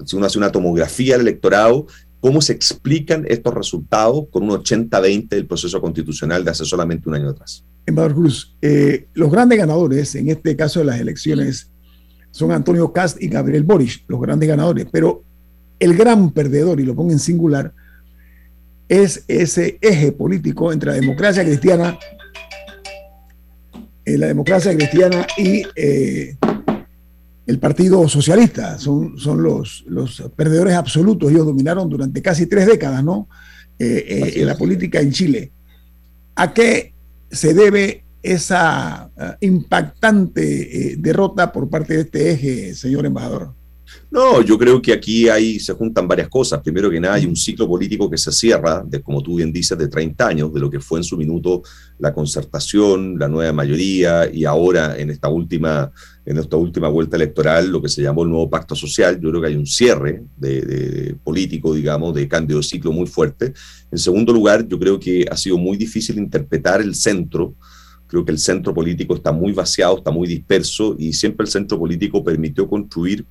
si 0.03 0.15
uno 0.15 0.25
hace 0.25 0.39
una 0.39 0.51
tomografía 0.51 1.13
del 1.13 1.27
electorado, 1.27 1.85
cómo 2.19 2.41
se 2.41 2.53
explican 2.53 3.25
estos 3.27 3.53
resultados 3.53 4.25
con 4.29 4.43
un 4.43 4.49
80-20 4.49 5.29
del 5.29 5.47
proceso 5.47 5.79
constitucional 5.79 6.43
de 6.43 6.51
hace 6.51 6.65
solamente 6.65 7.07
un 7.07 7.15
año 7.15 7.29
atrás. 7.29 7.63
Embajador 7.85 8.15
Cruz, 8.15 8.55
eh, 8.61 9.07
los 9.13 9.31
grandes 9.31 9.57
ganadores 9.57 10.15
en 10.15 10.29
este 10.29 10.55
caso 10.55 10.79
de 10.79 10.85
las 10.85 10.99
elecciones 10.99 11.71
son 12.31 12.51
Antonio 12.51 12.91
Cast 12.93 13.21
y 13.21 13.27
Gabriel 13.27 13.63
Boric, 13.63 14.03
los 14.07 14.21
grandes 14.21 14.47
ganadores, 14.47 14.87
pero 14.91 15.23
el 15.79 15.95
gran 15.95 16.31
perdedor, 16.31 16.79
y 16.79 16.85
lo 16.85 16.95
pongo 16.95 17.11
en 17.11 17.19
singular, 17.19 17.73
es 18.87 19.23
ese 19.27 19.77
eje 19.81 20.11
político 20.11 20.73
entre 20.73 20.91
la 20.91 20.95
democracia 20.97 21.43
cristiana, 21.43 21.97
eh, 24.05 24.17
la 24.17 24.27
democracia 24.27 24.75
cristiana 24.75 25.25
y 25.37 25.63
eh, 25.75 26.35
el 27.49 27.59
Partido 27.59 28.07
Socialista. 28.07 28.77
Son, 28.77 29.17
son 29.17 29.41
los, 29.41 29.83
los 29.87 30.23
perdedores 30.35 30.75
absolutos. 30.75 31.31
Ellos 31.31 31.45
dominaron 31.45 31.89
durante 31.89 32.21
casi 32.21 32.45
tres 32.45 32.67
décadas, 32.67 33.03
¿no? 33.03 33.27
en 33.81 34.45
la 34.45 34.57
política 34.57 34.99
en 34.99 35.11
Chile. 35.11 35.53
¿A 36.35 36.53
qué 36.53 36.93
se 37.31 37.53
debe 37.53 38.03
esa 38.21 39.09
eh, 39.17 39.35
impactante 39.41 40.91
eh, 40.91 40.95
derrota 40.97 41.51
por 41.51 41.69
parte 41.69 41.95
de 41.95 42.01
este 42.01 42.31
eje, 42.31 42.75
señor 42.75 43.05
embajador? 43.05 43.53
No, 44.11 44.41
yo 44.41 44.57
creo 44.57 44.81
que 44.81 44.93
aquí 44.93 45.29
hay, 45.29 45.59
se 45.59 45.73
juntan 45.73 46.07
varias 46.07 46.29
cosas. 46.29 46.61
Primero 46.61 46.89
que 46.89 46.99
nada, 46.99 47.15
hay 47.15 47.25
un 47.25 47.35
ciclo 47.35 47.67
político 47.67 48.09
que 48.09 48.17
se 48.17 48.31
cierra, 48.31 48.83
de, 48.85 49.01
como 49.01 49.21
tú 49.21 49.37
bien 49.37 49.51
dices, 49.51 49.77
de 49.77 49.87
30 49.87 50.27
años, 50.27 50.53
de 50.53 50.59
lo 50.59 50.69
que 50.69 50.79
fue 50.79 50.99
en 50.99 51.03
su 51.03 51.17
minuto 51.17 51.63
la 51.97 52.13
concertación, 52.13 53.17
la 53.17 53.27
nueva 53.27 53.51
mayoría 53.51 54.29
y 54.31 54.45
ahora 54.45 54.97
en 54.97 55.09
esta 55.09 55.27
última, 55.27 55.91
en 56.29 56.37
esta 56.37 56.57
última 56.57 56.87
vuelta 56.89 57.15
electoral, 57.15 57.71
lo 57.71 57.81
que 57.81 57.89
se 57.89 58.03
llamó 58.03 58.23
el 58.23 58.29
nuevo 58.29 58.49
pacto 58.49 58.75
social. 58.75 59.19
Yo 59.19 59.29
creo 59.29 59.41
que 59.41 59.47
hay 59.47 59.55
un 59.55 59.65
cierre 59.65 60.23
político, 61.23 61.73
digamos, 61.73 62.13
de 62.13 62.27
cambio 62.27 62.57
de 62.57 62.63
ciclo 62.63 62.91
muy 62.91 63.07
fuerte. 63.07 63.51
En 63.91 63.97
segundo 63.97 64.31
lugar, 64.31 64.67
yo 64.67 64.77
creo 64.77 64.99
que 64.99 65.25
ha 65.29 65.35
sido 65.35 65.57
muy 65.57 65.75
difícil 65.75 66.17
interpretar 66.17 66.81
el 66.81 66.93
centro 66.93 67.55
Creo 68.09 68.25
que 68.25 68.31
el 68.31 68.39
centro 68.39 68.73
político 68.73 69.13
está 69.13 69.31
muy 69.31 69.53
vaciado, 69.53 69.99
está 69.99 70.09
muy 70.09 70.27
disperso 70.27 70.95
y 70.97 71.13
siempre 71.13 71.45
el 71.45 71.51
centro 71.51 71.77
político 71.77 72.23
permitió 72.23 72.67
construir 72.67 73.23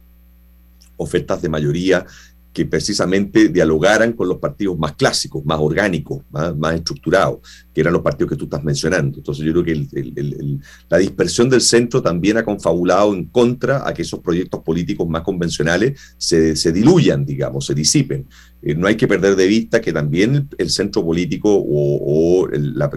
ofertas 0.97 1.43
de 1.43 1.49
mayoría 1.49 2.07
que 2.53 2.65
precisamente 2.65 3.49
dialogaran 3.49 4.13
con 4.13 4.29
los 4.29 4.39
partidos 4.39 4.79
más 4.79 4.95
clásicos, 4.95 5.45
más 5.45 5.59
orgánicos, 5.61 6.25
más, 6.31 6.75
estructurados, 6.75 7.39
que 7.73 7.81
eran 7.81 7.93
los 7.93 8.03
partidos 8.03 8.31
que 8.31 8.37
tú 8.37 8.45
estás 8.45 8.65
mencionando. 8.65 9.19
Entonces 9.19 9.45
yo 9.45 9.53
creo 9.53 9.65
que 9.65 10.59
la 10.89 10.99
dispersión 10.99 11.49
del 11.49 11.61
centro 11.61 12.03
también 12.03 12.37
ha 12.39 12.45
confabulado 12.45 13.15
en 13.15 13.27
contra 13.27 13.87
a 13.87 13.93
que 13.95 14.03
esos 14.03 14.21
proyectos 14.21 14.63
políticos 14.63 15.09
más 15.09 15.23
convencionales 15.23 16.01
se, 16.17 16.73
diluyan, 16.73 17.25
digamos, 17.25 17.67
se 17.67 17.75
disipen. 17.75 18.27
Eh, 18.61 18.75
no 18.75 18.89
hay 18.89 18.97
que 18.97 19.07
perder 19.07 19.37
de 19.37 19.47
vista 19.47 19.81
que 19.81 19.93
también 19.93 20.49
el 20.59 20.71
centro 20.71 21.05
político 21.05 21.49
o, 21.53 22.49
la, 22.51 22.91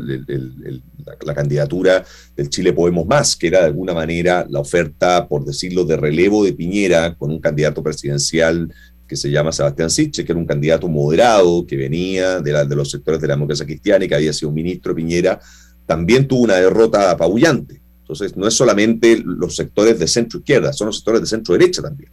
la, 1.24 1.36
candidatura 1.36 2.04
del 2.36 2.50
Chile 2.50 2.74
Podemos 2.74 3.06
Más, 3.06 3.36
que 3.36 3.48
era 3.48 3.60
de 3.60 3.66
alguna 3.66 3.94
manera 3.94 4.48
la 4.50 4.60
oferta, 4.60 5.28
por 5.28 5.46
decirlo, 5.46 5.86
de 5.86 5.98
relevo 5.98 6.44
de 6.44 6.54
Piñera 6.54 7.14
con 7.16 7.30
un 7.30 7.40
candidato 7.40 7.84
presidencial 7.84 8.74
que 9.12 9.18
se 9.18 9.30
llama 9.30 9.52
Sebastián 9.52 9.90
Siche, 9.90 10.24
que 10.24 10.32
era 10.32 10.40
un 10.40 10.46
candidato 10.46 10.88
moderado, 10.88 11.68
que 11.68 11.76
venía 11.76 12.40
de, 12.40 12.54
la, 12.54 12.64
de 12.64 12.78
los 12.78 12.90
sectores 12.90 13.20
de 13.20 13.28
la 13.28 13.34
democracia 13.34 13.66
cristiana 13.66 14.06
y 14.06 14.08
que 14.08 14.16
había 14.16 14.32
sido 14.32 14.54
ministro 14.54 14.96
Piñera, 14.96 15.38
también 15.86 16.30
tuvo 16.30 16.44
una 16.44 16.54
derrota 16.54 17.12
apabullante. 17.12 17.82
Entonces, 18.00 18.38
no 18.38 18.48
es 18.48 18.54
solamente 18.54 19.22
los 19.22 19.58
sectores 19.58 20.00
de 20.00 20.08
centro 20.08 20.40
izquierda, 20.40 20.72
son 20.72 20.88
los 20.88 20.96
sectores 20.96 21.20
de 21.20 21.28
centro 21.28 21.52
derecha 21.52 21.82
también. 21.82 22.10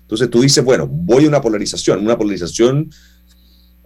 Entonces, 0.00 0.28
tú 0.30 0.40
dices, 0.40 0.64
bueno, 0.64 0.88
voy 0.88 1.26
a 1.26 1.28
una 1.28 1.40
polarización, 1.40 2.00
una 2.00 2.18
polarización 2.18 2.90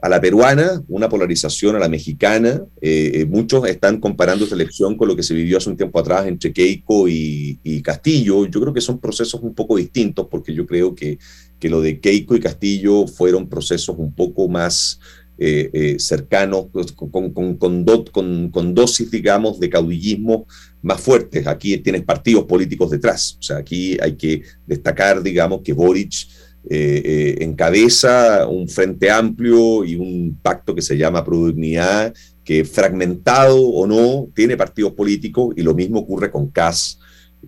a 0.01 0.09
la 0.09 0.21
peruana, 0.21 0.83
una 0.89 1.09
polarización 1.09 1.77
a 1.77 1.79
la 1.79 1.89
mexicana. 1.89 2.63
Eh, 2.81 3.11
eh, 3.15 3.27
muchos 3.27 3.67
están 3.67 3.99
comparando 3.99 4.45
esta 4.45 4.55
elección 4.55 4.97
con 4.97 5.09
lo 5.09 5.17
que 5.17 5.23
se 5.23 5.35
vivió 5.35 5.59
hace 5.59 5.69
un 5.69 5.77
tiempo 5.77 5.99
atrás 5.99 6.27
entre 6.27 6.53
Keiko 6.53 7.09
y, 7.09 7.83
Castillo. 7.83 8.47
Yo 8.47 8.61
creo 8.61 8.73
que 8.73 8.81
son 8.81 8.99
procesos 8.99 9.41
un 9.43 9.55
poco 9.55 9.77
distintos 9.77 10.27
porque 10.31 10.55
yo 10.55 10.67
creo 10.67 10.95
que, 10.95 11.19
que 11.59 11.69
lo 11.69 11.81
de 11.81 12.01
Keiko 12.01 12.37
y 12.37 12.41
Castillo 12.41 13.07
fueron 13.07 13.49
procesos 13.49 13.97
un 13.99 14.13
poco 14.15 14.49
más 14.49 15.01
eh, 15.39 15.97
cercanos, 15.99 16.69
pues, 16.73 16.93
con, 16.93 17.31
con, 17.31 18.75
dosis, 18.75 19.11
digamos, 19.11 19.61
de 19.61 19.69
caudillismo 19.69 20.47
más 20.83 21.01
fuertes. 21.01 21.47
Aquí 21.47 21.77
tienes 21.79 22.03
partidos 22.05 22.45
políticos 22.45 22.91
detrás. 22.91 23.37
O 23.39 23.43
sea, 23.43 23.59
aquí 23.59 23.97
hay 24.01 24.17
que 24.17 24.43
destacar, 24.67 25.23
digamos, 25.23 25.61
que 25.63 25.73
Boric 25.73 26.27
eh, 26.69 27.03
eh, 27.05 27.45
encabeza 27.45 28.49
un 28.49 28.69
frente 28.69 29.09
amplio 29.09 29.85
y 29.85 29.95
un 29.95 30.37
pacto 30.43 30.75
que 30.75 30.83
se 30.83 30.99
llama 30.99 31.25
Prodignidad, 31.25 32.13
que 32.43 32.65
fragmentado 32.65 33.61
o 33.61 33.87
no, 33.87 34.29
tiene 34.35 34.57
partidos 34.57 34.93
políticos 34.93 35.55
y 35.57 35.63
lo 35.63 35.75
mismo 35.75 36.01
ocurre 36.01 36.29
con 36.29 36.51
CAS. 36.51 36.99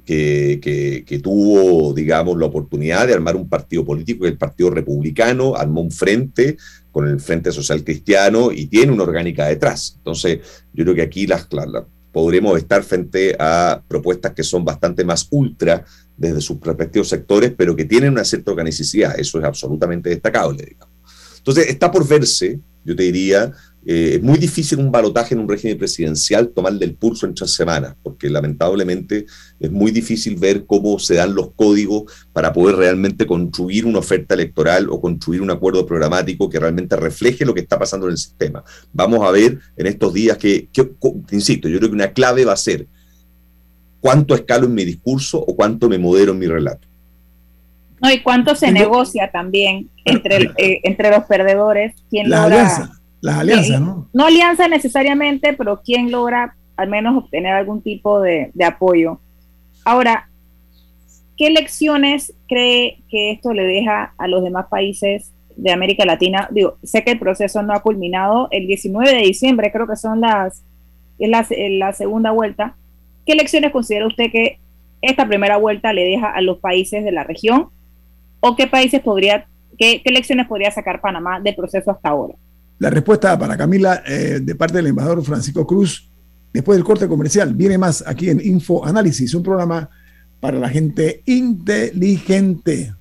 Que, 0.05 1.05
que, 1.07 1.19
tuvo, 1.19 1.93
digamos, 1.93 2.39
la 2.39 2.47
oportunidad 2.47 3.07
de 3.07 3.15
armar 3.15 3.37
un 3.37 3.49
partido 3.49 3.85
político, 3.85 4.27
el 4.27 4.37
Partido 4.37 4.71
Republicano, 4.71 5.55
armó 5.55 5.81
un 5.81 5.91
frente 5.91 6.57
con 6.91 7.09
el 7.09 7.21
Frente 7.21 7.53
Social 7.53 7.85
Cristiano 7.85 8.51
y 8.53 8.67
tiene 8.67 8.93
una 8.93 9.05
orgánica 9.05 9.47
detrás. 9.47 9.95
Entonces, 9.99 10.41
yo 10.73 10.85
creo 10.85 10.95
que 10.95 11.03
aquí 11.03 11.27
las, 11.27 11.47
las, 11.53 11.85
podremos 12.13 12.59
estar 12.59 12.83
frente 12.83 13.37
a 13.39 13.83
propuestas 13.87 14.33
que 14.33 14.43
son 14.43 14.65
bastante 14.65 15.05
más 15.05 15.29
ultra 15.31 15.85
desde 16.17 16.41
sus 16.41 16.61
respectivos 16.61 17.09
sectores, 17.09 17.53
pero 17.57 17.77
que 17.77 17.85
tienen 17.85 18.13
una 18.13 18.25
cierta 18.25 18.51
organicidad. 18.51 19.19
Eso 19.19 19.39
es 19.39 19.45
absolutamente 19.45 20.11
destacable. 20.11 20.65
Digamos. 20.65 20.95
Entonces, 21.39 21.69
está 21.69 21.91
por 21.91 22.07
verse, 22.07 22.61
yo 22.85 22.97
te 22.97 23.05
diría, 23.05 23.53
eh, 23.87 24.15
es 24.17 24.23
muy 24.23 24.39
difícil 24.39 24.79
un 24.79 24.91
balotaje 24.91 25.35
en 25.35 25.41
un 25.41 25.49
régimen 25.49 25.79
presidencial 25.79 26.49
tomar 26.49 26.75
del 26.75 26.95
pulso 26.95 27.27
en 27.27 27.35
tres 27.35 27.53
semanas, 27.53 27.95
porque 28.03 28.29
lamentablemente 28.29 29.27
es 29.59 29.71
muy 29.71 29.91
difícil 29.91 30.37
ver 30.37 30.67
cómo 30.67 30.99
se 30.99 31.15
dan 31.15 31.35
los 31.35 31.53
códigos 31.55 32.13
para 32.33 32.53
poder 32.53 32.77
realmente 32.77 33.27
construir 33.27 33.87
una 33.87 34.01
oferta 34.01 34.35
electoral 34.35 34.89
o 34.91 35.01
construir 35.01 35.43
un 35.43 35.51
acuerdo 35.51 35.87
programático 35.87 36.51
que 36.51 36.61
realmente 36.61 36.97
refleje 36.97 37.45
lo 37.45 37.55
que 37.55 37.61
está 37.61 37.79
pasando 37.79 38.07
en 38.07 38.13
el 38.13 38.19
sistema. 38.19 38.63
Vamos 38.93 39.27
a 39.27 39.31
ver 39.31 39.59
en 39.77 39.87
estos 39.87 40.13
días 40.13 40.37
que, 40.37 40.69
que 40.73 40.91
insisto, 41.31 41.69
yo 41.69 41.79
creo 41.79 41.91
que 41.91 41.97
una 41.97 42.13
clave 42.13 42.45
va 42.45 42.53
a 42.53 42.57
ser 42.57 42.87
cuánto 44.01 44.35
escalo 44.35 44.67
en 44.67 44.75
mi 44.75 44.85
discurso 44.85 45.39
o 45.39 45.57
cuánto 45.57 45.89
me 45.89 45.99
modero 45.99 46.33
en 46.33 46.39
mi 46.39 46.47
relato. 46.47 46.87
No, 48.01 48.13
y 48.13 48.23
cuánto 48.23 48.55
se 48.55 48.71
negocia 48.71 49.31
también 49.33 49.91
entre, 50.05 50.53
eh, 50.57 50.81
entre 50.85 51.11
los 51.11 51.25
perdedores. 51.25 51.95
¿Quién 52.09 52.31
las 52.31 52.45
alianzas, 52.45 52.98
las 53.21 53.39
alianzas, 53.39 53.81
¿no? 53.81 54.09
No 54.13 54.27
alianza 54.27 54.69
necesariamente, 54.69 55.53
pero 55.53 55.83
quién 55.83 56.11
logra 56.11 56.55
al 56.77 56.89
menos 56.89 57.17
obtener 57.17 57.55
algún 57.55 57.83
tipo 57.83 58.21
de, 58.21 58.51
de 58.55 58.65
apoyo. 58.65 59.21
Ahora, 59.85 60.29
¿qué 61.37 61.51
lecciones 61.51 62.35
cree 62.47 63.01
que 63.09 63.33
esto 63.33 63.53
le 63.53 63.65
deja 63.65 64.15
a 64.17 64.29
los 64.29 64.45
demás 64.45 64.67
países 64.71 65.33
de 65.57 65.73
América 65.73 66.05
Latina? 66.05 66.49
Digo, 66.53 66.79
sé 66.83 67.03
que 67.03 67.13
el 67.13 67.19
proceso 67.19 67.63
no 67.63 67.75
ha 67.75 67.83
culminado. 67.83 68.49
El 68.51 68.67
19 68.67 69.11
de 69.11 69.23
diciembre 69.23 69.73
creo 69.73 69.89
que 69.89 69.97
son 69.97 70.21
las, 70.21 70.63
es 71.19 71.29
la, 71.29 71.47
la 71.71 71.93
segunda 71.93 72.31
vuelta 72.31 72.77
¿Qué 73.29 73.35
lecciones 73.35 73.73
considera 73.73 74.07
usted 74.07 74.33
que 74.33 74.59
esta 75.03 75.29
primera 75.29 75.59
vuelta 75.59 75.93
le 75.93 76.03
deja 76.03 76.31
a 76.31 76.41
los 76.41 76.61
países 76.61 77.05
de 77.05 77.13
la 77.13 77.25
región? 77.25 77.69
¿O 78.41 78.57
qué 78.57 78.67
países 78.67 79.03
podría, 79.03 79.47
qué, 79.77 80.01
lecciones 80.07 80.47
podría 80.49 80.71
sacar 80.71 81.03
Panamá 81.03 81.39
del 81.39 81.55
proceso 81.55 81.91
hasta 81.91 82.09
ahora? 82.09 82.37
La 82.79 82.91
respuesta 82.91 83.37
para 83.37 83.57
Camila 83.57 84.03
eh, 84.07 84.39
de 84.41 84.55
parte 84.55 84.77
del 84.77 84.87
embajador 84.87 85.25
Francisco 85.25 85.67
Cruz, 85.67 86.11
después 86.53 86.77
del 86.77 86.85
corte 86.85 87.09
comercial, 87.09 87.55
viene 87.55 87.77
más 87.77 88.05
aquí 88.07 88.31
en 88.31 88.41
Info 88.45 88.85
Análisis, 88.87 89.35
un 89.35 89.43
programa 89.43 89.91
para 90.41 90.59
la 90.59 90.69
gente 90.69 91.23
inteligente. 91.27 92.95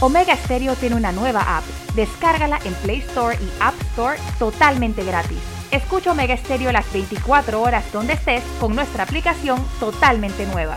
Omega 0.00 0.36
Stereo 0.36 0.74
tiene 0.74 0.96
una 0.96 1.12
nueva 1.12 1.56
app. 1.56 1.64
Descárgala 1.96 2.58
en 2.66 2.74
Play 2.74 2.98
Store 2.98 3.36
y 3.40 3.48
App 3.60 3.74
Store 3.92 4.18
totalmente 4.38 5.02
gratis. 5.04 5.38
Escucha 5.70 6.12
Omega 6.12 6.36
Stereo 6.36 6.70
las 6.70 6.92
24 6.92 7.62
horas 7.62 7.90
donde 7.92 8.12
estés 8.12 8.42
con 8.60 8.74
nuestra 8.74 9.04
aplicación 9.04 9.58
totalmente 9.80 10.46
nueva. 10.46 10.76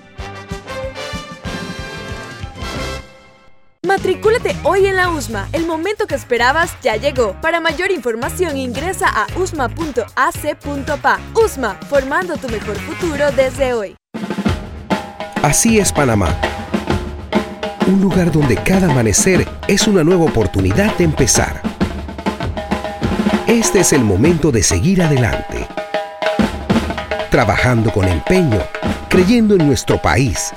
Matricúlate 4.01 4.55
hoy 4.63 4.87
en 4.87 4.95
la 4.95 5.11
USMA. 5.11 5.47
El 5.53 5.67
momento 5.67 6.07
que 6.07 6.15
esperabas 6.15 6.75
ya 6.81 6.95
llegó. 6.95 7.39
Para 7.39 7.59
mayor 7.59 7.91
información 7.91 8.57
ingresa 8.57 9.05
a 9.07 9.27
usma.ac.pa. 9.39 11.19
USMA, 11.35 11.75
formando 11.87 12.35
tu 12.37 12.49
mejor 12.49 12.77
futuro 12.77 13.31
desde 13.31 13.73
hoy. 13.75 13.95
Así 15.43 15.77
es 15.77 15.93
Panamá. 15.93 16.35
Un 17.85 18.01
lugar 18.01 18.31
donde 18.31 18.55
cada 18.55 18.91
amanecer 18.91 19.47
es 19.67 19.87
una 19.87 20.03
nueva 20.03 20.25
oportunidad 20.25 20.97
de 20.97 21.03
empezar. 21.03 21.61
Este 23.45 23.81
es 23.81 23.93
el 23.93 24.03
momento 24.03 24.51
de 24.51 24.63
seguir 24.63 25.03
adelante. 25.03 25.67
Trabajando 27.29 27.91
con 27.91 28.07
empeño, 28.07 28.63
creyendo 29.09 29.53
en 29.53 29.67
nuestro 29.67 30.01
país 30.01 30.55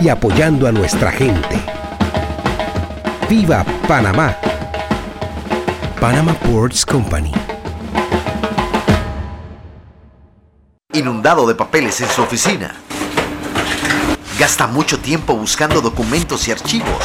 y 0.00 0.08
apoyando 0.08 0.66
a 0.66 0.72
nuestra 0.72 1.12
gente. 1.12 1.60
¡Viva 3.28 3.64
Panamá! 3.86 4.36
Panama 6.00 6.32
Ports 6.34 6.86
Company. 6.86 7.32
Inundado 10.94 11.46
de 11.46 11.54
papeles 11.54 12.00
en 12.00 12.08
su 12.08 12.22
oficina. 12.22 12.74
Gasta 14.38 14.66
mucho 14.66 14.98
tiempo 14.98 15.34
buscando 15.36 15.82
documentos 15.82 16.48
y 16.48 16.52
archivos. 16.52 17.04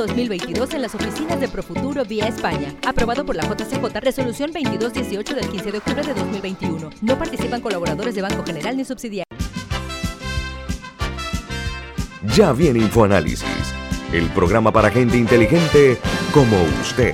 2022 0.01 0.73
en 0.73 0.81
las 0.81 0.95
oficinas 0.95 1.39
de 1.39 1.47
Profuturo 1.47 2.03
vía 2.05 2.27
España. 2.27 2.73
Aprobado 2.87 3.25
por 3.25 3.35
la 3.35 3.43
JCJ, 3.43 3.99
resolución 3.99 4.51
2218 4.51 5.35
del 5.35 5.47
15 5.47 5.71
de 5.71 5.77
octubre 5.77 6.03
de 6.03 6.13
2021. 6.13 6.89
No 7.01 7.17
participan 7.17 7.61
colaboradores 7.61 8.15
de 8.15 8.21
Banco 8.21 8.43
General 8.43 8.75
ni 8.75 8.83
subsidiarios. 8.83 9.27
Ya 12.35 12.51
viene 12.53 12.79
InfoAnálisis, 12.79 13.73
el 14.13 14.27
programa 14.29 14.71
para 14.71 14.89
gente 14.89 15.17
inteligente 15.17 15.97
como 16.33 16.57
usted. 16.81 17.13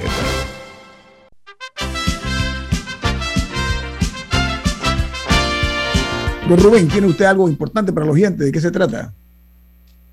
Don 6.47 6.57
Rubén, 6.57 6.87
¿tiene 6.87 7.07
usted 7.07 7.25
algo 7.25 7.49
importante 7.49 7.91
para 7.91 8.05
los 8.05 8.15
oyentes? 8.15 8.45
¿De 8.45 8.51
qué 8.53 8.61
se 8.61 8.71
trata? 8.71 9.13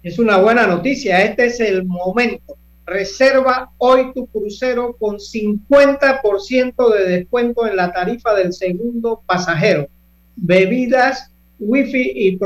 Es 0.03 0.18
una 0.18 0.39
buena 0.39 0.66
noticia. 0.66 1.22
Este 1.22 1.47
es 1.47 1.61
el 1.61 1.85
momento. 1.85 2.59
Reserva 2.87 3.70
hoy 3.78 4.12
tu 4.14 4.26
crucero 4.26 4.97
con 4.99 5.16
50% 5.16 6.93
de 6.93 7.09
descuento 7.09 7.66
en 7.66 7.76
la 7.76 7.93
tarifa 7.93 8.35
del 8.35 8.53
segundo 8.53 9.22
pasajero. 9.26 9.89
Bebidas, 10.37 11.30
wifi 11.59 12.12
y, 12.14 12.39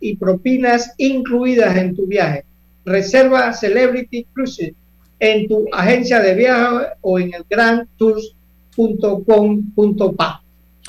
y 0.00 0.16
propinas 0.16 0.92
incluidas 0.98 1.76
en 1.76 1.94
tu 1.94 2.06
viaje. 2.06 2.44
Reserva 2.84 3.52
Celebrity 3.52 4.26
Cruises 4.32 4.74
en 5.22 5.46
tu 5.46 5.66
agencia 5.72 6.20
de 6.20 6.34
viaje 6.34 6.86
o 7.00 7.18
en 7.20 7.32
el 7.32 7.46
grandtours.com.pa. 7.48 10.42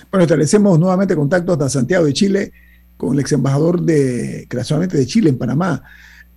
Bueno, 0.09 0.23
establecemos 0.23 0.79
nuevamente 0.79 1.15
contacto 1.15 1.53
hasta 1.53 1.69
Santiago 1.69 2.05
de 2.05 2.13
Chile 2.13 2.51
con 2.97 3.13
el 3.13 3.19
ex 3.19 3.33
embajador 3.33 3.81
de, 3.81 4.47
creacionalmente 4.49 4.97
de 4.97 5.05
Chile 5.05 5.29
en 5.29 5.37
Panamá, 5.37 5.83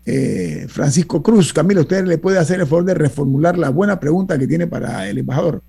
eh, 0.07 0.67
Francisco 0.69 1.23
Cruz. 1.23 1.53
Camilo, 1.53 1.81
usted 1.83 2.07
le 2.07 2.19
puede 2.19 2.39
hacer 2.39 2.61
el 2.61 2.67
favor 2.67 2.85
de 2.85 2.95
reformular 2.95 3.59
la 3.59 3.71
buena 3.71 3.99
pregunta 3.99 4.39
que 4.39 4.47
tiene 4.47 4.67
para 4.67 5.09
el 5.09 5.19
embajador. 5.19 5.63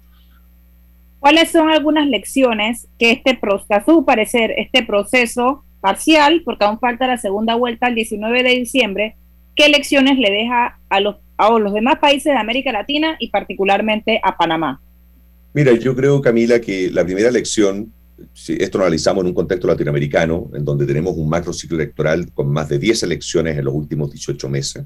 ¿Cuáles 1.19 1.49
son 1.49 1.69
algunas 1.69 2.07
lecciones 2.07 2.87
que 2.99 3.11
este, 3.11 3.39
a 3.69 3.83
su 3.83 4.05
parecer, 4.05 4.53
este 4.57 4.83
proceso 4.83 5.63
parcial, 5.81 6.43
porque 6.45 6.65
aún 6.65 6.79
falta 6.79 7.07
la 7.07 7.17
segunda 7.17 7.55
vuelta 7.55 7.87
el 7.87 7.95
19 7.95 8.43
de 8.43 8.49
diciembre, 8.49 9.15
qué 9.55 9.69
lecciones 9.69 10.19
le 10.19 10.31
deja 10.31 10.79
a 10.89 10.99
los, 10.99 11.17
a 11.37 11.49
los 11.57 11.73
demás 11.73 11.97
países 11.99 12.31
de 12.31 12.37
América 12.37 12.71
Latina 12.71 13.17
y 13.19 13.29
particularmente 13.29 14.21
a 14.23 14.37
Panamá? 14.37 14.79
Mira, 15.53 15.73
yo 15.73 15.95
creo, 15.95 16.21
Camila, 16.21 16.61
que 16.61 16.91
la 16.91 17.03
primera 17.03 17.31
lección, 17.31 17.91
si 18.33 18.53
esto 18.59 18.77
lo 18.77 18.85
analizamos 18.85 19.21
en 19.23 19.27
un 19.27 19.33
contexto 19.33 19.67
latinoamericano, 19.67 20.49
en 20.53 20.65
donde 20.65 20.85
tenemos 20.85 21.15
un 21.15 21.29
macro 21.29 21.53
ciclo 21.53 21.77
electoral 21.77 22.31
con 22.33 22.51
más 22.51 22.69
de 22.69 22.79
10 22.79 23.03
elecciones 23.03 23.57
en 23.57 23.65
los 23.65 23.73
últimos 23.73 24.11
18 24.11 24.49
meses, 24.49 24.85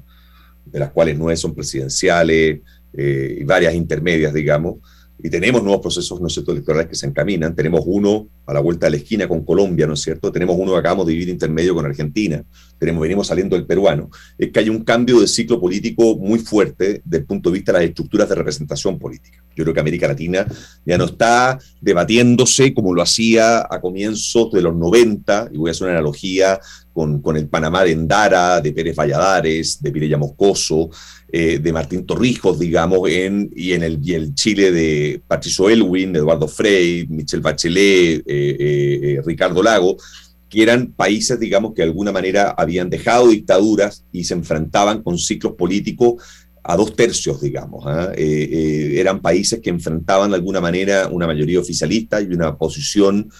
de 0.64 0.78
las 0.78 0.90
cuales 0.90 1.18
9 1.18 1.36
son 1.36 1.54
presidenciales 1.54 2.60
eh, 2.92 3.38
y 3.40 3.44
varias 3.44 3.74
intermedias, 3.74 4.34
digamos, 4.34 4.76
y 5.22 5.30
tenemos 5.30 5.62
nuevos 5.62 5.80
procesos 5.80 6.20
¿no 6.20 6.28
cierto? 6.28 6.52
electorales 6.52 6.88
que 6.88 6.96
se 6.96 7.06
encaminan. 7.06 7.54
Tenemos 7.54 7.82
uno 7.86 8.28
a 8.44 8.52
la 8.52 8.60
vuelta 8.60 8.86
de 8.86 8.90
la 8.90 8.96
esquina 8.96 9.28
con 9.28 9.44
Colombia, 9.44 9.86
¿no 9.86 9.94
es 9.94 10.00
cierto? 10.00 10.32
Tenemos 10.32 10.56
uno 10.58 10.72
que 10.72 10.78
acabamos 10.78 11.06
de 11.06 11.12
vivir 11.12 11.28
intermedio 11.28 11.74
con 11.74 11.86
Argentina. 11.86 12.42
Tenemos, 12.76 13.00
venimos 13.00 13.28
saliendo 13.28 13.54
del 13.54 13.64
peruano. 13.64 14.10
Es 14.36 14.50
que 14.50 14.58
hay 14.58 14.68
un 14.68 14.82
cambio 14.82 15.20
de 15.20 15.28
ciclo 15.28 15.60
político 15.60 16.16
muy 16.16 16.40
fuerte 16.40 17.02
desde 17.04 17.18
el 17.18 17.24
punto 17.24 17.50
de 17.50 17.54
vista 17.54 17.72
de 17.72 17.78
las 17.78 17.88
estructuras 17.88 18.28
de 18.28 18.34
representación 18.34 18.98
política. 18.98 19.44
Yo 19.54 19.62
creo 19.62 19.74
que 19.74 19.80
América 19.80 20.08
Latina 20.08 20.44
ya 20.84 20.98
no 20.98 21.04
está 21.04 21.58
debatiéndose 21.80 22.74
como 22.74 22.92
lo 22.92 23.02
hacía 23.02 23.60
a 23.60 23.80
comienzos 23.80 24.50
de 24.50 24.62
los 24.62 24.74
90, 24.74 25.50
y 25.52 25.58
voy 25.58 25.68
a 25.68 25.72
hacer 25.72 25.84
una 25.84 25.98
analogía 25.98 26.58
con, 26.92 27.20
con 27.20 27.36
el 27.36 27.48
Panamá 27.48 27.84
de 27.84 27.92
Endara, 27.92 28.60
de 28.60 28.72
Pérez 28.72 28.96
Valladares, 28.96 29.80
de 29.80 29.92
Pireya 29.92 30.18
Moscoso, 30.18 30.90
eh, 31.34 31.58
de 31.60 31.72
Martín 31.72 32.04
Torrijos, 32.04 32.58
digamos, 32.58 33.08
en, 33.08 33.50
y 33.56 33.72
en 33.72 33.82
el, 33.82 33.98
el 34.10 34.34
Chile 34.34 34.70
de 34.70 35.22
Patricio 35.26 35.70
Elwin, 35.70 36.14
Eduardo 36.14 36.46
Frey, 36.46 37.06
Michel 37.08 37.40
Bachelet, 37.40 38.18
eh, 38.18 38.22
eh, 38.26 39.20
Ricardo 39.24 39.62
Lago, 39.62 39.96
que 40.50 40.62
eran 40.62 40.92
países, 40.92 41.40
digamos, 41.40 41.72
que 41.72 41.80
de 41.80 41.88
alguna 41.88 42.12
manera 42.12 42.50
habían 42.50 42.90
dejado 42.90 43.28
dictaduras 43.28 44.04
y 44.12 44.24
se 44.24 44.34
enfrentaban 44.34 45.02
con 45.02 45.16
ciclos 45.16 45.54
políticos 45.54 46.22
a 46.62 46.76
dos 46.76 46.94
tercios, 46.94 47.40
digamos. 47.40 47.82
¿ah? 47.86 48.12
eran 48.14 49.22
países 49.22 49.60
que 49.60 49.70
enfrentaban 49.70 50.28
de 50.28 50.36
alguna 50.36 50.60
manera 50.60 51.08
una 51.08 51.26
mayoría 51.26 51.60
oficialista 51.60 52.20
y 52.20 52.26
una 52.26 52.58
posición 52.58 53.30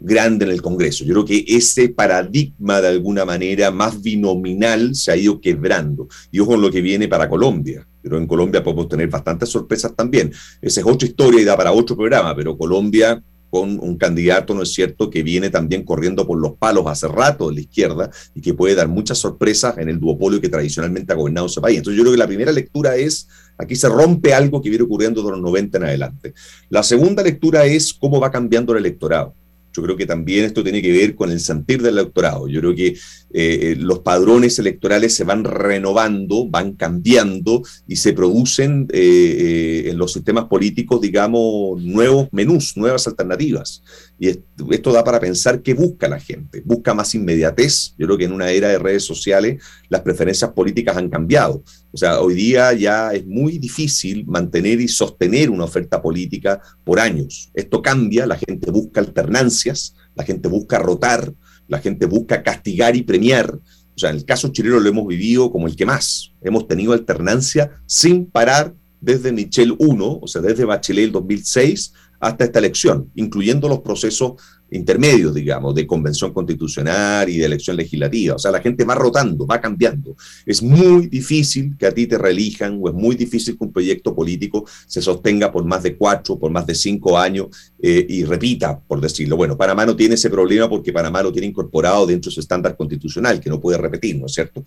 grande 0.00 0.44
en 0.44 0.50
el 0.50 0.62
Congreso. 0.62 1.04
Yo 1.04 1.12
creo 1.14 1.24
que 1.24 1.44
ese 1.46 1.88
paradigma 1.88 2.80
de 2.80 2.88
alguna 2.88 3.24
manera 3.24 3.70
más 3.70 4.00
binominal 4.02 4.94
se 4.94 5.12
ha 5.12 5.16
ido 5.16 5.40
quebrando. 5.40 6.08
Y 6.30 6.40
ojo 6.40 6.52
con 6.52 6.62
lo 6.62 6.70
que 6.70 6.80
viene 6.80 7.08
para 7.08 7.28
Colombia. 7.28 7.86
Pero 8.02 8.18
en 8.18 8.26
Colombia 8.26 8.62
podemos 8.62 8.88
tener 8.88 9.08
bastantes 9.08 9.48
sorpresas 9.48 9.94
también. 9.94 10.32
Esa 10.62 10.80
es 10.80 10.86
otra 10.86 11.08
historia 11.08 11.40
y 11.40 11.44
da 11.44 11.56
para 11.56 11.72
otro 11.72 11.96
programa, 11.96 12.34
pero 12.34 12.56
Colombia 12.56 13.22
con 13.50 13.78
un 13.80 13.96
candidato, 13.96 14.54
¿no 14.54 14.62
es 14.62 14.72
cierto?, 14.72 15.10
que 15.10 15.22
viene 15.22 15.50
también 15.50 15.82
corriendo 15.84 16.26
por 16.26 16.38
los 16.38 16.52
palos 16.58 16.84
hace 16.86 17.08
rato 17.08 17.48
de 17.48 17.54
la 17.54 17.60
izquierda 17.60 18.10
y 18.34 18.40
que 18.40 18.54
puede 18.54 18.74
dar 18.74 18.88
muchas 18.88 19.18
sorpresas 19.18 19.78
en 19.78 19.88
el 19.88 19.98
duopolio 19.98 20.40
que 20.40 20.48
tradicionalmente 20.48 21.12
ha 21.12 21.16
gobernado 21.16 21.46
ese 21.46 21.60
país. 21.60 21.78
Entonces 21.78 21.96
yo 21.96 22.02
creo 22.02 22.12
que 22.12 22.18
la 22.18 22.26
primera 22.26 22.52
lectura 22.52 22.96
es, 22.96 23.26
aquí 23.56 23.74
se 23.74 23.88
rompe 23.88 24.34
algo 24.34 24.60
que 24.60 24.68
viene 24.68 24.84
ocurriendo 24.84 25.22
de 25.22 25.30
los 25.30 25.40
90 25.40 25.78
en 25.78 25.84
adelante. 25.84 26.34
La 26.68 26.82
segunda 26.82 27.22
lectura 27.22 27.64
es 27.64 27.94
cómo 27.94 28.20
va 28.20 28.30
cambiando 28.30 28.72
el 28.72 28.80
electorado. 28.80 29.34
Yo 29.72 29.82
creo 29.82 29.96
que 29.96 30.06
también 30.06 30.44
esto 30.44 30.62
tiene 30.62 30.82
que 30.82 30.92
ver 30.92 31.14
con 31.14 31.30
el 31.30 31.40
sentir 31.40 31.82
del 31.82 31.98
electorado. 31.98 32.48
Yo 32.48 32.60
creo 32.60 32.74
que 32.74 32.96
eh, 33.30 33.76
los 33.78 34.00
padrones 34.00 34.58
electorales 34.58 35.14
se 35.14 35.24
van 35.24 35.44
renovando, 35.44 36.46
van 36.48 36.72
cambiando 36.72 37.62
y 37.86 37.96
se 37.96 38.12
producen 38.12 38.88
eh, 38.92 38.98
eh, 38.98 39.90
en 39.90 39.98
los 39.98 40.12
sistemas 40.12 40.46
políticos, 40.46 41.00
digamos, 41.00 41.82
nuevos 41.82 42.28
menús, 42.32 42.76
nuevas 42.76 43.06
alternativas. 43.06 43.82
Y 44.18 44.28
esto, 44.28 44.92
da 44.92 45.04
para 45.04 45.20
pensar 45.20 45.62
qué 45.62 45.74
busca 45.74 46.08
la 46.08 46.18
gente. 46.18 46.62
Busca 46.64 46.94
más 46.94 47.14
inmediatez. 47.14 47.94
Yo 47.98 48.06
creo 48.06 48.18
que 48.18 48.24
en 48.24 48.32
una 48.32 48.50
era 48.50 48.68
de 48.68 48.78
redes 48.78 49.04
sociales 49.04 49.62
las 49.88 50.00
preferencias 50.00 50.50
políticas 50.52 50.96
han 50.96 51.08
cambiado. 51.08 51.62
O 51.98 52.00
sea, 52.00 52.20
hoy 52.20 52.34
día 52.34 52.72
ya 52.74 53.10
es 53.10 53.26
muy 53.26 53.58
difícil 53.58 54.24
mantener 54.24 54.80
y 54.80 54.86
sostener 54.86 55.50
una 55.50 55.64
oferta 55.64 56.00
política 56.00 56.62
por 56.84 57.00
años. 57.00 57.50
Esto 57.54 57.82
cambia, 57.82 58.24
la 58.24 58.36
gente 58.36 58.70
busca 58.70 59.00
alternancias, 59.00 59.96
la 60.14 60.22
gente 60.22 60.46
busca 60.46 60.78
rotar, 60.78 61.34
la 61.66 61.80
gente 61.80 62.06
busca 62.06 62.44
castigar 62.44 62.94
y 62.94 63.02
premiar. 63.02 63.52
O 63.52 63.98
sea, 63.98 64.10
en 64.10 64.16
el 64.18 64.24
caso 64.24 64.46
chileno 64.52 64.78
lo 64.78 64.88
hemos 64.88 65.08
vivido 65.08 65.50
como 65.50 65.66
el 65.66 65.74
que 65.74 65.86
más. 65.86 66.30
Hemos 66.40 66.68
tenido 66.68 66.92
alternancia 66.92 67.72
sin 67.84 68.26
parar 68.26 68.76
desde 69.00 69.32
Michel 69.32 69.74
1, 69.76 70.20
o 70.22 70.26
sea, 70.28 70.40
desde 70.40 70.64
Bachelet 70.64 71.06
el 71.06 71.10
2006 71.10 71.94
hasta 72.20 72.44
esta 72.44 72.58
elección, 72.58 73.10
incluyendo 73.14 73.68
los 73.68 73.80
procesos 73.80 74.34
intermedios, 74.70 75.34
digamos, 75.34 75.74
de 75.74 75.86
convención 75.86 76.32
constitucional 76.32 77.28
y 77.28 77.38
de 77.38 77.46
elección 77.46 77.76
legislativa. 77.76 78.34
O 78.34 78.38
sea, 78.38 78.50
la 78.50 78.60
gente 78.60 78.84
va 78.84 78.94
rotando, 78.94 79.46
va 79.46 79.60
cambiando. 79.60 80.16
Es 80.44 80.62
muy 80.62 81.06
difícil 81.06 81.76
que 81.78 81.86
a 81.86 81.92
ti 81.92 82.06
te 82.06 82.18
reelijan 82.18 82.78
o 82.80 82.88
es 82.88 82.94
muy 82.94 83.16
difícil 83.16 83.56
que 83.56 83.64
un 83.64 83.72
proyecto 83.72 84.14
político 84.14 84.66
se 84.86 85.00
sostenga 85.00 85.50
por 85.50 85.64
más 85.64 85.82
de 85.82 85.96
cuatro, 85.96 86.38
por 86.38 86.50
más 86.50 86.66
de 86.66 86.74
cinco 86.74 87.18
años 87.18 87.46
eh, 87.80 88.04
y 88.08 88.24
repita, 88.24 88.78
por 88.78 89.00
decirlo. 89.00 89.36
Bueno, 89.36 89.56
Panamá 89.56 89.86
no 89.86 89.96
tiene 89.96 90.16
ese 90.16 90.30
problema 90.30 90.68
porque 90.68 90.92
Panamá 90.92 91.22
lo 91.22 91.32
tiene 91.32 91.46
incorporado 91.46 92.06
dentro 92.06 92.30
de 92.30 92.34
su 92.34 92.40
estándar 92.40 92.76
constitucional, 92.76 93.40
que 93.40 93.50
no 93.50 93.60
puede 93.60 93.78
repetir, 93.78 94.18
¿no 94.18 94.26
es 94.26 94.34
cierto? 94.34 94.62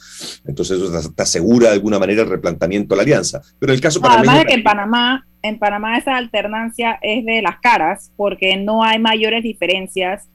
Entonces 0.45 0.78
eso 0.80 0.97
está 0.97 1.24
asegura 1.24 1.68
de 1.68 1.74
alguna 1.74 1.99
manera 1.99 2.24
el 2.24 2.30
replanteamiento 2.30 2.95
de 2.95 2.97
la 2.97 3.04
alianza. 3.04 3.41
Pero 3.60 3.72
en 3.72 3.76
el 3.76 3.82
caso 3.82 3.99
Además 4.04 4.39
de 4.39 4.45
que 4.45 4.54
en 4.56 4.64
Panamá 4.64 5.26
en 5.41 5.59
Panamá 5.59 5.97
esa 5.97 6.15
alternancia 6.15 6.99
es 7.01 7.25
de 7.25 7.41
las 7.41 7.59
caras, 7.59 8.11
porque 8.15 8.57
no 8.57 8.83
hay 8.83 8.99
mayores 8.99 9.43
diferencias 9.43 10.27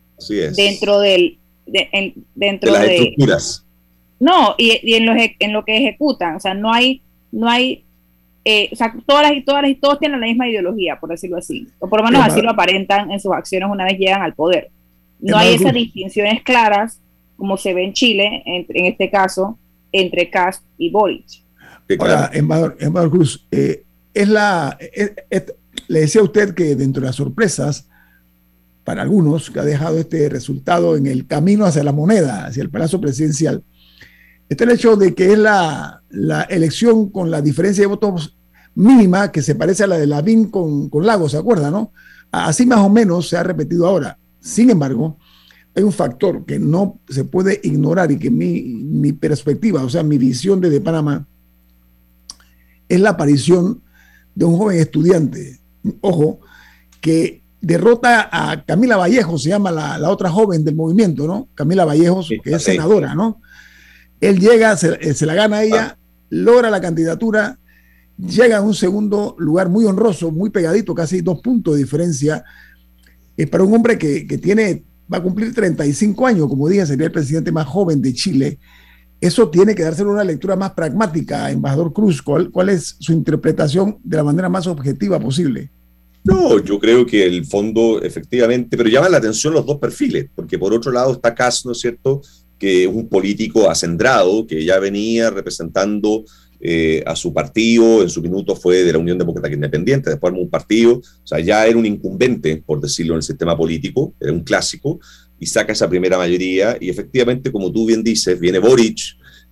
dentro 0.57 1.01
del 1.01 1.39
de, 1.67 2.15
dentro 2.35 2.73
de 2.73 2.79
las 2.79 2.89
estructuras. 2.89 3.67
No, 4.19 4.55
y, 4.57 4.95
en, 4.95 5.07
lo, 5.07 5.13
en 5.17 5.53
lo 5.53 5.65
que 5.65 5.77
ejecutan, 5.77 6.37
o 6.37 6.41
sea, 6.41 6.55
no 6.55 6.73
hay, 6.73 7.03
no 7.31 7.49
hay, 7.49 7.85
eh, 8.45 8.71
o 8.73 8.77
sea, 8.77 8.95
todas 9.05 9.31
las, 9.31 9.45
todas 9.45 9.63
las, 9.63 9.79
todos 9.79 9.99
tienen 9.99 10.21
la 10.21 10.27
misma 10.27 10.49
ideología, 10.49 10.99
por 10.99 11.11
decirlo 11.11 11.37
así, 11.37 11.69
o 11.79 11.89
por 11.89 12.01
lo 12.01 12.07
menos 12.07 12.25
así 12.25 12.41
lo 12.41 12.51
aparentan 12.51 13.11
en 13.11 13.21
sus 13.21 13.33
acciones 13.33 13.69
una 13.71 13.85
vez 13.85 13.99
llegan 13.99 14.23
al 14.23 14.35
poder. 14.35 14.71
No 15.21 15.37
hay 15.37 15.55
esas 15.55 15.73
distinciones 15.73 16.43
claras 16.43 17.01
como 17.37 17.57
se 17.57 17.75
ve 17.75 17.85
en 17.85 17.93
Chile, 17.93 18.43
en, 18.47 18.67
en 18.69 18.87
este 18.87 19.11
caso, 19.11 19.59
entre 19.93 20.31
Cast 20.31 20.65
y 20.79 20.91
Boric. 20.91 21.27
Ahora, 21.99 22.31
embajador, 22.33 23.11
Cruz, 23.11 23.47
eh, 23.51 23.85
es 24.17 24.29
la, 24.31 24.79
le 25.89 26.01
decía 26.01 26.23
a 26.23 26.25
usted 26.25 26.55
que 26.55 26.75
dentro 26.75 27.03
de 27.03 27.09
las 27.09 27.17
sorpresas, 27.17 27.87
para 28.83 29.03
algunos, 29.03 29.51
que 29.51 29.61
ha 29.61 29.65
dejado 29.65 29.99
este 29.99 30.29
resultado 30.31 30.97
en 30.97 31.07
el 31.07 31.27
camino 31.27 31.67
hacia 31.67 31.85
la 31.85 31.93
moneda, 31.93 32.47
hacia 32.47 32.63
el 32.63 32.71
Palacio 32.71 32.99
Presidencial, 32.99 33.63
está 34.49 34.65
el 34.65 34.71
hecho 34.71 34.97
de 34.97 35.15
que 35.15 35.33
es 35.33 35.39
la, 35.39 36.03
la 36.09 36.43
elección 36.43 37.11
con 37.11 37.31
la 37.31 37.43
diferencia 37.43 37.83
de 37.83 37.89
votos 37.89 38.35
mínima 38.75 39.31
que 39.33 39.43
se 39.43 39.55
parece 39.55 39.85
a 39.85 39.87
la 39.87 39.99
de 39.99 40.07
Lavín 40.07 40.51
con, 40.51 40.89
con 40.89 41.05
Lagos, 41.05 41.33
¿se 41.33 41.39
acuerda, 41.39 41.71
no? 41.71 41.93
Así 42.31 42.65
más 42.65 42.79
o 42.79 42.89
menos 42.89 43.29
se 43.29 43.37
ha 43.37 43.43
repetido 43.43 43.87
ahora. 43.87 44.19
Sin 44.41 44.71
embargo, 44.71 45.19
hay 45.75 45.83
un 45.83 45.93
factor 45.93 46.47
que 46.47 46.59
no 46.59 47.01
se 47.07 47.25
puede 47.25 47.61
ignorar 47.63 48.11
y 48.13 48.19
que 48.19 48.31
mi, 48.31 48.63
mi 48.63 49.13
perspectiva, 49.13 49.85
o 49.85 49.91
sea, 49.91 50.03
mi 50.03 50.17
visión 50.17 50.59
desde 50.61 50.81
Panamá, 50.81 51.27
es 52.89 53.01
la 53.01 53.11
aparición 53.11 53.83
de 54.37 54.45
un 54.45 54.57
joven 54.57 54.79
estudiante, 54.79 55.59
ojo, 56.03 56.41
que 57.01 57.43
derrota 57.61 58.29
a 58.31 58.65
Camila 58.65 58.97
Vallejo, 58.97 59.39
se 59.39 59.49
llama 59.49 59.73
la, 59.73 60.11
otra 60.11 60.31
joven 60.31 60.63
del 60.63 60.77
movimiento, 60.77 61.27
¿no? 61.27 61.49
Camila 61.55 61.85
Vallejos, 61.85 62.29
que 62.45 62.53
es 62.53 62.63
senadora, 62.63 63.15
¿no? 63.15 63.41
Él 64.21 64.39
llega, 64.39 64.77
se, 64.77 64.99
eh, 65.01 65.15
la 65.23 65.35
gana 65.35 65.63
ella, 65.63 65.99
logra 66.29 66.71
la 66.71 66.81
candidatura, 66.81 67.59
llega 68.19 68.59
a 68.59 68.63
un 68.63 68.75
segundo 68.75 69.35
lugar 69.39 69.71
muy 69.71 69.87
honroso, 69.87 70.31
muy 70.31 70.51
pegadito, 70.51 70.95
casi 70.95 71.23
dos 71.23 71.41
puntos 71.41 71.75
de 71.75 71.81
diferencia. 71.81 72.45
Es 73.37 73.49
para 73.49 73.65
un 73.65 73.75
hombre 73.75 73.97
que, 73.97 74.27
que 74.27 74.37
tiene, 74.37 74.85
va 75.13 75.19
a 75.19 75.23
cumplir 75.23 75.55
35 75.55 76.27
años, 76.27 76.47
como 76.47 76.69
dije, 76.69 76.85
sería 76.85 77.07
el 77.07 77.13
presidente 77.13 77.51
más 77.53 77.67
joven 77.67 78.03
de 78.03 78.13
Chile 78.13 78.59
eso 79.21 79.49
tiene 79.49 79.75
que 79.75 79.83
darse 79.83 80.05
una 80.05 80.25
lectura 80.25 80.57
más 80.57 80.73
pragmática, 80.73 81.51
embajador 81.51 81.93
Cruz. 81.93 82.23
¿Cuál, 82.23 82.51
¿Cuál, 82.51 82.69
es 82.69 82.97
su 82.99 83.13
interpretación 83.13 83.99
de 84.05 84.17
la 84.17 84.25
manera 84.25 84.49
más 84.49 84.67
objetiva 84.67 85.19
posible? 85.19 85.71
No, 86.23 86.59
yo 86.59 86.79
creo 86.79 87.07
que 87.07 87.25
el 87.25 87.47
fondo, 87.47 88.03
efectivamente, 88.03 88.77
pero 88.77 88.89
llaman 88.89 89.13
la 89.13 89.19
atención 89.19 89.55
los 89.55 89.65
dos 89.65 89.79
perfiles, 89.79 90.29
porque 90.35 90.59
por 90.59 90.75
otro 90.75 90.91
lado 90.91 91.13
está 91.13 91.35
Cass, 91.35 91.65
¿no 91.65 91.73
es 91.73 91.79
cierto?, 91.79 92.21
que 92.59 92.85
es 92.85 92.89
un 92.89 93.09
político 93.09 93.71
acendrado, 93.71 94.47
que 94.47 94.65
ya 94.65 94.79
venía 94.79 95.31
representando 95.31 96.25
eh, 96.59 97.03
a 97.07 97.15
su 97.15 97.33
partido, 97.35 98.03
en 98.03 98.09
su 98.09 98.23
minuto 98.23 98.57
fue 98.57 98.83
de 98.83 98.93
la 98.93 98.99
Unión 98.99 99.19
Democrática 99.19 99.55
Independiente, 99.55 100.11
después 100.11 100.31
armó 100.31 100.43
un 100.43 100.51
partido, 100.51 100.95
o 100.95 101.27
sea, 101.27 101.39
ya 101.39 101.67
era 101.67 101.77
un 101.77 101.85
incumbente, 101.85 102.63
por 102.65 102.81
decirlo, 102.81 103.13
en 103.13 103.19
el 103.19 103.23
sistema 103.23 103.57
político, 103.57 104.15
era 104.19 104.33
un 104.33 104.43
clásico, 104.43 104.99
y 105.39 105.47
saca 105.47 105.73
esa 105.73 105.89
primera 105.89 106.19
mayoría. 106.19 106.77
Y 106.81 106.91
efectivamente, 106.91 107.53
como 107.53 107.71
tú 107.73 107.87
bien 107.87 108.03
dices, 108.03 108.39
viene 108.39 108.59
Boric, 108.59 108.99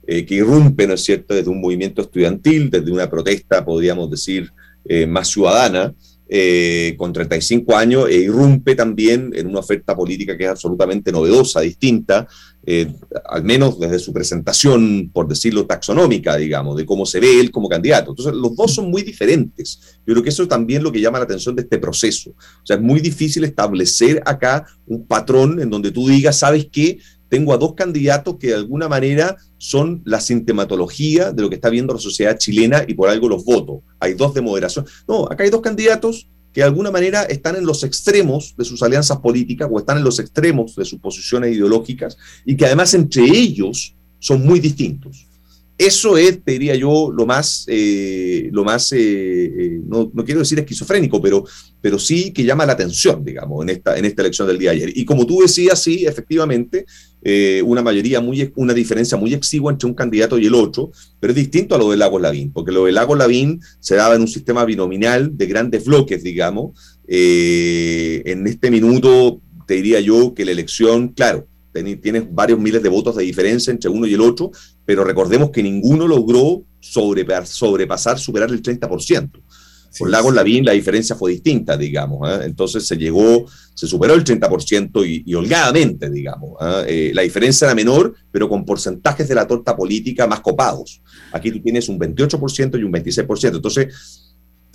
eh, 0.06 0.24
que 0.24 0.34
irrumpe, 0.36 0.86
¿no 0.86 0.94
es 0.94 1.04
cierto?, 1.04 1.34
desde 1.34 1.50
un 1.50 1.60
movimiento 1.60 2.02
estudiantil, 2.02 2.70
desde 2.70 2.92
una 2.92 3.08
protesta, 3.08 3.64
podríamos 3.64 4.10
decir, 4.10 4.50
eh, 4.84 5.06
más 5.06 5.28
ciudadana, 5.28 5.94
eh, 6.28 6.94
con 6.96 7.12
35 7.12 7.76
años, 7.76 8.08
e 8.08 8.16
irrumpe 8.16 8.74
también 8.74 9.30
en 9.34 9.46
una 9.46 9.60
oferta 9.60 9.94
política 9.94 10.36
que 10.36 10.44
es 10.44 10.50
absolutamente 10.50 11.12
novedosa, 11.12 11.60
distinta, 11.60 12.26
eh, 12.66 12.90
al 13.28 13.44
menos 13.44 13.78
desde 13.78 13.98
su 13.98 14.12
presentación, 14.12 15.10
por 15.12 15.28
decirlo, 15.28 15.66
taxonómica, 15.66 16.36
digamos, 16.36 16.76
de 16.76 16.86
cómo 16.86 17.04
se 17.04 17.20
ve 17.20 17.38
él 17.38 17.50
como 17.50 17.68
candidato. 17.68 18.12
Entonces, 18.12 18.34
los 18.34 18.56
dos 18.56 18.74
son 18.74 18.90
muy 18.90 19.02
diferentes. 19.02 19.98
Yo 20.06 20.14
creo 20.14 20.22
que 20.22 20.30
eso 20.30 20.44
es 20.44 20.48
también 20.48 20.82
lo 20.82 20.90
que 20.90 21.00
llama 21.00 21.18
la 21.18 21.24
atención 21.24 21.54
de 21.54 21.62
este 21.62 21.78
proceso. 21.78 22.30
O 22.30 22.66
sea, 22.66 22.76
es 22.76 22.82
muy 22.82 23.00
difícil 23.00 23.44
establecer 23.44 24.22
acá 24.24 24.64
un 24.86 25.06
patrón 25.06 25.60
en 25.60 25.68
donde 25.68 25.90
tú 25.90 26.08
digas, 26.08 26.38
¿sabes 26.38 26.66
qué? 26.72 26.98
Tengo 27.28 27.52
a 27.52 27.58
dos 27.58 27.74
candidatos 27.74 28.36
que 28.36 28.48
de 28.48 28.54
alguna 28.54 28.88
manera 28.88 29.36
son 29.58 30.02
la 30.04 30.20
sintomatología 30.20 31.32
de 31.32 31.42
lo 31.42 31.48
que 31.48 31.56
está 31.56 31.70
viendo 31.70 31.94
la 31.94 32.00
sociedad 32.00 32.38
chilena 32.38 32.84
y 32.86 32.94
por 32.94 33.08
algo 33.08 33.28
los 33.28 33.44
voto. 33.44 33.82
Hay 33.98 34.14
dos 34.14 34.34
de 34.34 34.40
moderación. 34.40 34.86
No, 35.08 35.24
acá 35.24 35.44
hay 35.44 35.50
dos 35.50 35.62
candidatos 35.62 36.28
que 36.52 36.60
de 36.60 36.66
alguna 36.66 36.90
manera 36.90 37.24
están 37.24 37.56
en 37.56 37.66
los 37.66 37.82
extremos 37.82 38.54
de 38.56 38.64
sus 38.64 38.82
alianzas 38.82 39.18
políticas 39.18 39.68
o 39.70 39.78
están 39.78 39.98
en 39.98 40.04
los 40.04 40.20
extremos 40.20 40.76
de 40.76 40.84
sus 40.84 41.00
posiciones 41.00 41.52
ideológicas 41.52 42.16
y 42.44 42.56
que 42.56 42.66
además 42.66 42.94
entre 42.94 43.24
ellos 43.24 43.94
son 44.20 44.46
muy 44.46 44.60
distintos. 44.60 45.26
Eso 45.76 46.16
es, 46.16 46.40
te 46.44 46.52
diría 46.52 46.76
yo, 46.76 47.10
lo 47.12 47.26
más, 47.26 47.64
eh, 47.66 48.48
lo 48.52 48.62
más 48.62 48.92
eh, 48.92 48.98
eh, 48.98 49.80
no, 49.84 50.08
no, 50.14 50.24
quiero 50.24 50.38
decir 50.38 50.56
esquizofrénico, 50.60 51.20
pero, 51.20 51.44
pero 51.80 51.98
sí 51.98 52.32
que 52.32 52.44
llama 52.44 52.64
la 52.64 52.74
atención, 52.74 53.24
digamos, 53.24 53.64
en 53.64 53.70
esta, 53.70 53.98
en 53.98 54.04
esta 54.04 54.22
elección 54.22 54.46
del 54.46 54.58
día 54.58 54.70
de 54.70 54.76
ayer. 54.76 54.92
Y 54.94 55.04
como 55.04 55.26
tú 55.26 55.40
decías, 55.40 55.82
sí, 55.82 56.06
efectivamente, 56.06 56.86
una 57.64 57.80
mayoría, 57.80 58.20
muy, 58.20 58.52
una 58.54 58.74
diferencia 58.74 59.16
muy 59.16 59.32
exigua 59.32 59.72
entre 59.72 59.88
un 59.88 59.94
candidato 59.94 60.38
y 60.38 60.46
el 60.46 60.54
otro, 60.54 60.92
pero 61.18 61.32
es 61.32 61.36
distinto 61.36 61.74
a 61.74 61.78
lo 61.78 61.90
del 61.90 62.00
Lago 62.00 62.18
Lavín, 62.18 62.52
porque 62.52 62.70
lo 62.70 62.84
del 62.84 62.94
Lago 62.94 63.16
Lavín 63.16 63.60
se 63.80 63.96
daba 63.96 64.14
en 64.14 64.20
un 64.20 64.28
sistema 64.28 64.64
binominal 64.66 65.34
de 65.34 65.46
grandes 65.46 65.86
bloques, 65.86 66.22
digamos. 66.22 66.78
en 67.08 68.46
este 68.46 68.70
minuto, 68.70 69.40
te 69.66 69.74
diría 69.74 70.00
yo 70.00 70.34
que 70.34 70.44
la 70.44 70.52
elección, 70.52 71.08
claro, 71.08 71.48
tienes 71.82 72.32
varios 72.32 72.58
miles 72.58 72.82
de 72.82 72.88
votos 72.88 73.16
de 73.16 73.24
diferencia 73.24 73.70
entre 73.70 73.90
uno 73.90 74.06
y 74.06 74.14
el 74.14 74.20
otro, 74.20 74.50
pero 74.84 75.04
recordemos 75.04 75.50
que 75.50 75.62
ninguno 75.62 76.06
logró 76.06 76.62
sobrepasar, 76.80 78.18
superar 78.18 78.50
el 78.50 78.62
30%. 78.62 79.30
Con 79.98 80.10
Lagos 80.10 80.34
Lavín 80.34 80.64
la 80.64 80.72
diferencia 80.72 81.14
fue 81.14 81.32
distinta, 81.32 81.76
digamos. 81.76 82.28
¿eh? 82.28 82.44
Entonces 82.44 82.86
se 82.86 82.96
llegó, 82.96 83.46
se 83.74 83.86
superó 83.86 84.14
el 84.14 84.24
30% 84.24 85.06
y, 85.06 85.22
y 85.24 85.34
holgadamente, 85.34 86.10
digamos. 86.10 86.56
¿eh? 86.60 86.84
Eh, 86.88 87.12
la 87.14 87.22
diferencia 87.22 87.66
era 87.66 87.74
menor, 87.74 88.14
pero 88.30 88.48
con 88.48 88.64
porcentajes 88.64 89.28
de 89.28 89.34
la 89.34 89.46
torta 89.46 89.76
política 89.76 90.26
más 90.26 90.40
copados. 90.40 91.00
Aquí 91.32 91.50
tú 91.52 91.60
tienes 91.60 91.88
un 91.88 91.98
28% 91.98 92.78
y 92.78 92.82
un 92.82 92.92
26%. 92.92 93.56
Entonces, 93.56 94.23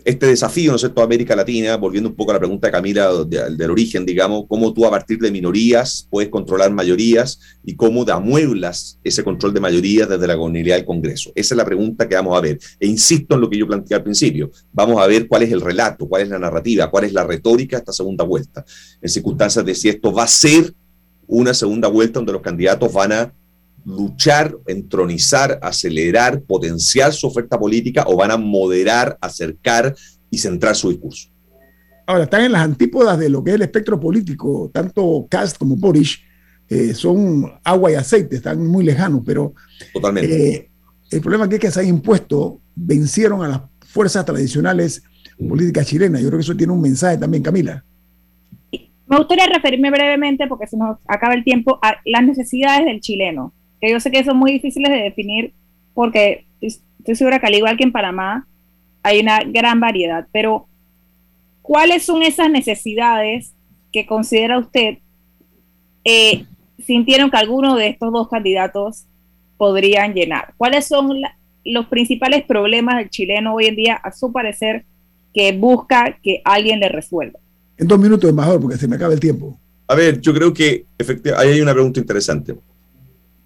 este 0.06 0.28
desafío, 0.28 0.72
¿no 0.72 0.76
es 0.76 0.82
cierto?, 0.82 1.02
América 1.02 1.36
Latina, 1.36 1.78
volviendo 1.78 2.10
un 2.10 2.16
poco 2.16 2.32
a 2.32 2.36
la 2.36 2.40
pregunta 2.40 2.68
de 2.68 2.72
Camila 2.72 3.12
del 3.26 3.72
origen, 3.72 4.06
digamos, 4.06 4.46
cómo 4.48 4.74
tú 4.74 4.86
a 4.86 4.90
partir 4.90 5.20
de 5.20 5.32
minorías 5.32 6.08
puedes 6.10 6.30
controlar 6.30 6.72
mayorías 6.72 7.40
y 7.64 7.76
cómo 7.76 8.04
amueblas 8.10 9.00
ese 9.04 9.24
control 9.24 9.54
de 9.54 9.60
mayorías 9.60 10.10
desde 10.10 10.28
la 10.28 10.36
gobernabilidad 10.36 10.78
del 10.78 10.86
Congreso. 10.86 11.32
Esa 11.36 11.54
es 11.54 11.58
la 11.58 11.66
pregunta 11.66 12.08
que 12.08 12.16
vamos 12.16 12.38
a 12.38 12.42
ver. 12.42 12.60
E 12.80 12.88
insisto 12.88 13.36
en 13.36 13.42
lo 13.42 13.50
que 13.50 13.58
yo 13.58 13.68
planteé 13.68 13.96
al 13.96 14.04
principio. 14.04 14.52
Vamos 14.72 15.02
a 15.02 15.08
ver 15.08 15.28
cuál 15.28 15.44
es 15.44 15.52
el 15.52 15.62
relato, 15.62 16.08
cuál 16.08 16.24
es 16.24 16.30
la 16.30 16.40
narrativa, 16.40 16.90
cuál 16.90 17.06
es 17.06 17.14
la 17.14 17.24
retórica 17.24 17.78
de 17.78 17.82
esta 17.82 17.94
segunda 17.94 18.24
vuelta, 18.24 18.66
en 19.02 19.10
circunstancias 19.10 19.66
de 19.66 19.76
si 19.76 19.90
esto 19.90 20.12
va 20.12 20.24
a 20.24 20.28
ser 20.28 20.74
una 21.28 21.54
segunda 21.54 21.88
vuelta 21.88 22.20
donde 22.20 22.34
los 22.34 22.42
candidatos 22.42 22.92
van 22.92 23.12
a 23.12 23.34
luchar, 23.86 24.56
entronizar, 24.68 25.60
acelerar, 25.62 26.42
potenciar 26.42 27.14
su 27.14 27.28
oferta 27.28 27.60
política 27.60 28.06
o 28.08 28.16
van 28.16 28.32
a 28.32 28.38
moderar, 28.38 29.18
acercar 29.22 29.96
y 30.30 30.38
centrar 30.38 30.76
su 30.76 30.90
discurso. 30.90 31.30
Ahora, 32.06 32.24
están 32.24 32.44
en 32.44 32.52
las 32.52 32.64
antípodas 32.64 33.20
de 33.20 33.30
lo 33.30 33.44
que 33.44 33.52
es 33.52 33.56
el 33.56 33.62
espectro 33.62 34.00
político, 34.00 34.70
tanto 34.74 35.28
Cast 35.30 35.58
como 35.58 35.76
Boris 35.76 36.20
eh, 36.68 36.94
son 36.94 37.52
agua 37.64 37.92
y 37.92 37.96
aceite, 37.96 38.38
están 38.38 38.66
muy 38.66 38.84
lejanos, 38.84 39.22
pero 39.26 39.54
Totalmente. 39.94 40.56
Eh, 40.56 40.70
el 41.12 41.22
problema 41.22 41.46
es 41.46 41.60
que 41.60 41.72
se 41.72 41.80
han 41.80 41.88
impuesto, 41.88 42.62
vencieron 42.76 43.44
a 43.44 43.48
las 43.48 43.62
fuerzas 43.88 44.26
tradicionales 44.26 45.04
políticas 45.38 45.88
chilenas. 45.88 46.22
Yo 46.22 46.28
creo 46.28 46.40
que 46.40 46.44
eso 46.44 46.56
tiene 46.56 46.74
un 46.74 46.82
mensaje 46.82 47.18
también, 47.18 47.42
Camila. 47.42 47.84
Me 48.72 49.18
gustaría 49.18 49.48
referirme 49.48 49.90
brevemente, 49.90 50.46
porque 50.48 50.68
se 50.68 50.78
nos 50.78 50.98
acaba 51.08 51.34
el 51.34 51.44
tiempo, 51.44 51.80
a 51.82 51.96
las 52.06 52.24
necesidades 52.24 52.86
del 52.86 53.02
chileno 53.02 53.54
que 53.80 53.92
yo 53.92 54.00
sé 54.00 54.12
que 54.12 54.24
son 54.24 54.38
muy 54.38 54.52
difíciles 54.52 54.92
de 54.92 55.04
definir 55.04 55.54
porque 55.94 56.46
estoy 56.62 57.16
segura 57.16 57.40
que 57.40 57.48
al 57.48 57.56
igual 57.56 57.78
que 57.78 57.84
en 57.84 57.92
Panamá 57.92 58.48
hay 59.04 59.20
una 59.20 59.40
gran 59.44 59.80
variedad, 59.80 60.28
pero 60.32 60.68
¿cuáles 61.62 62.04
son 62.04 62.24
esas 62.24 62.50
necesidades 62.50 63.54
que 63.92 64.06
considera 64.06 64.60
usted 64.60 64.98
eh, 66.04 66.46
sintieron 66.86 67.30
que 67.30 67.38
alguno 67.38 67.76
de 67.76 67.88
estos 67.88 68.12
dos 68.12 68.28
candidatos 68.30 69.06
podrían 69.58 70.14
llenar? 70.14 70.54
¿Cuáles 70.58 70.88
son 70.88 71.22
los 71.66 71.88
principales 71.88 72.44
problemas 72.44 72.98
del 72.98 73.10
chileno 73.10 73.56
hoy 73.56 73.66
en 73.68 73.76
día, 73.76 73.96
a 73.96 74.12
su 74.12 74.32
parecer, 74.32 74.86
que 75.34 75.52
busca 75.54 76.18
que 76.22 76.42
alguien 76.44 76.80
le 76.80 76.90
resuelva? 76.90 77.40
En 77.78 77.88
dos 77.88 78.00
minutos, 78.00 78.30
embajador, 78.30 78.60
porque 78.60 78.78
se 78.78 78.88
me 78.88 78.98
acaba 78.98 79.14
el 79.14 79.20
tiempo. 79.20 79.58
A 79.88 79.96
ver, 79.96 80.20
yo 80.20 80.34
creo 80.34 80.54
que 80.54 80.86
efectivamente 80.98 81.42
ahí 81.42 81.56
hay 81.56 81.62
una 81.62 81.74
pregunta 81.74 82.00
interesante. 82.00 82.56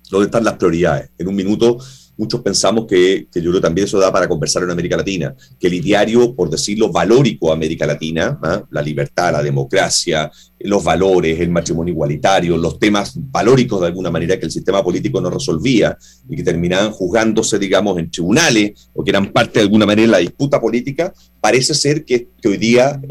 ¿Dónde 0.09 0.25
están 0.25 0.43
las 0.43 0.55
prioridades? 0.55 1.09
En 1.17 1.27
un 1.27 1.35
minuto 1.35 1.77
muchos 2.17 2.41
pensamos 2.41 2.85
que, 2.87 3.27
yo 3.33 3.49
creo 3.49 3.61
también 3.61 3.85
eso 3.85 3.99
da 3.99 4.11
para 4.11 4.27
conversar 4.27 4.63
en 4.63 4.71
América 4.71 4.97
Latina, 4.97 5.35
que 5.59 5.67
el 5.67 5.73
ideario, 5.75 6.35
por 6.35 6.49
decirlo, 6.49 6.91
valórico 6.91 7.49
a 7.49 7.55
América 7.55 7.85
Latina, 7.85 8.39
¿ah? 8.41 8.63
la 8.69 8.81
libertad, 8.81 9.31
la 9.31 9.43
democracia, 9.43 10.31
los 10.59 10.83
valores, 10.83 11.39
el 11.39 11.49
matrimonio 11.49 11.93
igualitario, 11.93 12.55
los 12.57 12.79
temas 12.79 13.13
valóricos 13.15 13.81
de 13.81 13.87
alguna 13.87 14.09
manera 14.09 14.39
que 14.39 14.45
el 14.45 14.51
sistema 14.51 14.83
político 14.83 15.19
no 15.19 15.29
resolvía 15.29 15.97
y 16.29 16.35
que 16.35 16.43
terminaban 16.43 16.91
juzgándose, 16.91 17.59
digamos, 17.59 17.97
en 17.97 18.09
tribunales 18.09 18.89
o 18.93 19.03
que 19.03 19.11
eran 19.11 19.31
parte 19.31 19.59
de 19.59 19.63
alguna 19.63 19.85
manera 19.85 20.03
de 20.03 20.11
la 20.11 20.17
disputa 20.19 20.61
política, 20.61 21.13
parece 21.41 21.73
ser 21.73 22.05
que, 22.05 22.29
hoy 22.45 22.57
día 22.57 23.01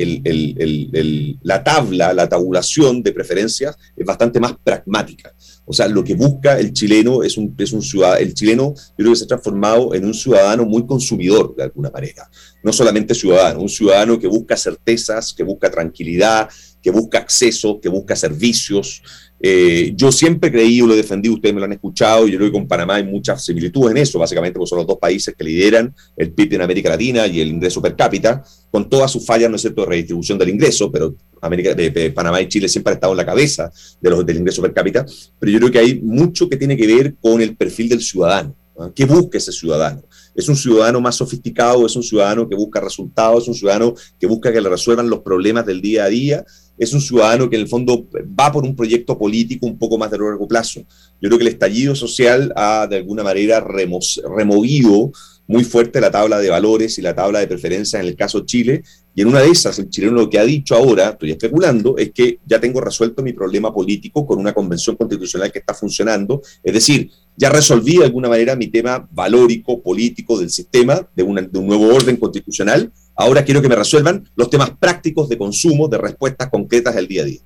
la 1.42 1.64
tabla, 1.64 2.14
la 2.14 2.28
tabulación 2.28 3.02
de 3.02 3.12
preferencias 3.12 3.76
es 3.96 4.06
bastante 4.06 4.40
más 4.40 4.54
pragmática. 4.62 5.34
O 5.72 5.74
sea, 5.74 5.88
lo 5.88 6.04
que 6.04 6.14
busca 6.14 6.58
el 6.58 6.74
chileno 6.74 7.22
es 7.22 7.38
un, 7.38 7.54
es 7.56 7.72
un 7.72 7.80
ciudadano, 7.80 8.20
el 8.20 8.34
chileno 8.34 8.74
yo 8.76 8.94
creo 8.94 9.12
que 9.12 9.16
se 9.16 9.24
ha 9.24 9.26
transformado 9.26 9.94
en 9.94 10.04
un 10.04 10.12
ciudadano 10.12 10.66
muy 10.66 10.84
consumidor 10.84 11.56
de 11.56 11.62
alguna 11.62 11.88
manera. 11.88 12.28
No 12.62 12.74
solamente 12.74 13.14
ciudadano, 13.14 13.58
un 13.60 13.70
ciudadano 13.70 14.20
que 14.20 14.26
busca 14.26 14.54
certezas, 14.54 15.32
que 15.32 15.42
busca 15.42 15.70
tranquilidad, 15.70 16.50
que 16.82 16.90
busca 16.90 17.16
acceso, 17.16 17.80
que 17.80 17.88
busca 17.88 18.14
servicios. 18.14 19.02
Eh, 19.44 19.92
yo 19.96 20.12
siempre 20.12 20.52
creí, 20.52 20.78
lo 20.78 20.94
he 20.94 20.96
defendido, 20.96 21.34
ustedes 21.34 21.52
me 21.52 21.60
lo 21.60 21.64
han 21.64 21.72
escuchado, 21.72 22.28
yo 22.28 22.38
creo 22.38 22.48
que 22.48 22.52
con 22.52 22.68
Panamá 22.68 22.94
hay 22.94 23.04
muchas 23.04 23.44
similitudes 23.44 23.90
en 23.90 23.96
eso, 23.96 24.16
básicamente 24.20 24.56
porque 24.56 24.68
son 24.68 24.78
los 24.78 24.86
dos 24.86 24.98
países 24.98 25.34
que 25.36 25.42
lideran 25.42 25.92
el 26.16 26.32
PIB 26.32 26.54
en 26.54 26.62
América 26.62 26.90
Latina 26.90 27.26
y 27.26 27.40
el 27.40 27.48
ingreso 27.48 27.82
per 27.82 27.96
cápita, 27.96 28.44
con 28.70 28.88
todas 28.88 29.10
sus 29.10 29.26
fallas, 29.26 29.50
¿no 29.50 29.56
es 29.56 29.62
cierto?, 29.62 29.82
de 29.82 29.88
redistribución 29.88 30.38
del 30.38 30.50
ingreso, 30.50 30.92
pero 30.92 31.16
América, 31.40 31.74
de, 31.74 32.12
Panamá 32.12 32.40
y 32.40 32.46
Chile 32.46 32.68
siempre 32.68 32.92
han 32.92 32.98
estado 32.98 33.14
en 33.14 33.16
la 33.16 33.26
cabeza 33.26 33.72
de 34.00 34.10
los, 34.10 34.24
del 34.24 34.36
ingreso 34.36 34.62
per 34.62 34.72
cápita, 34.72 35.04
pero 35.40 35.50
yo 35.50 35.58
creo 35.58 35.72
que 35.72 35.78
hay 35.80 36.00
mucho 36.00 36.48
que 36.48 36.56
tiene 36.56 36.76
que 36.76 36.86
ver 36.86 37.16
con 37.20 37.42
el 37.42 37.56
perfil 37.56 37.88
del 37.88 38.00
ciudadano. 38.00 38.54
¿Qué 38.94 39.04
busca 39.04 39.38
ese 39.38 39.52
ciudadano? 39.52 40.02
¿Es 40.34 40.48
un 40.48 40.56
ciudadano 40.56 41.00
más 41.00 41.16
sofisticado? 41.16 41.84
¿Es 41.84 41.94
un 41.94 42.02
ciudadano 42.02 42.48
que 42.48 42.56
busca 42.56 42.80
resultados? 42.80 43.42
¿Es 43.42 43.48
un 43.48 43.54
ciudadano 43.54 43.94
que 44.18 44.26
busca 44.26 44.52
que 44.52 44.60
le 44.60 44.68
resuelvan 44.68 45.10
los 45.10 45.20
problemas 45.20 45.66
del 45.66 45.80
día 45.80 46.04
a 46.04 46.08
día? 46.08 46.44
¿Es 46.78 46.92
un 46.92 47.00
ciudadano 47.00 47.48
que 47.48 47.56
en 47.56 47.62
el 47.62 47.68
fondo 47.68 48.06
va 48.38 48.50
por 48.50 48.64
un 48.64 48.74
proyecto 48.74 49.18
político 49.18 49.66
un 49.66 49.78
poco 49.78 49.98
más 49.98 50.10
de 50.10 50.18
largo 50.18 50.48
plazo? 50.48 50.80
Yo 51.20 51.28
creo 51.28 51.38
que 51.38 51.44
el 51.44 51.52
estallido 51.52 51.94
social 51.94 52.52
ha 52.56 52.86
de 52.88 52.96
alguna 52.96 53.22
manera 53.22 53.60
removido 53.60 55.12
muy 55.46 55.64
fuerte 55.64 56.00
la 56.00 56.10
tabla 56.10 56.38
de 56.38 56.48
valores 56.48 56.98
y 56.98 57.02
la 57.02 57.14
tabla 57.14 57.40
de 57.40 57.46
preferencias 57.46 58.00
en 58.00 58.08
el 58.08 58.16
caso 58.16 58.44
Chile. 58.46 58.82
Y 59.14 59.22
en 59.22 59.28
una 59.28 59.40
de 59.40 59.50
esas, 59.50 59.78
el 59.78 59.90
chileno 59.90 60.14
lo 60.14 60.30
que 60.30 60.38
ha 60.38 60.44
dicho 60.44 60.74
ahora, 60.74 61.10
estoy 61.10 61.32
especulando, 61.32 61.98
es 61.98 62.12
que 62.12 62.38
ya 62.46 62.58
tengo 62.58 62.80
resuelto 62.80 63.22
mi 63.22 63.32
problema 63.32 63.72
político 63.72 64.26
con 64.26 64.38
una 64.38 64.54
convención 64.54 64.96
constitucional 64.96 65.52
que 65.52 65.58
está 65.58 65.74
funcionando. 65.74 66.40
Es 66.62 66.72
decir, 66.72 67.10
ya 67.36 67.50
resolví 67.50 67.98
de 67.98 68.06
alguna 68.06 68.28
manera 68.28 68.56
mi 68.56 68.68
tema 68.68 69.06
valórico, 69.12 69.82
político 69.82 70.38
del 70.38 70.50
sistema, 70.50 71.06
de, 71.14 71.48
de 71.50 71.58
un 71.58 71.66
nuevo 71.66 71.94
orden 71.94 72.16
constitucional. 72.16 72.90
Ahora 73.14 73.44
quiero 73.44 73.60
que 73.60 73.68
me 73.68 73.76
resuelvan 73.76 74.28
los 74.34 74.48
temas 74.50 74.70
prácticos 74.70 75.28
de 75.28 75.38
consumo, 75.38 75.88
de 75.88 75.98
respuestas 75.98 76.48
concretas 76.48 76.94
del 76.94 77.06
día 77.06 77.22
a 77.22 77.24
día. 77.26 77.40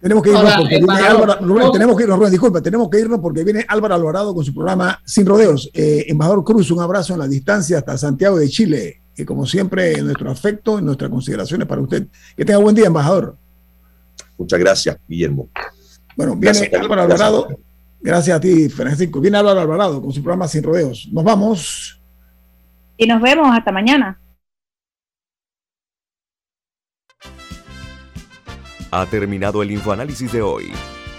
Tenemos 0.00 0.22
que 0.22 0.30
irnos 0.30 0.54
porque 0.56 0.78
viene 0.78 1.00
Álvaro, 1.00 1.36
Rubén, 1.40 1.72
tenemos 1.72 1.96
que 1.96 2.02
irnos, 2.02 2.18
Rubén, 2.18 2.30
disculpa, 2.30 2.60
tenemos 2.60 2.90
que 2.90 3.00
irnos 3.00 3.18
porque 3.18 3.42
viene 3.44 3.64
Álvaro 3.66 3.94
Alvarado 3.94 4.34
con 4.34 4.44
su 4.44 4.54
programa 4.54 5.00
Sin 5.04 5.26
Rodeos. 5.26 5.70
Eh, 5.72 6.04
embajador 6.08 6.44
Cruz, 6.44 6.70
un 6.70 6.80
abrazo 6.80 7.14
en 7.14 7.20
la 7.20 7.28
distancia 7.28 7.78
hasta 7.78 7.96
Santiago 7.96 8.38
de 8.38 8.48
Chile. 8.48 9.00
Y 9.16 9.24
como 9.24 9.46
siempre, 9.46 10.00
nuestro 10.02 10.30
afecto 10.30 10.78
y 10.78 10.82
nuestras 10.82 11.10
consideraciones 11.10 11.66
para 11.66 11.80
usted. 11.80 12.06
Que 12.36 12.44
tenga 12.44 12.58
buen 12.58 12.74
día, 12.74 12.86
embajador. 12.86 13.36
Muchas 14.36 14.60
gracias, 14.60 14.98
Guillermo. 15.08 15.48
Bueno, 16.14 16.36
viene 16.36 16.70
Álvaro 16.78 17.02
Alvarado. 17.02 17.48
Gracias 18.00 18.36
a 18.36 18.40
ti, 18.40 18.68
Francisco. 18.68 19.20
Viene 19.20 19.38
Álvaro 19.38 19.60
Alvarado 19.60 20.02
con 20.02 20.12
su 20.12 20.22
programa 20.22 20.46
Sin 20.46 20.62
Rodeos. 20.62 21.08
Nos 21.10 21.24
vamos. 21.24 22.00
Y 22.98 23.06
nos 23.06 23.20
vemos 23.22 23.48
hasta 23.50 23.72
mañana. 23.72 24.20
Ha 28.90 29.06
terminado 29.06 29.62
el 29.62 29.70
infoanálisis 29.70 30.32
de 30.32 30.42
hoy. 30.42 30.72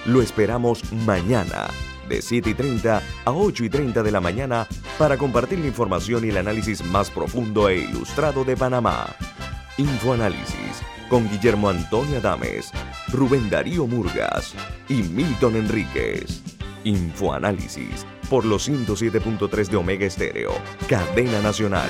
Lo 0.06 0.22
esperamos 0.22 0.92
mañana, 1.06 1.68
de 2.08 2.22
7 2.22 2.52
y 2.52 2.54
30 2.54 3.04
a 3.26 3.32
8 3.32 3.66
y 3.66 3.70
30 3.70 4.04
de 4.04 4.12
la 4.12 4.22
mañana, 4.22 4.68
para 4.98 5.18
compartir 5.18 5.60
la 5.60 5.68
información 5.68 6.26
y 6.26 6.30
el 6.30 6.38
análisis 6.38 6.84
más 6.84 7.10
profundo 7.12 7.68
e 7.68 7.80
ilustrado 7.80 8.46
de 8.46 8.56
Panamá. 8.56 9.08
Infoanálisis 9.78 10.82
con 11.10 11.30
Guillermo 11.30 11.70
Antonio 11.70 12.18
Adames, 12.18 12.72
Rubén 13.10 13.50
Darío 13.50 13.86
Murgas 13.86 14.54
y 14.90 15.04
Milton 15.04 15.58
Enríquez. 15.58 16.42
Infoanálisis 16.84 18.06
por 18.30 18.46
los 18.46 18.70
107.3 18.70 19.68
de 19.68 19.78
Omega 19.78 20.06
Estéreo, 20.06 20.52
cadena 20.88 21.42
nacional. 21.42 21.90